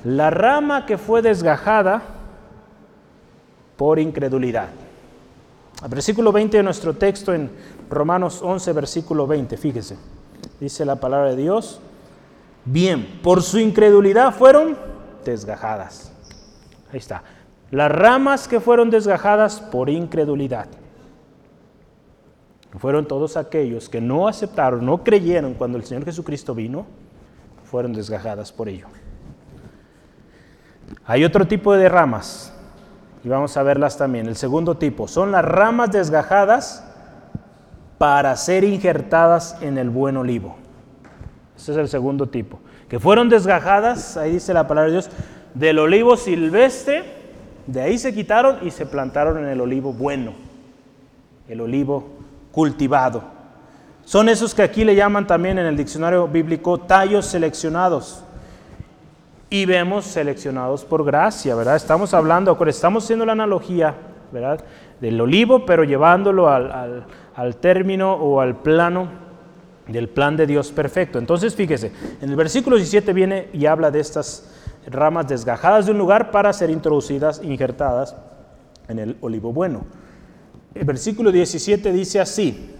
la 0.04 0.30
rama 0.30 0.86
que 0.86 0.96
fue 0.96 1.20
desgajada 1.20 2.02
por 3.76 3.98
incredulidad. 3.98 4.68
El 5.82 5.88
versículo 5.90 6.32
20 6.32 6.56
de 6.56 6.62
nuestro 6.62 6.94
texto 6.94 7.32
en 7.32 7.50
Romanos 7.88 8.40
11, 8.42 8.72
versículo 8.72 9.26
20, 9.26 9.56
fíjese, 9.56 9.96
dice 10.58 10.84
la 10.84 10.96
palabra 10.96 11.30
de 11.30 11.36
Dios, 11.36 11.80
bien, 12.64 13.20
por 13.22 13.42
su 13.42 13.58
incredulidad 13.58 14.34
fueron 14.34 14.76
desgajadas. 15.24 16.12
Ahí 16.92 16.98
está. 16.98 17.22
Las 17.70 17.92
ramas 17.92 18.48
que 18.48 18.60
fueron 18.60 18.90
desgajadas 18.90 19.60
por 19.60 19.90
incredulidad. 19.90 20.66
Fueron 22.79 23.07
todos 23.07 23.37
aquellos 23.37 23.89
que 23.89 24.01
no 24.01 24.29
aceptaron, 24.29 24.87
no 24.87 25.03
creyeron 25.03 25.55
cuando 25.55 25.79
el 25.79 25.85
Señor 25.85 26.05
Jesucristo 26.05 26.55
vino 26.55 26.87
fueron 27.64 27.93
desgajadas 27.93 28.53
por 28.53 28.68
ello. 28.68 28.87
Hay 31.05 31.24
otro 31.24 31.47
tipo 31.47 31.74
de 31.74 31.89
ramas 31.89 32.53
y 33.24 33.29
vamos 33.29 33.57
a 33.57 33.62
verlas 33.62 33.99
también. 33.99 34.26
El 34.26 34.37
segundo 34.37 34.76
tipo 34.76 35.09
son 35.09 35.33
las 35.33 35.45
ramas 35.45 35.91
desgajadas 35.91 36.85
para 37.99 38.35
ser 38.37 38.64
injertadas 38.64 39.61
en 39.61 39.76
el 39.76 39.91
buen 39.91 40.16
olivo. 40.16 40.57
Ese 41.57 41.72
es 41.72 41.79
el 41.79 41.89
segundo 41.89 42.29
tipo. 42.29 42.61
Que 42.89 43.01
fueron 43.01 43.29
desgajadas, 43.29 44.16
ahí 44.16 44.33
dice 44.33 44.55
la 44.55 44.68
palabra 44.68 44.87
de 44.87 44.93
Dios, 44.93 45.11
del 45.55 45.81
olivo 45.81 46.16
silvestre, 46.16 47.05
de 47.66 47.83
ahí 47.83 47.99
se 47.99 48.14
quitaron 48.14 48.59
y 48.62 48.70
se 48.70 48.87
plantaron 48.87 49.37
en 49.39 49.47
el 49.47 49.61
olivo 49.61 49.93
bueno, 49.93 50.33
el 51.49 51.61
olivo 51.61 52.17
cultivado. 52.59 53.22
Son 54.04 54.28
esos 54.28 54.52
que 54.52 54.62
aquí 54.62 54.84
le 54.84 54.96
llaman 54.96 55.28
también 55.28 55.61
en 55.61 55.66
el 55.66 55.76
diccionario 55.76 56.26
bíblico 56.26 56.76
tallos 56.76 57.24
seleccionados. 57.24 58.24
Y 59.48 59.64
vemos 59.64 60.06
seleccionados 60.06 60.84
por 60.84 61.04
gracia, 61.04 61.54
¿verdad? 61.54 61.76
Estamos 61.76 62.14
hablando, 62.14 62.59
estamos 62.66 63.04
haciendo 63.04 63.24
la 63.24 63.30
analogía, 63.30 63.94
¿verdad? 64.32 64.59
Del 65.00 65.20
olivo, 65.20 65.64
pero 65.66 65.84
llevándolo 65.84 66.48
al, 66.48 67.06
al 67.36 67.56
término 67.59 68.14
o 68.14 68.40
al 68.40 68.56
plano 68.56 69.06
del 69.86 70.09
plan 70.09 70.36
de 70.36 70.48
Dios 70.48 70.72
perfecto. 70.72 71.20
Entonces, 71.20 71.54
fíjese, 71.54 71.92
en 72.20 72.28
el 72.28 72.34
versículo 72.34 72.74
17 72.74 73.12
viene 73.12 73.50
y 73.52 73.66
habla 73.66 73.92
de 73.92 74.00
estas 74.00 74.50
ramas 74.88 75.28
desgajadas 75.28 75.86
de 75.86 75.92
un 75.92 75.98
lugar 75.98 76.32
para 76.32 76.52
ser 76.52 76.70
introducidas, 76.70 77.40
injertadas 77.40 78.16
en 78.88 78.98
el 78.98 79.16
olivo 79.20 79.52
bueno. 79.52 79.84
El 80.74 80.84
versículo 80.84 81.32
17 81.32 81.92
dice 81.92 82.20
así, 82.20 82.74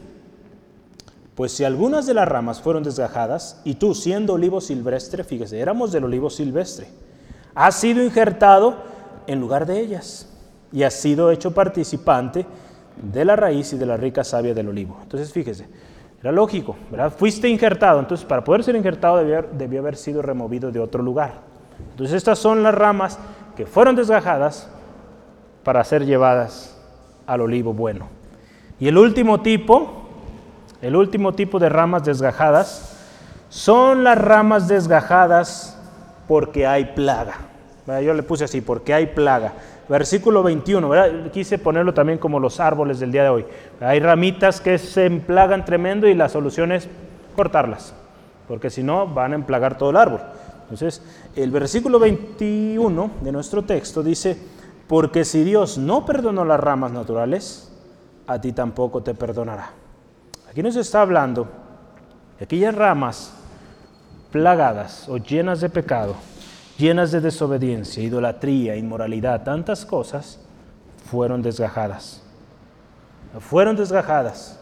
pues 1.35 1.53
si 1.53 1.65
algunas 1.65 2.07
de 2.07 2.15
las 2.15 2.29
ramas 2.29 2.61
fueron 2.61 2.83
desgajadas, 2.83 3.61
y 3.65 3.75
tú 3.75 3.95
siendo 3.95 4.35
olivo 4.35 4.61
silvestre, 4.61 5.25
fíjese, 5.25 5.61
éramos 5.61 5.93
del 5.93 6.05
olivo 6.05 6.31
silvestre, 6.31 6.89
has 7.55 7.77
sido 7.77 8.03
injertado 8.03 8.77
en 9.27 9.41
lugar 9.41 9.67
de 9.67 9.81
ellas 9.81 10.29
y 10.73 10.83
has 10.83 10.95
sido 10.95 11.31
hecho 11.31 11.55
participante 11.55 12.45
de 13.01 13.25
la 13.25 13.37
raíz 13.37 13.73
y 13.73 13.79
de 13.79 13.87
la 13.87 13.97
rica 13.97 14.25
savia 14.25 14.53
del 14.53 14.69
olivo. 14.69 14.99
Entonces, 15.03 15.33
fíjese, 15.33 15.69
era 16.21 16.33
lógico, 16.33 16.77
¿verdad? 16.91 17.13
Fuiste 17.17 17.49
injertado, 17.49 18.01
entonces 18.01 18.27
para 18.27 18.43
poder 18.43 18.65
ser 18.65 18.75
injertado 18.75 19.19
debió, 19.19 19.43
debió 19.53 19.81
haber 19.81 19.97
sido 19.97 20.23
removido 20.23 20.73
de 20.73 20.81
otro 20.81 21.03
lugar. 21.03 21.35
Entonces, 21.93 22.17
estas 22.17 22.39
son 22.39 22.63
las 22.63 22.75
ramas 22.75 23.19
que 23.57 23.65
fueron 23.67 23.95
desgajadas 23.95 24.69
para 25.63 25.85
ser 25.85 26.05
llevadas 26.05 26.78
al 27.29 27.43
olivo 27.43 27.73
bueno. 27.73 28.09
Y 28.81 28.89
el 28.89 28.99
último 28.99 29.41
tipo 29.41 30.09
el 30.81 30.95
último 30.95 31.35
tipo 31.35 31.59
de 31.59 31.69
ramas 31.69 32.05
desgajadas 32.05 32.97
son 33.49 34.05
las 34.05 34.17
ramas 34.17 34.69
desgajadas 34.69 35.77
porque 36.29 36.67
hay 36.67 36.85
plaga. 36.95 37.35
Yo 38.05 38.15
le 38.15 38.23
puse 38.23 38.45
así, 38.45 38.61
porque 38.61 38.95
hay 38.95 39.07
plaga. 39.07 39.55
Versículo 39.89 40.43
21, 40.43 41.31
quise 41.33 41.59
ponerlo 41.59 41.95
también 41.95 42.19
como 42.19 42.39
los 42.39 42.61
árboles 42.61 43.01
del 43.01 43.11
día 43.11 43.25
de 43.25 43.29
hoy. 43.31 43.47
Hay 43.81 43.99
ramitas 43.99 44.61
que 44.61 44.79
se 44.79 45.07
emplagan 45.07 45.65
tremendo 45.65 46.07
y 46.07 46.15
la 46.15 46.29
solución 46.29 46.71
es 46.71 46.87
cortarlas, 47.35 47.95
porque 48.47 48.69
si 48.71 48.83
no 48.83 49.07
van 49.07 49.33
a 49.33 49.37
emplagar 49.37 49.79
todo 49.79 49.91
el 49.91 49.97
árbol. 49.97 50.21
Entonces, 50.65 51.03
el 51.35 51.51
versículo 51.51 51.99
21 51.99 53.11
de 53.23 53.33
nuestro 53.33 53.63
texto 53.63 54.03
dice, 54.03 54.37
porque 54.89 55.25
si 55.25 55.45
Dios 55.45 55.77
no 55.79 56.05
perdonó 56.07 56.45
las 56.45 56.59
ramas 56.59 56.91
naturales, 56.93 57.71
a 58.27 58.41
ti 58.41 58.53
tampoco 58.53 59.03
te 59.03 59.15
perdonará. 59.15 59.71
Aquí 60.51 60.63
nos 60.63 60.77
está 60.77 61.03
hablando 61.03 61.47
de 62.39 62.45
aquellas 62.47 62.75
ramas 62.75 63.35
plagadas 64.33 65.09
o 65.09 65.19
llenas 65.19 65.61
de 65.61 65.69
pecado, 65.69 66.15
llenas 66.79 67.13
de 67.13 67.21
desobediencia, 67.21 68.03
idolatría, 68.03 68.77
inmoralidad, 68.77 69.45
tantas 69.45 69.85
cosas, 69.85 70.41
fueron 71.11 71.43
desgajadas. 71.43 72.23
Fueron 73.41 73.77
desgajadas. 73.77 74.59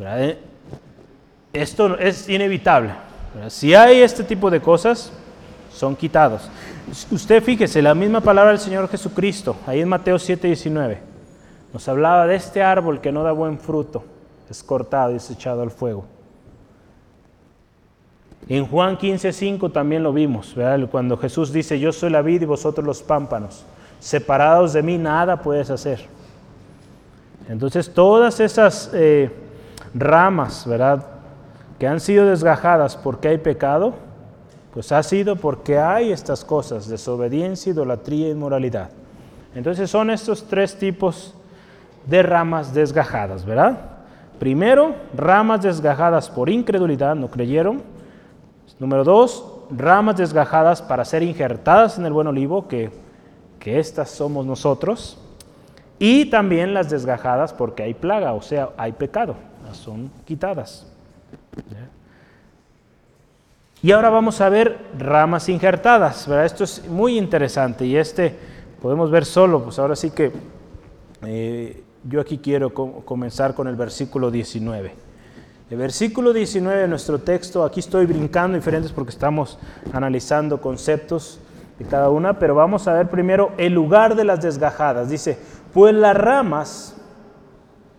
Eh, 0.00 0.38
esto 1.52 1.96
es 1.96 2.28
inevitable. 2.28 2.92
Si 3.48 3.74
hay 3.74 4.00
este 4.00 4.24
tipo 4.24 4.50
de 4.50 4.60
cosas, 4.60 5.12
son 5.78 5.96
quitados. 5.96 6.50
Usted 7.10 7.42
fíjese, 7.42 7.80
la 7.80 7.94
misma 7.94 8.20
palabra 8.20 8.50
del 8.50 8.60
Señor 8.60 8.88
Jesucristo, 8.88 9.56
ahí 9.66 9.80
en 9.80 9.88
Mateo 9.88 10.18
7, 10.18 10.46
19. 10.48 10.98
Nos 11.72 11.88
hablaba 11.88 12.26
de 12.26 12.34
este 12.34 12.62
árbol 12.62 13.00
que 13.00 13.12
no 13.12 13.22
da 13.22 13.32
buen 13.32 13.58
fruto, 13.58 14.02
es 14.50 14.62
cortado 14.62 15.12
y 15.12 15.16
es 15.16 15.30
echado 15.30 15.62
al 15.62 15.70
fuego. 15.70 16.04
En 18.48 18.66
Juan 18.66 18.96
15:5 18.96 19.70
también 19.70 20.02
lo 20.02 20.12
vimos, 20.12 20.54
cuando 20.90 21.16
Jesús 21.16 21.52
dice, 21.52 21.78
yo 21.78 21.92
soy 21.92 22.10
la 22.10 22.22
vid 22.22 22.42
y 22.42 22.46
vosotros 22.46 22.84
los 22.84 23.02
pámpanos. 23.02 23.64
Separados 24.00 24.72
de 24.72 24.82
mí 24.82 24.96
nada 24.96 25.42
puedes 25.42 25.70
hacer. 25.70 26.00
Entonces 27.48 27.92
todas 27.92 28.40
esas 28.40 28.90
eh, 28.94 29.30
ramas, 29.94 30.66
¿verdad? 30.66 31.04
Que 31.78 31.86
han 31.86 32.00
sido 32.00 32.26
desgajadas 32.26 32.96
porque 32.96 33.28
hay 33.28 33.38
pecado, 33.38 33.94
pues 34.78 34.92
ha 34.92 35.02
sido 35.02 35.34
porque 35.34 35.76
hay 35.76 36.12
estas 36.12 36.44
cosas, 36.44 36.86
desobediencia, 36.86 37.72
idolatría 37.72 38.28
inmoralidad. 38.28 38.90
Entonces 39.52 39.90
son 39.90 40.08
estos 40.08 40.46
tres 40.46 40.78
tipos 40.78 41.34
de 42.06 42.22
ramas 42.22 42.72
desgajadas, 42.72 43.44
¿verdad? 43.44 43.76
Primero, 44.38 44.94
ramas 45.16 45.62
desgajadas 45.62 46.30
por 46.30 46.48
incredulidad, 46.48 47.16
no 47.16 47.26
creyeron. 47.28 47.82
Número 48.78 49.02
dos, 49.02 49.44
ramas 49.72 50.16
desgajadas 50.16 50.80
para 50.80 51.04
ser 51.04 51.24
injertadas 51.24 51.98
en 51.98 52.06
el 52.06 52.12
buen 52.12 52.28
olivo, 52.28 52.68
que, 52.68 52.92
que 53.58 53.80
estas 53.80 54.10
somos 54.10 54.46
nosotros. 54.46 55.18
Y 55.98 56.26
también 56.26 56.72
las 56.72 56.88
desgajadas 56.88 57.52
porque 57.52 57.82
hay 57.82 57.94
plaga, 57.94 58.32
o 58.32 58.42
sea, 58.42 58.68
hay 58.76 58.92
pecado, 58.92 59.34
son 59.72 60.08
quitadas. 60.24 60.86
Y 63.80 63.92
ahora 63.92 64.10
vamos 64.10 64.40
a 64.40 64.48
ver 64.48 64.76
ramas 64.98 65.48
injertadas, 65.48 66.26
¿verdad? 66.26 66.46
Esto 66.46 66.64
es 66.64 66.88
muy 66.88 67.16
interesante 67.16 67.86
y 67.86 67.96
este 67.96 68.34
podemos 68.82 69.08
ver 69.08 69.24
solo, 69.24 69.62
pues 69.62 69.78
ahora 69.78 69.94
sí 69.94 70.10
que 70.10 70.32
eh, 71.22 71.84
yo 72.02 72.20
aquí 72.20 72.38
quiero 72.38 72.74
comenzar 72.74 73.54
con 73.54 73.68
el 73.68 73.76
versículo 73.76 74.32
19. 74.32 74.94
El 75.70 75.78
versículo 75.78 76.32
19 76.32 76.80
de 76.80 76.88
nuestro 76.88 77.20
texto, 77.20 77.64
aquí 77.64 77.78
estoy 77.78 78.06
brincando 78.06 78.56
diferentes 78.56 78.90
porque 78.90 79.10
estamos 79.10 79.60
analizando 79.92 80.60
conceptos 80.60 81.38
de 81.78 81.84
cada 81.84 82.10
una, 82.10 82.36
pero 82.40 82.56
vamos 82.56 82.88
a 82.88 82.94
ver 82.94 83.08
primero 83.08 83.52
el 83.58 83.74
lugar 83.74 84.16
de 84.16 84.24
las 84.24 84.40
desgajadas. 84.40 85.08
Dice, 85.08 85.38
pues 85.72 85.94
las 85.94 86.16
ramas, 86.16 86.96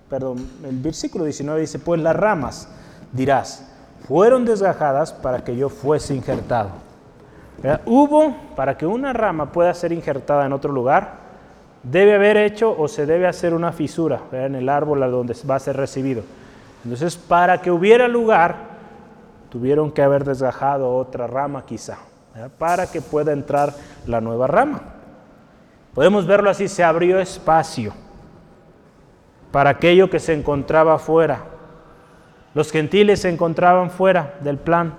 perdón, 0.09 0.45
el 0.67 0.77
versículo 0.80 1.23
19 1.23 1.61
dice, 1.61 1.80
pues 1.80 2.01
las 2.01 2.17
ramas, 2.17 2.67
dirás, 3.13 3.68
fueron 4.08 4.45
desgajadas 4.45 5.14
para 5.14 5.43
que 5.43 5.56
yo 5.56 5.70
fuese 5.70 6.16
injertado. 6.16 6.70
Hubo, 7.86 8.36
para 8.56 8.78
que 8.78 8.86
una 8.86 9.14
rama 9.14 9.52
pueda 9.52 9.74
ser 9.74 9.91
injertada 9.91 10.45
en 10.45 10.54
otro 10.54 10.72
lugar, 10.72 11.14
debe 11.84 12.16
haber 12.16 12.38
hecho 12.38 12.76
o 12.78 12.88
se 12.88 13.06
debe 13.06 13.28
hacer 13.28 13.54
una 13.54 13.72
fisura 13.72 14.22
en 14.32 14.56
el 14.56 14.70
árbol 14.70 15.04
a 15.04 15.08
donde 15.08 15.36
va 15.50 15.56
a 15.56 15.60
ser 15.60 15.76
recibido. 15.76 16.24
Entonces, 16.84 17.18
para 17.18 17.62
que 17.62 17.72
hubiera 17.72 18.08
lugar, 18.08 18.56
tuvieron 19.50 19.91
que 19.91 20.02
haber 20.02 20.24
desgajado 20.24 20.95
otra 20.95 21.28
rama 21.28 21.66
quizá, 21.66 21.97
para 22.58 22.88
que 22.88 23.02
pueda 23.02 23.34
entrar 23.34 23.74
la 24.08 24.22
nueva 24.22 24.47
rama. 24.47 24.82
Podemos 25.93 26.26
verlo 26.26 26.50
así, 26.50 26.68
se 26.68 26.84
abrió 26.84 27.20
espacio 27.20 27.93
para 29.52 29.72
aquello 29.72 30.10
que 30.10 30.20
se 30.20 30.34
encontraba 30.34 30.97
fuera. 31.00 31.43
Los 32.60 32.74
gentiles 32.74 33.22
se 33.22 33.30
encontraban 33.30 33.89
fuera 33.89 34.38
del 34.41 34.57
plan 34.57 34.93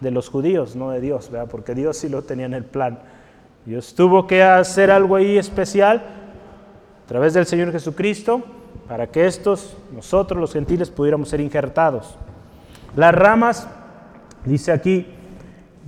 de 0.00 0.10
los 0.10 0.28
judíos, 0.28 0.76
no 0.76 0.90
de 0.90 1.00
Dios, 1.00 1.30
porque 1.50 1.74
Dios 1.74 1.96
sí 1.96 2.10
lo 2.10 2.20
tenía 2.20 2.44
en 2.44 2.52
el 2.52 2.66
plan. 2.66 2.98
Dios 3.64 3.94
tuvo 3.94 4.26
que 4.26 4.42
hacer 4.42 4.90
algo 4.90 5.16
ahí 5.16 5.38
especial 5.38 6.02
a 7.02 7.08
través 7.08 7.32
del 7.32 7.46
Señor 7.46 7.72
Jesucristo 7.72 8.42
para 8.86 9.06
que 9.06 9.24
estos, 9.24 9.78
nosotros 9.94 10.38
los 10.38 10.52
gentiles, 10.52 10.90
pudiéramos 10.90 11.30
ser 11.30 11.40
injertados. 11.40 12.18
Las 12.94 13.14
ramas, 13.14 13.66
dice 14.44 14.70
aquí, 14.70 15.06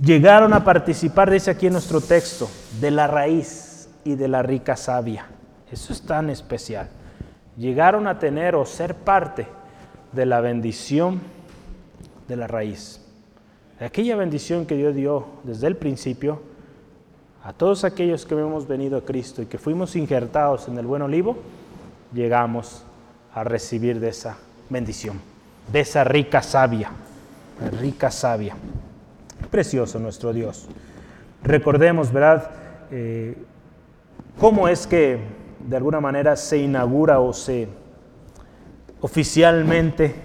llegaron 0.01 0.51
a 0.51 0.63
participar, 0.63 1.29
dice 1.29 1.51
aquí 1.51 1.67
en 1.67 1.73
nuestro 1.73 2.01
texto, 2.01 2.49
de 2.81 2.89
la 2.89 3.05
raíz 3.05 3.87
y 4.03 4.15
de 4.15 4.29
la 4.29 4.41
rica 4.41 4.75
savia. 4.75 5.27
Eso 5.71 5.93
es 5.93 6.01
tan 6.01 6.31
especial. 6.31 6.89
Llegaron 7.55 8.07
a 8.07 8.17
tener 8.17 8.55
o 8.55 8.65
ser 8.65 8.95
parte 8.95 9.45
de 10.11 10.25
la 10.25 10.41
bendición 10.41 11.19
de 12.27 12.35
la 12.35 12.47
raíz. 12.47 13.01
Aquella 13.79 14.15
bendición 14.15 14.65
que 14.65 14.75
Dios 14.75 14.95
dio 14.95 15.25
desde 15.43 15.67
el 15.67 15.75
principio 15.75 16.41
a 17.43 17.53
todos 17.53 17.83
aquellos 17.83 18.25
que 18.25 18.35
hemos 18.35 18.67
venido 18.67 18.97
a 18.97 19.05
Cristo 19.05 19.41
y 19.41 19.45
que 19.45 19.57
fuimos 19.57 19.95
injertados 19.95 20.67
en 20.67 20.77
el 20.77 20.85
buen 20.85 21.01
olivo, 21.01 21.37
llegamos 22.13 22.83
a 23.33 23.43
recibir 23.43 23.99
de 23.99 24.09
esa 24.09 24.37
bendición, 24.69 25.21
de 25.71 25.81
esa 25.81 26.03
rica 26.03 26.41
savia, 26.41 26.91
rica 27.79 28.11
savia. 28.11 28.55
Precioso 29.49 29.99
nuestro 29.99 30.33
Dios. 30.33 30.67
Recordemos, 31.43 32.11
¿verdad? 32.11 32.49
Eh, 32.91 33.37
¿Cómo 34.39 34.67
es 34.67 34.87
que 34.87 35.19
de 35.67 35.77
alguna 35.77 36.01
manera 36.01 36.35
se 36.35 36.57
inaugura 36.57 37.19
o 37.19 37.31
se 37.31 37.67
oficialmente 39.01 40.15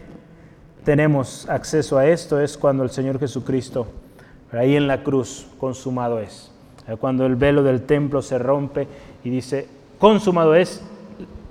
tenemos 0.84 1.48
acceso 1.48 1.98
a 1.98 2.06
esto? 2.06 2.40
Es 2.40 2.56
cuando 2.56 2.82
el 2.82 2.90
Señor 2.90 3.18
Jesucristo, 3.18 3.86
ahí 4.52 4.76
en 4.76 4.86
la 4.86 5.02
cruz, 5.02 5.46
consumado 5.58 6.18
es. 6.20 6.50
Cuando 7.00 7.26
el 7.26 7.36
velo 7.36 7.62
del 7.62 7.82
templo 7.82 8.22
se 8.22 8.38
rompe 8.38 8.88
y 9.22 9.30
dice, 9.30 9.68
consumado 9.98 10.54
es, 10.54 10.82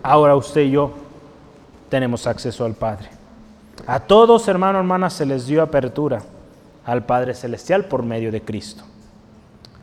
ahora 0.04 0.36
usted 0.36 0.62
y 0.62 0.72
yo 0.72 0.92
tenemos 1.90 2.28
acceso 2.28 2.66
al 2.66 2.74
Padre. 2.74 3.10
A 3.88 4.00
todos, 4.00 4.48
hermano, 4.48 4.80
hermana, 4.80 5.10
se 5.10 5.26
les 5.26 5.48
dio 5.48 5.62
apertura 5.62 6.22
al 6.86 7.06
Padre 7.06 7.34
Celestial 7.34 7.86
por 7.86 8.04
medio 8.04 8.32
de 8.32 8.42
Cristo. 8.42 8.84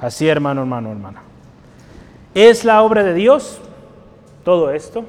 Así, 0.01 0.29
hermano, 0.29 0.61
hermano, 0.61 0.91
hermana. 0.91 1.23
¿Es 2.35 2.65
la 2.65 2.83
obra 2.83 3.03
de 3.03 3.15
Dios 3.15 3.59
todo 4.45 4.71
esto? 4.71 5.05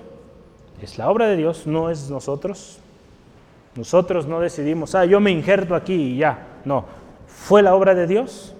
Es 0.81 0.97
la 0.97 1.09
obra 1.09 1.27
de 1.27 1.35
Dios, 1.35 1.67
no 1.67 1.89
es 1.89 2.09
nosotros. 2.09 2.79
Nosotros 3.75 4.25
no 4.25 4.39
decidimos, 4.39 4.95
ah, 4.95 5.05
yo 5.05 5.19
me 5.19 5.31
injerto 5.31 5.75
aquí 5.75 5.93
y 5.93 6.17
ya. 6.17 6.47
No, 6.65 6.85
fue 7.27 7.61
la 7.61 7.75
obra 7.75 7.95
de 7.95 8.07
Dios 8.07 8.53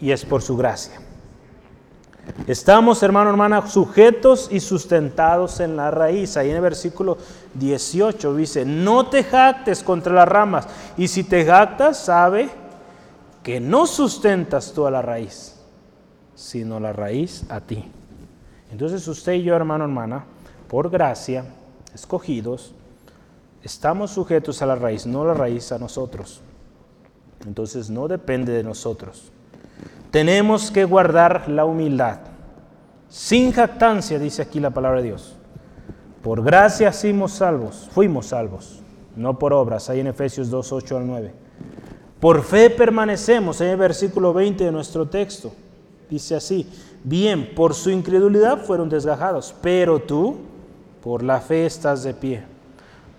y 0.00 0.10
es 0.12 0.24
por 0.24 0.42
su 0.42 0.56
gracia. 0.56 1.00
Estamos, 2.46 3.02
hermano, 3.02 3.30
hermana, 3.30 3.66
sujetos 3.66 4.48
y 4.50 4.60
sustentados 4.60 5.60
en 5.60 5.76
la 5.76 5.90
raíz. 5.90 6.36
Ahí 6.36 6.50
en 6.50 6.56
el 6.56 6.62
versículo 6.62 7.18
18 7.54 8.34
dice, 8.34 8.64
no 8.64 9.06
te 9.06 9.24
jactes 9.24 9.82
contra 9.82 10.12
las 10.12 10.28
ramas. 10.28 10.68
Y 10.96 11.08
si 11.08 11.24
te 11.24 11.44
jactas, 11.44 11.98
sabe 11.98 12.48
que 13.42 13.60
no 13.60 13.86
sustentas 13.86 14.72
tú 14.72 14.86
a 14.86 14.90
la 14.90 15.02
raíz, 15.02 15.56
sino 16.34 16.78
la 16.78 16.92
raíz 16.92 17.44
a 17.48 17.60
ti. 17.60 17.84
Entonces 18.70 19.06
usted 19.08 19.32
y 19.32 19.42
yo, 19.42 19.54
hermano, 19.56 19.84
hermana, 19.84 20.24
por 20.68 20.90
gracia, 20.90 21.44
escogidos, 21.94 22.74
estamos 23.62 24.10
sujetos 24.10 24.62
a 24.62 24.66
la 24.66 24.76
raíz, 24.76 25.06
no 25.06 25.24
la 25.24 25.34
raíz 25.34 25.72
a 25.72 25.78
nosotros. 25.78 26.40
Entonces 27.46 27.90
no 27.90 28.08
depende 28.08 28.52
de 28.52 28.62
nosotros. 28.62 29.32
Tenemos 30.10 30.70
que 30.70 30.84
guardar 30.84 31.48
la 31.48 31.64
humildad. 31.64 32.18
Sin 33.08 33.52
jactancia, 33.52 34.18
dice 34.18 34.42
aquí 34.42 34.60
la 34.60 34.70
palabra 34.70 35.00
de 35.00 35.08
Dios. 35.08 35.36
Por 36.22 36.42
gracia 36.42 36.92
fuimos 36.92 37.32
salvos, 37.32 37.88
fuimos 37.92 38.26
salvos, 38.26 38.80
no 39.16 39.38
por 39.38 39.52
obras, 39.52 39.88
ahí 39.88 40.00
en 40.00 40.08
Efesios 40.08 40.50
2, 40.50 40.72
8 40.72 40.96
al 40.98 41.06
9. 41.06 41.32
Por 42.20 42.42
fe 42.42 42.68
permanecemos, 42.70 43.60
en 43.60 43.68
el 43.68 43.76
versículo 43.76 44.34
20 44.34 44.64
de 44.64 44.72
nuestro 44.72 45.06
texto. 45.06 45.52
Dice 46.10 46.34
así, 46.34 46.68
bien, 47.04 47.54
por 47.54 47.74
su 47.74 47.90
incredulidad 47.90 48.64
fueron 48.64 48.88
desgajados, 48.88 49.54
pero 49.62 50.00
tú 50.00 50.38
por 51.02 51.22
la 51.22 51.40
fe 51.40 51.66
estás 51.66 52.02
de 52.02 52.14
pie. 52.14 52.42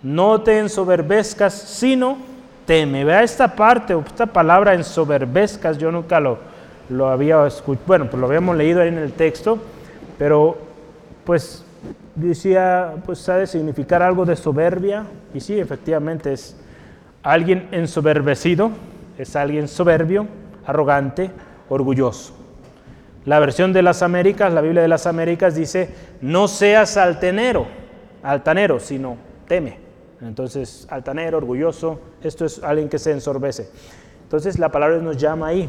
No 0.02 0.40
te 0.40 0.58
ensoberbezcas, 0.58 1.52
sino 1.52 2.18
teme. 2.66 3.04
Vea 3.04 3.22
esta 3.22 3.54
parte, 3.54 3.96
esta 4.06 4.26
palabra 4.26 4.74
ensoberbezcas, 4.74 5.76
yo 5.78 5.90
nunca 5.90 6.20
lo, 6.20 6.38
lo 6.88 7.08
había 7.08 7.46
escuchado, 7.46 7.86
bueno, 7.86 8.10
pues 8.10 8.20
lo 8.20 8.26
habíamos 8.26 8.56
leído 8.56 8.80
ahí 8.80 8.88
en 8.88 8.98
el 8.98 9.12
texto, 9.12 9.58
pero 10.18 10.56
pues 11.24 11.64
decía, 12.14 12.94
pues 13.04 13.18
sabe 13.18 13.46
significar 13.46 14.02
algo 14.02 14.24
de 14.24 14.36
soberbia, 14.36 15.04
y 15.32 15.40
sí, 15.40 15.58
efectivamente 15.58 16.32
es 16.32 16.56
alguien 17.22 17.68
ensoberbecido, 17.72 18.70
es 19.18 19.36
alguien 19.36 19.68
soberbio, 19.68 20.26
arrogante, 20.66 21.30
orgulloso. 21.68 22.39
La 23.24 23.38
versión 23.38 23.72
de 23.72 23.82
las 23.82 24.02
Américas, 24.02 24.52
la 24.52 24.60
Biblia 24.60 24.82
de 24.82 24.88
las 24.88 25.06
Américas 25.06 25.54
dice, 25.54 25.90
no 26.20 26.48
seas 26.48 26.96
altanero, 26.96 27.66
altanero, 28.22 28.80
sino 28.80 29.16
teme. 29.46 29.78
Entonces, 30.22 30.86
altanero, 30.90 31.38
orgulloso, 31.38 32.00
esto 32.22 32.44
es 32.44 32.62
alguien 32.62 32.88
que 32.88 32.98
se 32.98 33.12
ensorbece. 33.12 33.70
Entonces 34.22 34.58
la 34.58 34.70
palabra 34.70 34.98
nos 34.98 35.16
llama 35.16 35.48
ahí, 35.48 35.68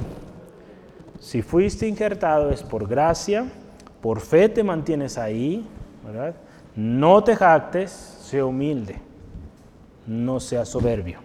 si 1.22 1.44
fuiste 1.44 1.88
injertado 1.88 2.50
es 2.50 2.64
por 2.64 2.88
gracia, 2.88 3.46
por 4.02 4.22
fe 4.22 4.50
te 4.50 4.64
mantienes 4.64 5.20
ahí, 5.20 5.64
¿verdad? 6.04 6.34
No 6.76 7.24
te 7.24 7.36
jactes, 7.36 7.92
sé 7.92 8.42
humilde, 8.42 8.96
no 10.08 10.40
seas 10.40 10.68
soberbio. 10.68 11.20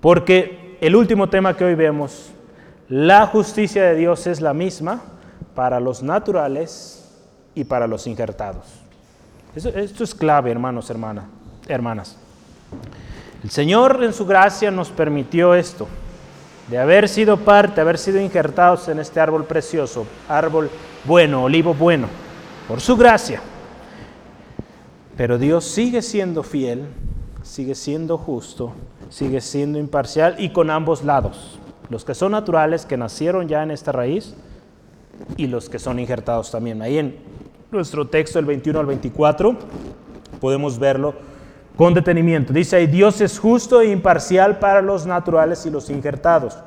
Porque 0.00 0.78
el 0.80 0.96
último 0.96 1.28
tema 1.28 1.54
que 1.54 1.64
hoy 1.64 1.74
vemos, 1.74 2.32
la 2.88 3.26
justicia 3.26 3.84
de 3.84 3.94
Dios 3.94 4.26
es 4.26 4.40
la 4.40 4.54
misma 4.54 5.02
para 5.54 5.80
los 5.80 6.02
naturales 6.02 7.10
y 7.54 7.64
para 7.64 7.86
los 7.86 8.06
injertados. 8.06 8.64
esto 9.54 10.04
es 10.04 10.14
clave, 10.14 10.50
hermanos, 10.50 10.90
hermanas, 10.90 11.24
hermanas. 11.68 12.16
El 13.42 13.50
Señor 13.50 14.02
en 14.02 14.12
su 14.12 14.24
gracia 14.24 14.70
nos 14.70 14.90
permitió 14.90 15.54
esto, 15.54 15.88
de 16.68 16.78
haber 16.78 17.08
sido 17.08 17.38
parte, 17.38 17.80
haber 17.80 17.98
sido 17.98 18.20
injertados 18.20 18.88
en 18.88 18.98
este 18.98 19.20
árbol 19.20 19.44
precioso, 19.44 20.06
árbol 20.28 20.70
bueno, 21.04 21.44
olivo 21.44 21.74
bueno, 21.74 22.06
por 22.68 22.80
su 22.80 22.96
gracia. 22.96 23.42
Pero 25.16 25.38
Dios 25.38 25.64
sigue 25.64 26.02
siendo 26.02 26.42
fiel, 26.42 26.86
sigue 27.42 27.74
siendo 27.74 28.16
justo, 28.16 28.72
sigue 29.10 29.40
siendo 29.40 29.78
imparcial 29.78 30.36
y 30.38 30.50
con 30.50 30.70
ambos 30.70 31.04
lados. 31.04 31.58
Los 31.90 32.04
que 32.04 32.14
son 32.14 32.32
naturales, 32.32 32.86
que 32.86 32.96
nacieron 32.96 33.48
ya 33.48 33.62
en 33.62 33.70
esta 33.70 33.92
raíz, 33.92 34.34
y 35.36 35.46
los 35.46 35.68
que 35.68 35.78
son 35.78 35.98
injertados 35.98 36.50
también. 36.50 36.82
Ahí 36.82 36.98
en 36.98 37.16
nuestro 37.70 38.06
texto, 38.08 38.38
el 38.38 38.44
21 38.44 38.80
al 38.80 38.86
24, 38.86 39.56
podemos 40.40 40.78
verlo 40.78 41.14
con 41.76 41.94
detenimiento. 41.94 42.52
Dice 42.52 42.76
ahí, 42.76 42.86
Dios 42.86 43.20
es 43.20 43.38
justo 43.38 43.80
e 43.80 43.90
imparcial 43.90 44.58
para 44.58 44.82
los 44.82 45.06
naturales 45.06 45.64
y 45.66 45.70
los 45.70 45.90
injertados. 45.90 46.58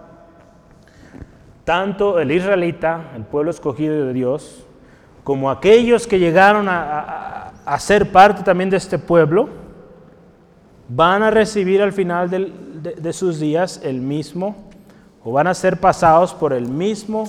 Tanto 1.63 2.19
el 2.19 2.31
israelita, 2.31 3.11
el 3.15 3.23
pueblo 3.23 3.51
escogido 3.51 4.05
de 4.05 4.13
Dios, 4.13 4.65
como 5.23 5.49
aquellos 5.49 6.05
que 6.05 6.19
llegaron 6.19 6.67
a, 6.69 7.51
ser 7.79 8.11
parte 8.11 8.43
también 8.43 8.69
de 8.69 8.77
este 8.77 8.99
pueblo, 8.99 9.49
van 10.87 11.23
a 11.23 11.31
recibir 11.31 11.81
al 11.81 11.91
final 11.91 12.29
de, 12.29 13.13
sus 13.13 13.39
días 13.39 13.81
el 13.83 14.01
mismo, 14.01 14.64
o 15.25 15.31
van 15.31 15.47
a 15.47 15.55
ser 15.55 15.79
pasados 15.79 16.35
por 16.35 16.53
el 16.53 16.69
mismo 16.69 17.27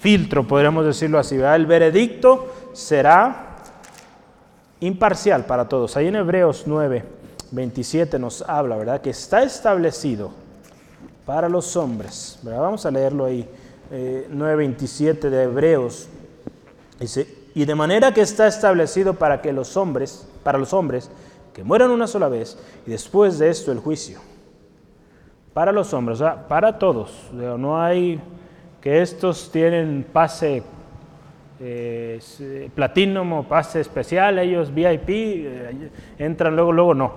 filtro, 0.00 0.46
podríamos 0.46 0.84
decirlo 0.84 1.20
así. 1.20 1.36
El 1.36 1.66
veredicto 1.66 2.52
será 2.72 3.54
imparcial 4.80 5.46
para 5.46 5.68
todos. 5.68 5.96
Ahí 5.96 6.08
en 6.08 6.16
Hebreos 6.16 6.64
9, 6.66 7.04
27 7.52 8.18
nos 8.18 8.42
habla, 8.42 8.76
¿verdad? 8.76 9.00
Que 9.00 9.10
está 9.10 9.44
establecido 9.44 10.32
para 11.24 11.48
los 11.48 11.76
hombres. 11.76 12.40
Vamos 12.42 12.84
a 12.84 12.90
leerlo 12.90 13.24
ahí, 13.24 13.48
eh, 13.92 14.26
9.27 14.28 15.30
de 15.30 15.44
Hebreos. 15.44 16.08
Dice, 16.98 17.28
y 17.54 17.64
de 17.64 17.74
manera 17.76 18.12
que 18.12 18.22
está 18.22 18.48
establecido 18.48 19.14
para 19.14 19.40
que 19.40 19.52
los 19.52 19.76
hombres, 19.76 20.26
para 20.42 20.58
los 20.58 20.72
hombres, 20.72 21.08
que 21.54 21.62
mueran 21.62 21.90
una 21.90 22.08
sola 22.08 22.28
vez, 22.28 22.58
y 22.84 22.90
después 22.90 23.38
de 23.38 23.50
esto 23.50 23.70
el 23.70 23.78
juicio. 23.78 24.31
Para 25.54 25.72
los 25.72 25.92
hombres, 25.92 26.20
o 26.20 26.24
sea, 26.24 26.48
para 26.48 26.78
todos. 26.78 27.30
No 27.32 27.80
hay 27.80 28.20
que 28.80 29.02
estos 29.02 29.50
tienen 29.52 30.04
pase 30.12 30.62
eh, 31.60 32.18
platino, 32.74 33.46
pase 33.48 33.80
especial, 33.80 34.38
ellos 34.38 34.74
VIP, 34.74 35.08
eh, 35.08 35.90
entran 36.18 36.56
luego, 36.56 36.72
luego 36.72 36.94
no. 36.94 37.12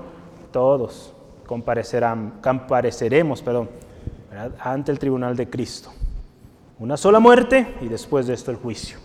Todos 0.52 1.14
comparecerán, 1.48 2.40
compareceremos 2.42 3.42
perdón, 3.42 3.70
ante 4.60 4.92
el 4.92 5.00
tribunal 5.00 5.36
de 5.36 5.50
Cristo. 5.50 5.92
Una 6.78 6.98
sola 6.98 7.20
muerte 7.20 7.76
y 7.82 7.88
después 7.88 8.28
de 8.28 8.34
esto 8.34 8.52
el 8.52 8.58
juicio. 8.58 8.98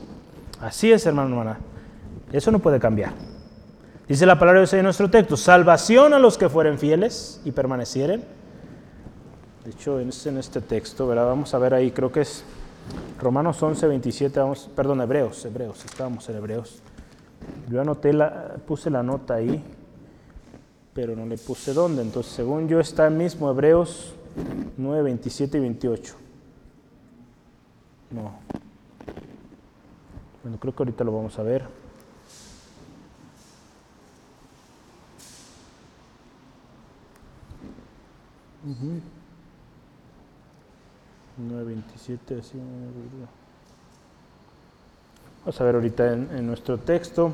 Así 0.61 0.93
es, 0.93 1.07
hermano, 1.07 1.31
hermana. 1.31 1.59
Eso 2.33 2.51
no 2.51 2.59
puede 2.59 2.79
cambiar. 2.79 3.13
Dice 4.09 4.27
la 4.27 4.39
palabra 4.39 4.61
de 4.61 4.65
Dios 4.65 4.75
en 4.75 4.83
nuestro 4.83 5.09
texto, 5.09 5.37
salvación 5.37 6.13
a 6.15 6.19
los 6.19 6.37
que 6.37 6.49
fueren 6.49 6.79
fieles 6.79 7.41
y 7.45 7.53
permanecieren. 7.53 8.25
De 9.65 9.71
hecho, 9.71 10.01
es 10.01 10.27
en 10.27 10.39
este 10.39 10.61
texto, 10.61 11.07
¿verdad? 11.07 11.27
Vamos 11.27 11.53
a 11.53 11.59
ver 11.59 11.75
ahí, 11.75 11.91
creo 11.91 12.11
que 12.11 12.23
es 12.23 12.45
Romanos 13.21 13.63
11, 13.63 13.87
27, 13.87 14.41
vamos, 14.41 14.71
perdón, 14.75 15.01
Hebreos, 15.03 15.45
Hebreos, 15.45 15.85
estábamos 15.85 16.29
en 16.29 16.37
Hebreos. 16.37 16.81
Yo 17.69 17.81
anoté 17.81 18.13
la, 18.13 18.57
puse 18.67 18.89
la 18.91 19.03
nota 19.03 19.35
ahí, 19.35 19.63
pero 20.95 21.15
no 21.15 21.27
le 21.27 21.37
puse 21.37 21.75
dónde. 21.75 22.03
Entonces, 22.03 22.33
según 22.33 22.69
yo, 22.69 22.81
está 22.81 23.11
mismo 23.11 23.51
Hebreos 23.51 24.15
9, 24.77 25.03
27 25.03 25.59
y 25.59 25.61
28. 25.61 26.15
No. 28.11 28.33
Bueno, 30.43 30.59
creo 30.59 30.75
que 30.75 30.83
ahorita 30.83 31.05
lo 31.05 31.13
vamos 31.13 31.39
a 31.39 31.43
ver. 31.43 31.65
9.27, 41.49 42.39
así. 42.39 42.59
Vamos 45.45 45.61
a 45.61 45.65
ver 45.65 45.75
ahorita 45.75 46.13
en, 46.13 46.47
nuestro 46.47 46.79
texto. 46.79 47.33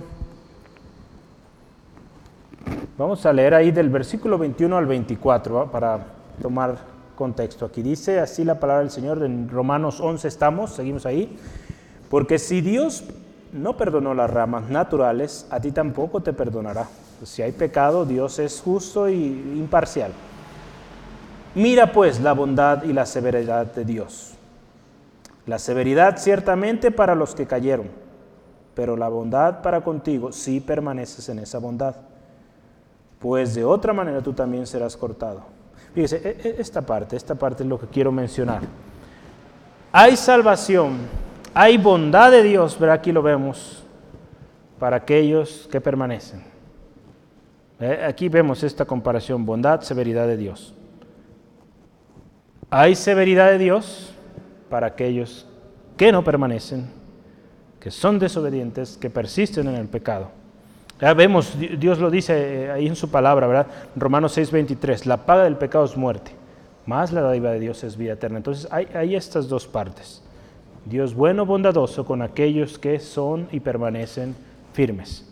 Vamos 2.97 3.27
a 3.27 3.33
leer 3.33 3.55
ahí 3.55 3.73
del 3.73 3.91
versículo 3.91 4.39
21 4.39 4.77
al 4.77 4.87
24 4.87 5.71
para 5.71 6.07
tomar 6.41 6.79
contexto. 7.17 7.67
Aquí 7.67 7.83
dice 7.83 8.21
así 8.21 8.45
la 8.45 8.61
palabra 8.61 8.83
del 8.83 8.91
Señor, 8.91 9.23
en 9.25 9.49
Romanos 9.49 10.01
11 10.01 10.29
estamos, 10.29 10.71
seguimos 10.71 11.05
ahí. 11.05 11.37
Porque 12.09 12.39
si 12.39 12.61
Dios 12.61 13.05
no 13.53 13.77
perdonó 13.77 14.15
las 14.15 14.31
ramas 14.31 14.71
naturales, 14.71 15.47
a 15.51 15.61
ti 15.61 15.73
tampoco 15.73 16.21
te 16.21 16.33
perdonará. 16.33 16.89
si 17.25 17.43
hay 17.43 17.53
pecado, 17.53 18.05
Dios 18.05 18.39
es 18.39 18.61
justo 18.61 19.09
y 19.09 19.15
imparcial. 19.15 20.13
Mira 21.57 21.91
pues 21.91 22.21
la 22.21 22.35
bondad 22.35 22.85
y 22.85 22.93
la 22.93 23.07
severidad 23.07 23.73
de 23.73 23.87
Dios. 23.87 24.35
La 25.47 25.59
severidad 25.59 26.19
ciertamente 26.19 26.91
para 26.91 27.15
los 27.15 27.35
que 27.35 27.47
cayeron, 27.47 27.89
pero 28.75 28.95
la 28.95 29.09
bondad 29.09 29.63
para 29.63 29.81
contigo 29.83 30.33
si 30.33 30.61
permaneces 30.61 31.31
en 31.31 31.39
esa 31.39 31.59
bondad. 31.59 31.97
Pues 33.19 33.55
de 33.55 33.65
otra 33.65 33.95
manera 33.95 34.21
tú 34.21 34.35
también 34.35 34.67
serás 34.67 34.99
cortado. 34.99 35.45
Fíjese, 35.95 36.17
e, 36.23 36.47
e, 36.47 36.61
esta 36.61 36.83
parte, 36.83 37.17
esta 37.17 37.35
parte 37.35 37.63
es 37.63 37.69
lo 37.71 37.81
que 37.81 37.87
quiero 37.87 38.13
mencionar. 38.13 38.61
Hay 39.93 40.15
salvación, 40.19 40.99
hay 41.55 41.79
bondad 41.79 42.33
de 42.33 42.43
Dios, 42.43 42.77
pero 42.79 42.93
aquí 42.93 43.13
lo 43.13 43.23
vemos, 43.23 43.83
para 44.79 44.97
aquellos 44.97 45.67
que 45.73 45.81
permanecen. 45.81 46.45
Eh, 47.81 48.05
aquí 48.07 48.29
vemos 48.29 48.63
esta 48.63 48.85
comparación, 48.85 49.47
bondad, 49.47 49.81
severidad 49.81 50.27
de 50.27 50.37
Dios. 50.37 50.76
Hay 52.71 52.97
severidad 52.97 53.51
de 53.51 53.59
Dios 53.59 54.13
para 54.69 54.89
aquellos 54.89 55.47
que 55.97 56.11
no 56.11 56.25
permanecen, 56.25 56.91
que 57.79 57.91
son 57.91 58.19
desobedientes, 58.19 58.97
que 58.97 59.09
persisten 59.09 59.69
en 59.69 59.77
el 59.77 59.87
pecado. 59.87 60.31
Ya 61.01 61.15
vemos, 61.15 61.57
Dios 61.79 61.99
lo 61.99 62.11
dice 62.11 62.65
eh, 62.65 62.71
ahí 62.71 62.87
en 62.87 62.97
su 62.97 63.11
palabra, 63.11 63.47
¿verdad? 63.47 63.67
Romanos 63.95 64.37
6:23, 64.37 65.05
la 65.05 65.27
paga 65.27 65.45
del 65.45 65.57
pecado 65.57 65.85
es 65.85 65.97
muerte, 65.97 66.33
más 66.87 67.13
la 67.13 67.21
dádiva 67.21 67.51
de 67.53 67.61
Dios 67.61 67.85
es 67.85 67.97
vida 67.97 68.15
eterna. 68.15 68.39
Entonces 68.39 68.67
hay, 68.73 68.89
hay 68.95 69.15
estas 69.15 69.49
dos 69.49 69.67
partes. 69.67 70.23
Dios 70.87 71.15
bueno, 71.15 71.47
bondadoso 71.47 72.05
con 72.05 72.23
aquellos 72.23 72.79
que 72.79 72.99
son 72.99 73.49
y 73.53 73.61
permanecen 73.61 74.35
firmes. 74.73 75.25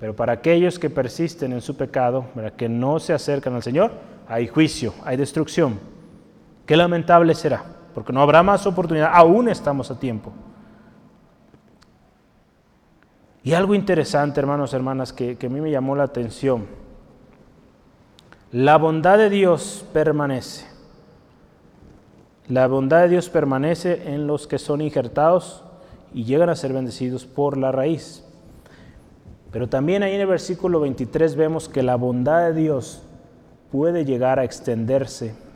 Pero 0.00 0.16
para 0.16 0.32
aquellos 0.32 0.78
que 0.78 0.88
persisten 0.88 1.52
en 1.52 1.60
su 1.60 1.76
pecado, 1.76 2.24
¿verdad? 2.34 2.54
que 2.54 2.68
no 2.68 2.98
se 2.98 3.12
acercan 3.12 3.54
al 3.54 3.62
Señor, 3.62 3.92
hay 4.26 4.48
juicio, 4.48 4.94
hay 5.04 5.16
destrucción. 5.16 5.78
Qué 6.70 6.76
lamentable 6.76 7.34
será, 7.34 7.64
porque 7.92 8.12
no 8.12 8.22
habrá 8.22 8.44
más 8.44 8.64
oportunidad, 8.64 9.10
aún 9.12 9.48
estamos 9.48 9.90
a 9.90 9.98
tiempo. 9.98 10.30
Y 13.42 13.54
algo 13.54 13.74
interesante, 13.74 14.38
hermanos, 14.38 14.72
hermanas, 14.72 15.12
que, 15.12 15.36
que 15.36 15.48
a 15.48 15.50
mí 15.50 15.60
me 15.60 15.72
llamó 15.72 15.96
la 15.96 16.04
atención. 16.04 16.68
La 18.52 18.78
bondad 18.78 19.18
de 19.18 19.30
Dios 19.30 19.84
permanece. 19.92 20.68
La 22.46 22.68
bondad 22.68 23.00
de 23.00 23.08
Dios 23.08 23.28
permanece 23.30 24.14
en 24.14 24.28
los 24.28 24.46
que 24.46 24.58
son 24.58 24.80
injertados 24.80 25.64
y 26.14 26.22
llegan 26.22 26.50
a 26.50 26.54
ser 26.54 26.72
bendecidos 26.72 27.26
por 27.26 27.56
la 27.56 27.72
raíz. 27.72 28.24
Pero 29.50 29.68
también 29.68 30.04
ahí 30.04 30.14
en 30.14 30.20
el 30.20 30.28
versículo 30.28 30.78
23 30.78 31.34
vemos 31.34 31.68
que 31.68 31.82
la 31.82 31.96
bondad 31.96 32.46
de 32.46 32.54
Dios 32.54 33.02
puede 33.72 34.04
llegar 34.04 34.38
a 34.38 34.44
extenderse 34.44 35.49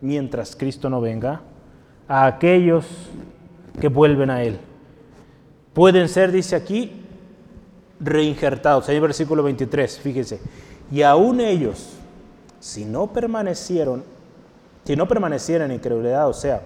mientras 0.00 0.56
Cristo 0.56 0.88
no 0.88 1.00
venga, 1.00 1.42
a 2.08 2.26
aquellos 2.26 2.86
que 3.80 3.88
vuelven 3.88 4.30
a 4.30 4.42
Él. 4.42 4.58
Pueden 5.72 6.08
ser, 6.08 6.32
dice 6.32 6.56
aquí, 6.56 7.04
reinjertados. 8.00 8.88
Ahí 8.88 8.98
versículo 8.98 9.42
23, 9.42 9.98
fíjense. 10.00 10.40
Y 10.90 11.02
aún 11.02 11.40
ellos, 11.40 11.90
si 12.58 12.84
no 12.84 13.12
permanecieron, 13.12 14.02
si 14.84 14.96
no 14.96 15.06
permanecieran 15.06 15.70
en 15.70 15.76
incredulidad, 15.76 16.28
o 16.28 16.32
sea, 16.32 16.62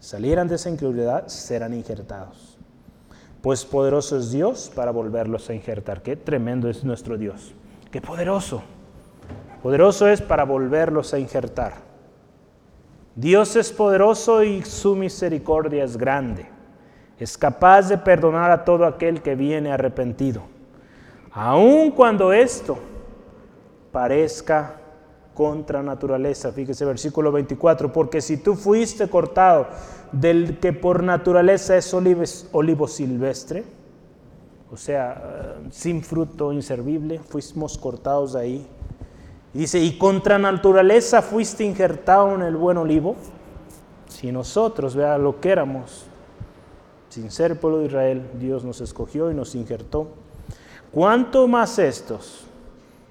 salieran 0.00 0.48
de 0.48 0.54
esa 0.54 0.70
incredulidad, 0.70 1.26
serán 1.26 1.74
injertados. 1.74 2.56
Pues 3.42 3.64
poderoso 3.64 4.16
es 4.16 4.30
Dios 4.30 4.70
para 4.74 4.92
volverlos 4.92 5.50
a 5.50 5.54
injertar. 5.54 6.02
Qué 6.02 6.16
tremendo 6.16 6.70
es 6.70 6.84
nuestro 6.84 7.18
Dios. 7.18 7.52
Qué 7.90 8.00
poderoso. 8.00 8.62
Poderoso 9.62 10.08
es 10.08 10.20
para 10.20 10.44
volverlos 10.44 11.14
a 11.14 11.18
injertar. 11.18 11.74
Dios 13.14 13.54
es 13.56 13.70
poderoso 13.70 14.42
y 14.42 14.62
su 14.62 14.96
misericordia 14.96 15.84
es 15.84 15.96
grande. 15.96 16.46
Es 17.18 17.38
capaz 17.38 17.88
de 17.88 17.98
perdonar 17.98 18.50
a 18.50 18.64
todo 18.64 18.84
aquel 18.84 19.22
que 19.22 19.36
viene 19.36 19.70
arrepentido. 19.70 20.42
Aun 21.30 21.92
cuando 21.92 22.32
esto 22.32 22.78
parezca 23.92 24.80
contra 25.34 25.82
naturaleza. 25.82 26.50
Fíjese 26.52 26.84
versículo 26.84 27.30
24, 27.30 27.92
porque 27.92 28.20
si 28.20 28.38
tú 28.38 28.54
fuiste 28.54 29.08
cortado 29.08 29.68
del 30.10 30.58
que 30.58 30.72
por 30.72 31.02
naturaleza 31.02 31.76
es 31.76 31.94
olivo, 31.94 32.88
silvestre, 32.88 33.64
o 34.70 34.76
sea, 34.76 35.58
sin 35.70 36.02
fruto, 36.02 36.52
inservible, 36.52 37.20
fuimos 37.20 37.78
cortados 37.78 38.32
de 38.32 38.40
ahí 38.40 38.68
dice, 39.52 39.78
y 39.78 39.98
contra 39.98 40.38
naturaleza 40.38 41.22
fuiste 41.22 41.64
injertado 41.64 42.34
en 42.34 42.42
el 42.42 42.56
buen 42.56 42.78
olivo. 42.78 43.16
Si 44.08 44.32
nosotros, 44.32 44.94
vea 44.94 45.18
lo 45.18 45.40
que 45.40 45.50
éramos, 45.50 46.06
sin 47.08 47.30
ser 47.30 47.58
pueblo 47.60 47.80
de 47.80 47.86
Israel, 47.86 48.22
Dios 48.38 48.64
nos 48.64 48.80
escogió 48.80 49.30
y 49.30 49.34
nos 49.34 49.54
injertó. 49.54 50.08
¿Cuánto 50.92 51.48
más 51.48 51.78
estos, 51.78 52.44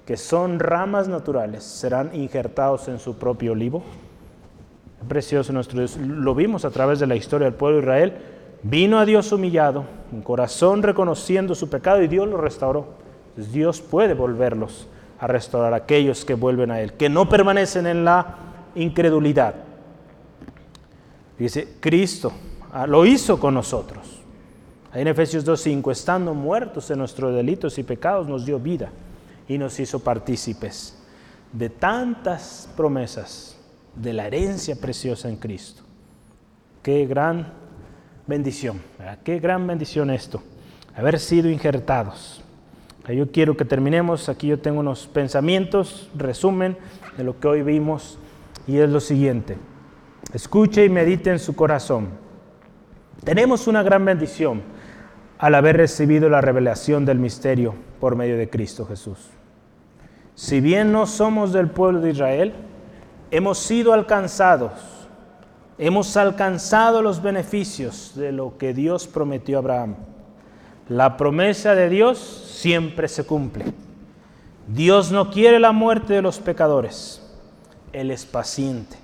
que 0.06 0.16
son 0.16 0.58
ramas 0.58 1.08
naturales, 1.08 1.64
serán 1.64 2.14
injertados 2.14 2.88
en 2.88 2.98
su 2.98 3.14
propio 3.14 3.52
olivo? 3.52 3.82
Precioso 5.08 5.52
nuestro 5.52 5.78
Dios. 5.78 5.96
Lo 5.96 6.34
vimos 6.34 6.64
a 6.64 6.70
través 6.70 7.00
de 7.00 7.06
la 7.06 7.16
historia 7.16 7.46
del 7.46 7.54
pueblo 7.54 7.78
de 7.78 7.82
Israel. 7.82 8.16
Vino 8.62 9.00
a 9.00 9.04
Dios 9.04 9.32
humillado, 9.32 9.84
en 10.12 10.22
corazón 10.22 10.82
reconociendo 10.84 11.56
su 11.56 11.68
pecado 11.68 12.00
y 12.02 12.08
Dios 12.08 12.28
lo 12.28 12.36
restauró. 12.36 12.86
Dios 13.36 13.80
puede 13.80 14.14
volverlos 14.14 14.86
a 15.22 15.28
restaurar 15.28 15.72
a 15.72 15.76
aquellos 15.76 16.24
que 16.24 16.34
vuelven 16.34 16.72
a 16.72 16.80
Él, 16.80 16.94
que 16.94 17.08
no 17.08 17.28
permanecen 17.28 17.86
en 17.86 18.04
la 18.04 18.38
incredulidad. 18.74 19.54
Dice, 21.38 21.76
Cristo 21.78 22.32
ah, 22.72 22.88
lo 22.88 23.06
hizo 23.06 23.38
con 23.38 23.54
nosotros. 23.54 24.20
Ahí 24.90 25.02
en 25.02 25.06
Efesios 25.06 25.46
2.5, 25.46 25.92
estando 25.92 26.34
muertos 26.34 26.90
en 26.90 26.98
nuestros 26.98 27.32
delitos 27.36 27.78
y 27.78 27.84
pecados, 27.84 28.26
nos 28.26 28.44
dio 28.44 28.58
vida 28.58 28.90
y 29.46 29.58
nos 29.58 29.78
hizo 29.78 30.00
partícipes 30.00 30.98
de 31.52 31.70
tantas 31.70 32.68
promesas 32.76 33.56
de 33.94 34.12
la 34.14 34.26
herencia 34.26 34.74
preciosa 34.74 35.28
en 35.28 35.36
Cristo. 35.36 35.84
Qué 36.82 37.06
gran 37.06 37.46
bendición, 38.26 38.82
qué 39.22 39.38
gran 39.38 39.68
bendición 39.68 40.10
esto, 40.10 40.42
haber 40.96 41.20
sido 41.20 41.48
injertados 41.48 42.41
yo 43.08 43.32
quiero 43.32 43.56
que 43.56 43.64
terminemos, 43.64 44.28
aquí 44.28 44.46
yo 44.46 44.60
tengo 44.60 44.80
unos 44.80 45.08
pensamientos, 45.08 46.08
resumen 46.14 46.76
de 47.16 47.24
lo 47.24 47.40
que 47.40 47.48
hoy 47.48 47.62
vimos, 47.62 48.18
y 48.66 48.78
es 48.78 48.88
lo 48.88 49.00
siguiente. 49.00 49.56
Escuche 50.32 50.84
y 50.84 50.88
medite 50.88 51.30
en 51.30 51.38
su 51.38 51.56
corazón. 51.56 52.08
Tenemos 53.24 53.66
una 53.66 53.82
gran 53.82 54.04
bendición 54.04 54.62
al 55.38 55.56
haber 55.56 55.76
recibido 55.76 56.28
la 56.28 56.40
revelación 56.40 57.04
del 57.04 57.18
misterio 57.18 57.74
por 57.98 58.14
medio 58.14 58.36
de 58.36 58.48
Cristo 58.48 58.86
Jesús. 58.86 59.30
Si 60.34 60.60
bien 60.60 60.92
no 60.92 61.06
somos 61.06 61.52
del 61.52 61.68
pueblo 61.68 62.00
de 62.00 62.10
Israel, 62.10 62.54
hemos 63.30 63.58
sido 63.58 63.92
alcanzados, 63.92 64.72
hemos 65.78 66.16
alcanzado 66.16 67.02
los 67.02 67.22
beneficios 67.22 68.12
de 68.14 68.32
lo 68.32 68.56
que 68.56 68.72
Dios 68.72 69.08
prometió 69.08 69.58
a 69.58 69.60
Abraham. 69.60 69.96
La 70.92 71.16
promesa 71.16 71.74
de 71.74 71.88
Dios 71.88 72.18
siempre 72.18 73.08
se 73.08 73.24
cumple. 73.24 73.64
Dios 74.68 75.10
no 75.10 75.30
quiere 75.30 75.58
la 75.58 75.72
muerte 75.72 76.12
de 76.12 76.20
los 76.20 76.38
pecadores. 76.38 77.22
Él 77.94 78.10
es 78.10 78.26
paciente 78.26 78.98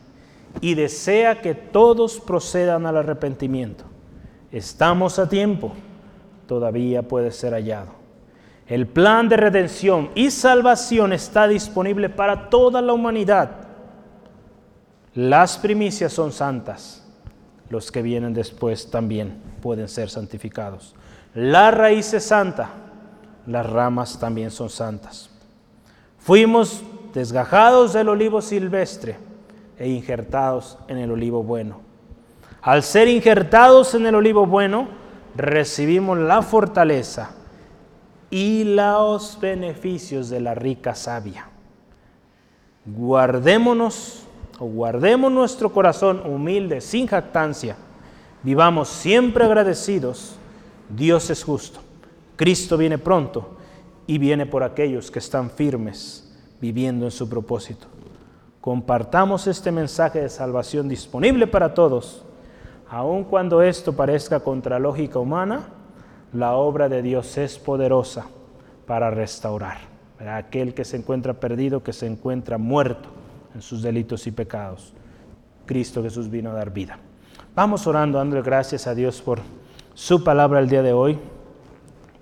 y 0.60 0.74
desea 0.74 1.40
que 1.40 1.54
todos 1.54 2.20
procedan 2.20 2.84
al 2.84 2.98
arrepentimiento. 2.98 3.84
Estamos 4.52 5.18
a 5.18 5.30
tiempo. 5.30 5.72
Todavía 6.46 7.08
puede 7.08 7.30
ser 7.30 7.54
hallado. 7.54 7.92
El 8.66 8.86
plan 8.86 9.30
de 9.30 9.38
redención 9.38 10.10
y 10.14 10.30
salvación 10.30 11.14
está 11.14 11.48
disponible 11.48 12.10
para 12.10 12.50
toda 12.50 12.82
la 12.82 12.92
humanidad. 12.92 13.50
Las 15.14 15.56
primicias 15.56 16.12
son 16.12 16.32
santas. 16.32 17.02
Los 17.70 17.90
que 17.90 18.02
vienen 18.02 18.34
después 18.34 18.90
también 18.90 19.40
pueden 19.62 19.88
ser 19.88 20.10
santificados. 20.10 20.94
La 21.40 21.70
raíz 21.70 22.12
es 22.14 22.24
santa, 22.24 22.68
las 23.46 23.64
ramas 23.64 24.18
también 24.18 24.50
son 24.50 24.68
santas. 24.68 25.30
Fuimos 26.18 26.82
desgajados 27.14 27.92
del 27.92 28.08
olivo 28.08 28.42
silvestre 28.42 29.16
e 29.78 29.88
injertados 29.88 30.78
en 30.88 30.98
el 30.98 31.12
olivo 31.12 31.44
bueno. 31.44 31.80
Al 32.60 32.82
ser 32.82 33.06
injertados 33.06 33.94
en 33.94 34.06
el 34.06 34.16
olivo 34.16 34.46
bueno, 34.46 34.88
recibimos 35.36 36.18
la 36.18 36.42
fortaleza 36.42 37.30
y 38.30 38.64
los 38.64 39.38
beneficios 39.40 40.30
de 40.30 40.40
la 40.40 40.56
rica 40.56 40.96
savia. 40.96 41.46
Guardémonos 42.84 44.24
o 44.58 44.66
guardemos 44.66 45.30
nuestro 45.30 45.72
corazón 45.72 46.20
humilde, 46.26 46.80
sin 46.80 47.06
jactancia. 47.06 47.76
Vivamos 48.42 48.88
siempre 48.88 49.44
agradecidos 49.44 50.37
Dios 50.88 51.30
es 51.30 51.44
justo. 51.44 51.80
Cristo 52.36 52.76
viene 52.76 52.98
pronto 52.98 53.56
y 54.06 54.18
viene 54.18 54.46
por 54.46 54.62
aquellos 54.62 55.10
que 55.10 55.18
están 55.18 55.50
firmes 55.50 56.32
viviendo 56.60 57.04
en 57.04 57.10
su 57.10 57.28
propósito. 57.28 57.86
Compartamos 58.60 59.46
este 59.46 59.70
mensaje 59.70 60.20
de 60.20 60.28
salvación 60.28 60.88
disponible 60.88 61.46
para 61.46 61.74
todos. 61.74 62.24
Aun 62.88 63.24
cuando 63.24 63.62
esto 63.62 63.92
parezca 63.92 64.40
contra 64.40 64.78
lógica 64.78 65.18
humana, 65.18 65.68
la 66.32 66.54
obra 66.54 66.88
de 66.88 67.02
Dios 67.02 67.36
es 67.38 67.58
poderosa 67.58 68.26
para 68.86 69.10
restaurar 69.10 69.78
a 70.20 70.36
aquel 70.36 70.74
que 70.74 70.84
se 70.84 70.96
encuentra 70.96 71.34
perdido, 71.34 71.82
que 71.82 71.92
se 71.92 72.06
encuentra 72.06 72.58
muerto 72.58 73.08
en 73.54 73.62
sus 73.62 73.82
delitos 73.82 74.26
y 74.26 74.32
pecados. 74.32 74.92
Cristo 75.66 76.02
Jesús 76.02 76.30
vino 76.30 76.50
a 76.50 76.54
dar 76.54 76.72
vida. 76.72 76.98
Vamos 77.54 77.86
orando, 77.86 78.18
dando 78.18 78.42
gracias 78.42 78.86
a 78.86 78.94
Dios 78.94 79.20
por 79.20 79.40
su 79.98 80.22
palabra 80.22 80.60
el 80.60 80.68
día 80.68 80.80
de 80.80 80.92
hoy. 80.92 81.18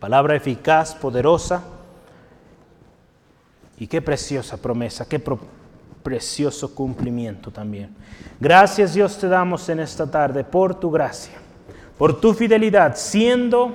Palabra 0.00 0.34
eficaz, 0.34 0.94
poderosa. 0.94 1.62
Y 3.78 3.86
qué 3.86 4.00
preciosa 4.00 4.56
promesa, 4.56 5.06
qué 5.06 5.22
precioso 6.02 6.74
cumplimiento 6.74 7.50
también. 7.50 7.94
Gracias 8.40 8.94
Dios 8.94 9.18
te 9.18 9.28
damos 9.28 9.68
en 9.68 9.80
esta 9.80 10.10
tarde 10.10 10.42
por 10.42 10.80
tu 10.80 10.90
gracia, 10.90 11.34
por 11.98 12.18
tu 12.18 12.32
fidelidad, 12.32 12.96
siendo, 12.96 13.74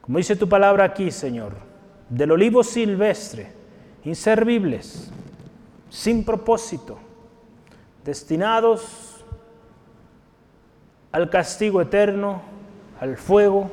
como 0.00 0.16
dice 0.16 0.34
tu 0.34 0.48
palabra 0.48 0.84
aquí, 0.84 1.10
Señor, 1.10 1.52
del 2.08 2.30
olivo 2.30 2.64
silvestre, 2.64 3.52
inservibles, 4.04 5.10
sin 5.90 6.24
propósito, 6.24 6.96
destinados 8.02 9.09
al 11.12 11.28
castigo 11.28 11.80
eterno, 11.80 12.42
al 13.00 13.16
fuego. 13.16 13.70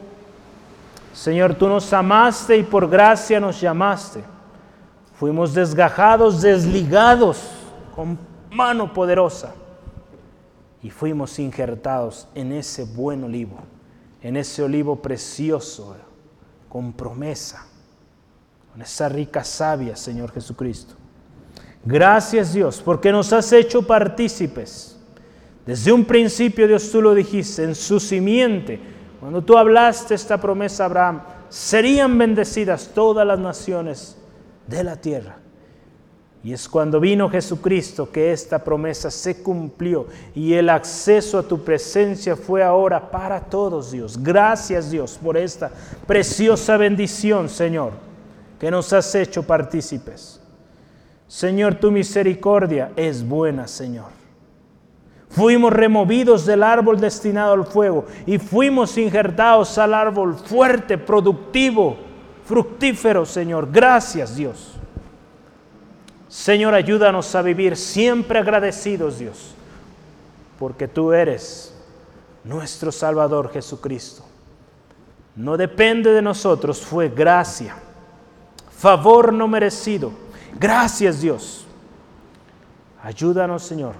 Señor, 1.14 1.56
tú 1.56 1.68
nos 1.68 1.92
amaste 1.94 2.58
y 2.58 2.64
por 2.64 2.90
gracia 2.90 3.40
nos 3.40 3.60
llamaste. 3.60 4.24
Fuimos 5.16 5.54
desgajados, 5.54 6.42
desligados 6.42 7.50
con 7.96 8.20
mano 8.52 8.94
poderosa 8.94 9.54
y 10.82 10.90
fuimos 10.90 11.40
injertados 11.40 12.28
en 12.36 12.52
ese 12.52 12.84
buen 12.84 13.24
olivo, 13.24 13.58
en 14.22 14.38
ese 14.38 14.62
olivo 14.62 15.02
precioso, 15.02 15.96
con 16.70 16.94
promesa, 16.94 17.66
con 18.72 18.82
esa 18.82 19.10
rica 19.10 19.44
savia, 19.44 19.96
Señor 19.96 20.32
Jesucristo. 20.32 20.94
Gracias 21.84 22.54
Dios, 22.54 22.82
porque 22.84 23.12
nos 23.12 23.34
has 23.34 23.52
hecho 23.54 23.82
partícipes 23.82 24.97
desde 25.68 25.92
un 25.92 26.06
principio 26.06 26.66
Dios 26.66 26.90
tú 26.90 27.02
lo 27.02 27.14
dijiste, 27.14 27.64
en 27.64 27.76
su 27.76 28.00
simiente, 28.00 28.80
cuando 29.20 29.44
tú 29.44 29.58
hablaste 29.58 30.16
esta 30.16 30.40
promesa 30.40 30.84
a 30.84 30.86
Abraham, 30.86 31.22
serían 31.50 32.18
bendecidas 32.18 32.92
todas 32.94 33.28
las 33.28 33.38
naciones 33.38 34.18
de 34.66 34.84
la 34.86 34.96
tierra. 34.96 35.40
Y 36.42 36.54
es 36.54 36.70
cuando 36.70 37.02
vino 37.02 37.30
Jesucristo 37.30 38.10
que 38.10 38.32
esta 38.32 38.64
promesa 38.64 39.12
se 39.12 39.44
cumplió 39.44 40.08
y 40.34 40.54
el 40.54 40.70
acceso 40.70 41.40
a 41.40 41.44
tu 41.44 41.62
presencia 41.62 42.38
fue 42.38 42.64
ahora 42.64 43.12
para 43.12 43.42
todos, 43.42 43.92
Dios. 43.92 44.24
Gracias, 44.24 44.90
Dios, 44.90 45.20
por 45.22 45.36
esta 45.36 45.70
preciosa 46.06 46.78
bendición, 46.78 47.50
Señor, 47.50 47.92
que 48.58 48.72
nos 48.72 48.94
has 48.94 49.14
hecho 49.16 49.44
partícipes. 49.44 50.40
Señor, 51.28 51.76
tu 51.76 51.92
misericordia 51.92 52.94
es 52.96 53.28
buena, 53.28 53.68
Señor. 53.68 54.17
Fuimos 55.30 55.74
removidos 55.74 56.46
del 56.46 56.64
árbol 56.64 57.00
destinado 57.00 57.54
al 57.54 57.66
fuego 57.66 58.06
y 58.26 58.38
fuimos 58.38 58.98
injertados 58.98 59.78
al 59.78 59.94
árbol 59.94 60.36
fuerte, 60.36 60.98
productivo, 60.98 61.98
fructífero, 62.46 63.26
Señor. 63.26 63.70
Gracias, 63.72 64.36
Dios. 64.36 64.74
Señor, 66.30 66.74
ayúdanos 66.74 67.34
a 67.36 67.42
vivir 67.42 67.76
siempre 67.76 68.40
agradecidos, 68.40 69.20
Dios, 69.20 69.54
porque 70.60 70.88
tú 70.88 71.14
eres 71.14 71.74
nuestro 72.44 72.92
Salvador 72.92 73.52
Jesucristo. 73.52 74.24
No 75.36 75.56
depende 75.56 76.12
de 76.12 76.22
nosotros, 76.22 76.82
fue 76.82 77.10
gracia, 77.10 77.76
favor 78.72 79.32
no 79.32 79.48
merecido. 79.48 80.12
Gracias 80.60 81.22
Dios. 81.22 81.66
Ayúdanos, 83.04 83.64
Señor, 83.64 83.94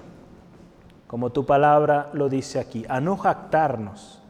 como 1.08 1.30
tu 1.30 1.44
palabra 1.46 2.10
lo 2.12 2.28
dice 2.28 2.60
aquí, 2.60 2.84
a 2.86 3.00
no 3.00 3.16
jactarnos, 3.16 4.20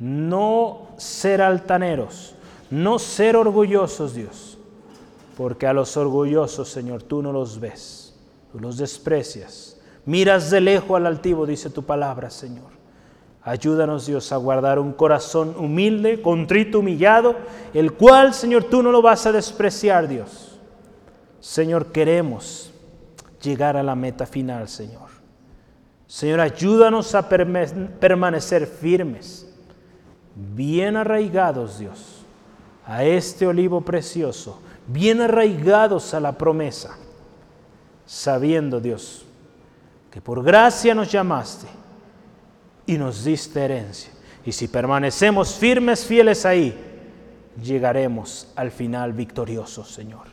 no 0.00 0.88
ser 0.98 1.40
altaneros, 1.40 2.34
no 2.68 2.98
ser 2.98 3.36
orgullosos, 3.36 4.14
Dios, 4.14 4.58
porque 5.36 5.68
a 5.68 5.72
los 5.72 5.96
orgullosos, 5.96 6.68
Señor, 6.68 7.04
tú 7.04 7.22
no 7.22 7.32
los 7.32 7.60
ves, 7.60 8.14
tú 8.52 8.58
los 8.58 8.76
desprecias. 8.76 9.80
Miras 10.04 10.50
de 10.50 10.60
lejos 10.60 10.96
al 10.96 11.06
altivo, 11.06 11.46
dice 11.46 11.70
tu 11.70 11.84
palabra, 11.84 12.28
Señor. 12.28 12.76
Ayúdanos, 13.42 14.06
Dios, 14.06 14.32
a 14.32 14.36
guardar 14.36 14.80
un 14.80 14.92
corazón 14.92 15.54
humilde, 15.56 16.20
contrito, 16.20 16.80
humillado, 16.80 17.36
el 17.72 17.92
cual, 17.92 18.34
Señor, 18.34 18.64
tú 18.64 18.82
no 18.82 18.90
lo 18.90 19.00
vas 19.00 19.26
a 19.26 19.32
despreciar, 19.32 20.08
Dios. 20.08 20.58
Señor, 21.38 21.92
queremos 21.92 22.72
llegar 23.40 23.76
a 23.76 23.84
la 23.84 23.94
meta 23.94 24.26
final, 24.26 24.68
Señor. 24.68 25.15
Señor, 26.06 26.40
ayúdanos 26.40 27.14
a 27.14 27.28
permanecer 27.28 28.66
firmes, 28.66 29.48
bien 30.34 30.96
arraigados, 30.96 31.78
Dios, 31.78 32.24
a 32.86 33.04
este 33.04 33.46
olivo 33.46 33.80
precioso, 33.80 34.60
bien 34.86 35.20
arraigados 35.20 36.14
a 36.14 36.20
la 36.20 36.32
promesa, 36.32 36.96
sabiendo, 38.06 38.80
Dios, 38.80 39.24
que 40.10 40.20
por 40.20 40.44
gracia 40.44 40.94
nos 40.94 41.10
llamaste 41.10 41.66
y 42.86 42.96
nos 42.98 43.24
diste 43.24 43.64
herencia. 43.64 44.12
Y 44.44 44.52
si 44.52 44.68
permanecemos 44.68 45.54
firmes, 45.54 46.04
fieles 46.04 46.46
ahí, 46.46 46.72
llegaremos 47.60 48.52
al 48.54 48.70
final 48.70 49.12
victoriosos, 49.12 49.90
Señor. 49.90 50.28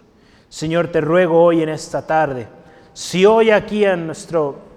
Señor, 0.49 0.89
te 0.89 1.01
ruego 1.01 1.43
hoy 1.43 1.63
en 1.63 1.69
esta 1.69 2.05
tarde, 2.05 2.47
si 2.93 3.25
hoy 3.25 3.49
aquí 3.49 3.83
en 3.85 4.05
nuestro 4.05 4.72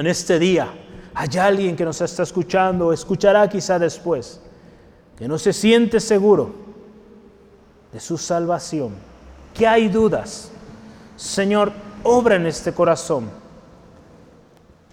en 0.00 0.06
este 0.06 0.38
día 0.38 0.68
hay 1.14 1.38
alguien 1.38 1.76
que 1.76 1.84
nos 1.84 2.00
está 2.00 2.22
escuchando 2.22 2.88
o 2.88 2.92
escuchará 2.92 3.48
quizá 3.48 3.78
después, 3.78 4.40
que 5.16 5.28
no 5.28 5.38
se 5.38 5.52
siente 5.52 6.00
seguro 6.00 6.54
de 7.92 8.00
su 8.00 8.16
salvación, 8.16 8.92
que 9.54 9.66
hay 9.66 9.88
dudas, 9.88 10.50
Señor, 11.16 11.72
obra 12.02 12.36
en 12.36 12.46
este 12.46 12.72
corazón. 12.72 13.28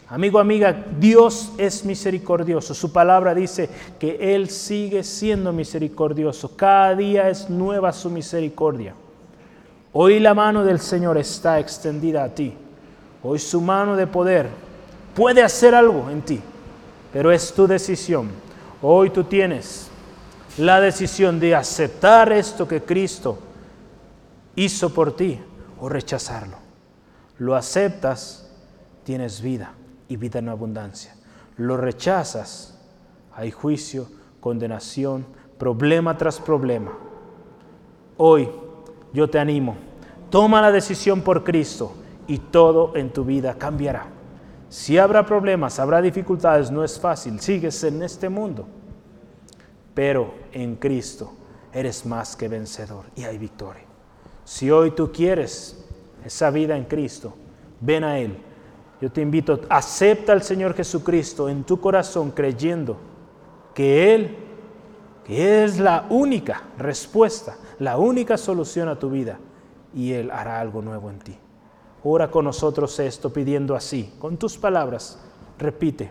Amigo, 0.09 0.39
amiga, 0.39 0.85
Dios 0.99 1.51
es 1.57 1.83
misericordioso. 1.83 2.73
Su 2.73 2.93
palabra 2.93 3.35
dice 3.35 3.69
que 3.99 4.35
Él 4.35 4.49
sigue 4.49 5.03
siendo 5.03 5.51
misericordioso. 5.51 6.55
Cada 6.55 6.95
día 6.95 7.29
es 7.29 7.49
nueva 7.49 7.91
su 7.91 8.09
misericordia. 8.09 8.95
Hoy 9.91 10.19
la 10.19 10.33
mano 10.33 10.63
del 10.63 10.79
Señor 10.79 11.17
está 11.17 11.59
extendida 11.59 12.23
a 12.23 12.29
ti. 12.29 12.53
Hoy 13.21 13.39
su 13.39 13.59
mano 13.59 13.97
de 13.97 14.07
poder 14.07 14.66
puede 15.17 15.41
hacer 15.41 15.73
algo 15.73 16.09
en 16.11 16.21
ti, 16.21 16.39
pero 17.11 17.31
es 17.31 17.51
tu 17.51 17.65
decisión. 17.67 18.29
Hoy 18.81 19.09
tú 19.09 19.23
tienes 19.23 19.89
la 20.59 20.79
decisión 20.79 21.39
de 21.39 21.55
aceptar 21.55 22.31
esto 22.31 22.67
que 22.67 22.83
Cristo 22.83 23.39
hizo 24.55 24.93
por 24.93 25.15
ti 25.15 25.39
o 25.81 25.89
rechazarlo. 25.89 26.57
Lo 27.39 27.55
aceptas, 27.55 28.47
tienes 29.03 29.41
vida 29.41 29.73
y 30.07 30.17
vida 30.17 30.39
en 30.39 30.49
abundancia. 30.49 31.15
Lo 31.57 31.75
rechazas, 31.75 32.79
hay 33.35 33.49
juicio, 33.49 34.07
condenación, 34.39 35.25
problema 35.57 36.15
tras 36.15 36.39
problema. 36.39 36.93
Hoy 38.17 38.49
yo 39.13 39.27
te 39.27 39.39
animo 39.39 39.75
Toma 40.29 40.61
la 40.61 40.71
decisión 40.71 41.21
por 41.21 41.43
Cristo 41.43 41.93
y 42.27 42.39
todo 42.39 42.95
en 42.95 43.11
tu 43.11 43.23
vida 43.23 43.55
cambiará. 43.57 44.16
Si 44.69 44.97
habrá 44.97 45.25
problemas, 45.25 45.79
habrá 45.79 46.01
dificultades, 46.01 46.69
no 46.71 46.83
es 46.83 46.99
fácil, 46.99 47.39
sigues 47.39 47.83
en 47.83 48.03
este 48.03 48.27
mundo, 48.27 48.67
pero 49.93 50.33
en 50.51 50.75
Cristo 50.75 51.33
eres 51.71 52.05
más 52.05 52.35
que 52.35 52.47
vencedor 52.47 53.05
y 53.15 53.23
hay 53.23 53.37
victoria. 53.37 53.83
Si 54.43 54.69
hoy 54.69 54.91
tú 54.91 55.11
quieres 55.11 55.85
esa 56.25 56.49
vida 56.51 56.75
en 56.75 56.85
Cristo, 56.85 57.33
ven 57.79 58.03
a 58.03 58.19
Él. 58.19 58.37
Yo 58.99 59.11
te 59.11 59.21
invito, 59.21 59.61
acepta 59.69 60.33
al 60.33 60.43
Señor 60.43 60.73
Jesucristo 60.73 61.47
en 61.47 61.63
tu 61.63 61.79
corazón 61.79 62.31
creyendo 62.31 62.97
que 63.73 64.15
Él, 64.15 64.35
que 65.23 65.63
es 65.63 65.79
la 65.79 66.07
única 66.09 66.63
respuesta, 66.77 67.57
la 67.79 67.97
única 67.97 68.37
solución 68.37 68.89
a 68.89 68.97
tu 68.97 69.09
vida 69.09 69.39
y 69.93 70.13
Él 70.13 70.31
hará 70.31 70.59
algo 70.59 70.81
nuevo 70.81 71.09
en 71.09 71.19
ti. 71.19 71.37
Ora 72.09 72.31
con 72.31 72.45
nosotros 72.45 72.97
esto 72.99 73.33
pidiendo 73.33 73.75
así, 73.75 74.13
con 74.17 74.37
tus 74.37 74.57
palabras. 74.57 75.19
Repite, 75.59 76.09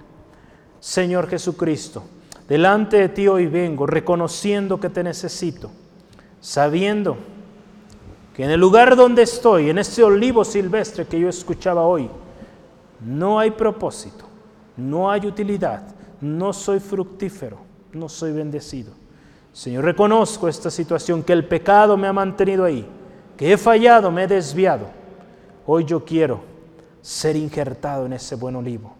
Señor 0.78 1.26
Jesucristo, 1.26 2.02
delante 2.46 2.98
de 2.98 3.08
ti 3.08 3.26
hoy 3.26 3.46
vengo 3.46 3.86
reconociendo 3.86 4.78
que 4.78 4.90
te 4.90 5.02
necesito, 5.02 5.70
sabiendo 6.38 7.16
que 8.34 8.44
en 8.44 8.50
el 8.50 8.60
lugar 8.60 8.94
donde 8.94 9.22
estoy, 9.22 9.70
en 9.70 9.78
este 9.78 10.02
olivo 10.04 10.44
silvestre 10.44 11.06
que 11.06 11.18
yo 11.18 11.30
escuchaba 11.30 11.86
hoy, 11.86 12.10
no 13.00 13.38
hay 13.38 13.52
propósito, 13.52 14.26
no 14.76 15.10
hay 15.10 15.26
utilidad, 15.26 15.82
no 16.20 16.52
soy 16.52 16.78
fructífero, 16.78 17.56
no 17.94 18.10
soy 18.10 18.32
bendecido. 18.32 18.92
Señor, 19.50 19.86
reconozco 19.86 20.46
esta 20.46 20.70
situación, 20.70 21.22
que 21.22 21.32
el 21.32 21.46
pecado 21.46 21.96
me 21.96 22.06
ha 22.06 22.12
mantenido 22.12 22.64
ahí 22.64 22.86
que 23.36 23.52
he 23.52 23.56
fallado, 23.56 24.10
me 24.10 24.24
he 24.24 24.26
desviado. 24.26 25.05
Hoy 25.66 25.84
yo 25.84 26.04
quiero 26.04 26.40
ser 27.02 27.34
injertado 27.36 28.06
en 28.06 28.12
ese 28.12 28.36
buen 28.36 28.54
olivo. 28.54 28.94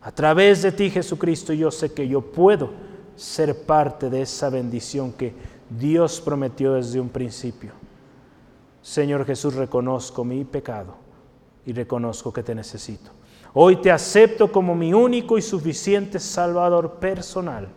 A 0.00 0.10
través 0.10 0.62
de 0.62 0.72
ti, 0.72 0.90
Jesucristo, 0.90 1.52
yo 1.52 1.70
sé 1.70 1.92
que 1.92 2.08
yo 2.08 2.22
puedo 2.22 2.70
ser 3.14 3.66
parte 3.66 4.08
de 4.08 4.22
esa 4.22 4.48
bendición 4.48 5.12
que 5.12 5.34
Dios 5.68 6.20
prometió 6.20 6.72
desde 6.72 6.98
un 6.98 7.10
principio. 7.10 7.72
Señor 8.80 9.26
Jesús, 9.26 9.54
reconozco 9.54 10.24
mi 10.24 10.44
pecado 10.44 10.94
y 11.66 11.72
reconozco 11.72 12.32
que 12.32 12.42
te 12.42 12.54
necesito. 12.54 13.10
Hoy 13.54 13.76
te 13.76 13.90
acepto 13.90 14.50
como 14.50 14.74
mi 14.74 14.94
único 14.94 15.36
y 15.36 15.42
suficiente 15.42 16.18
Salvador 16.18 16.94
personal, 16.94 17.68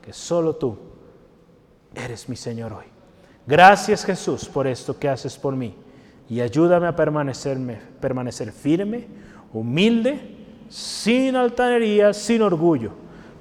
que 0.00 0.12
solo 0.12 0.54
tú 0.54 0.78
eres 1.94 2.28
mi 2.28 2.36
Señor 2.36 2.72
hoy. 2.72 2.86
Gracias 3.46 4.04
Jesús 4.04 4.48
por 4.48 4.66
esto 4.66 4.98
que 4.98 5.08
haces 5.08 5.36
por 5.36 5.54
mí 5.54 5.74
y 6.28 6.40
ayúdame 6.40 6.86
a 6.86 6.96
permanecerme, 6.96 7.78
permanecer 8.00 8.52
firme, 8.52 9.06
humilde, 9.52 10.36
sin 10.68 11.36
altanería, 11.36 12.12
sin 12.12 12.42
orgullo, 12.42 12.92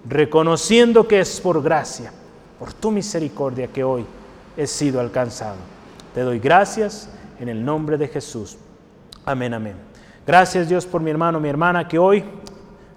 reconociendo 0.07 1.07
que 1.07 1.19
es 1.19 1.39
por 1.39 1.63
gracia, 1.63 2.11
por 2.59 2.73
tu 2.73 2.91
misericordia 2.91 3.67
que 3.67 3.83
hoy 3.83 4.05
he 4.57 4.67
sido 4.67 4.99
alcanzado. 4.99 5.57
Te 6.13 6.21
doy 6.21 6.39
gracias 6.39 7.09
en 7.39 7.49
el 7.49 7.63
nombre 7.63 7.97
de 7.97 8.07
Jesús. 8.07 8.57
Amén, 9.25 9.53
amén. 9.53 9.75
Gracias 10.27 10.69
Dios 10.69 10.85
por 10.85 11.01
mi 11.01 11.09
hermano, 11.09 11.39
mi 11.39 11.49
hermana 11.49 11.87
que 11.87 11.97
hoy 11.97 12.23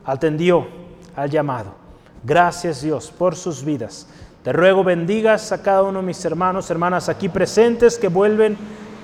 atendió 0.05 0.67
al 1.15 1.31
llamado. 1.31 1.75
Gracias 2.23 2.83
Dios 2.83 3.11
por 3.11 3.37
sus 3.37 3.65
vidas. 3.65 4.07
Te 4.43 4.53
ruego 4.53 4.85
bendigas 4.85 5.51
a 5.51 5.63
cada 5.63 5.83
uno 5.83 6.01
de 6.01 6.07
mis 6.07 6.25
hermanos, 6.25 6.71
hermanas 6.71 7.09
aquí 7.09 7.29
presentes 7.29 7.99
que 7.99 8.09
vuelven 8.09 8.57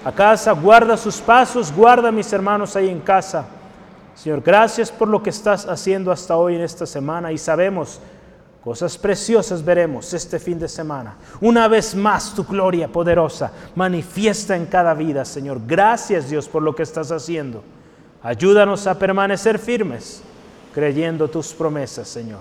a 0.04 0.12
casa. 0.12 0.52
Guarda 0.52 0.96
sus 0.96 1.18
pasos, 1.20 1.72
guarda 1.74 2.10
mis 2.10 2.32
hermanos 2.32 2.76
ahí 2.76 2.88
en 2.88 3.00
casa. 3.00 3.44
Señor, 4.14 4.42
gracias 4.42 4.90
por 4.90 5.08
lo 5.08 5.22
que 5.22 5.30
estás 5.30 5.66
haciendo 5.66 6.12
hasta 6.12 6.36
hoy 6.36 6.56
en 6.56 6.60
esta 6.60 6.86
semana 6.86 7.32
y 7.32 7.38
sabemos 7.38 7.98
cosas 8.62 8.96
preciosas 8.96 9.64
veremos 9.64 10.12
este 10.12 10.38
fin 10.38 10.58
de 10.58 10.68
semana. 10.68 11.16
Una 11.40 11.66
vez 11.66 11.94
más 11.94 12.34
tu 12.34 12.44
gloria 12.44 12.88
poderosa 12.88 13.52
manifiesta 13.74 14.54
en 14.56 14.66
cada 14.66 14.94
vida, 14.94 15.24
Señor. 15.24 15.60
Gracias 15.66 16.28
Dios 16.28 16.48
por 16.48 16.62
lo 16.62 16.74
que 16.74 16.82
estás 16.82 17.10
haciendo. 17.10 17.64
Ayúdanos 18.22 18.86
a 18.86 18.98
permanecer 18.98 19.58
firmes 19.58 20.22
creyendo 20.72 21.28
tus 21.28 21.52
promesas, 21.52 22.06
Señor, 22.08 22.40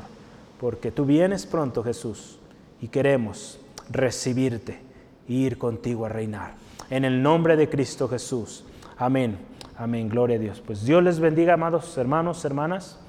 porque 0.60 0.92
tú 0.92 1.06
vienes 1.06 1.46
pronto, 1.46 1.84
Jesús 1.84 2.38
y 2.82 2.88
queremos 2.88 3.60
recibirte 3.90 4.80
e 5.28 5.34
ir 5.34 5.58
contigo 5.58 6.06
a 6.06 6.10
reinar. 6.10 6.61
En 6.92 7.06
el 7.06 7.24
nombre 7.24 7.56
de 7.56 7.70
Cristo 7.70 8.08
Jesús. 8.08 8.66
Amén. 8.98 9.38
Amén. 9.78 10.10
Gloria 10.10 10.36
a 10.36 10.40
Dios. 10.40 10.62
Pues 10.64 10.86
Dios 10.86 11.02
les 11.02 11.20
bendiga, 11.20 11.54
amados 11.54 11.98
hermanos, 11.98 12.46
hermanas. 12.46 13.00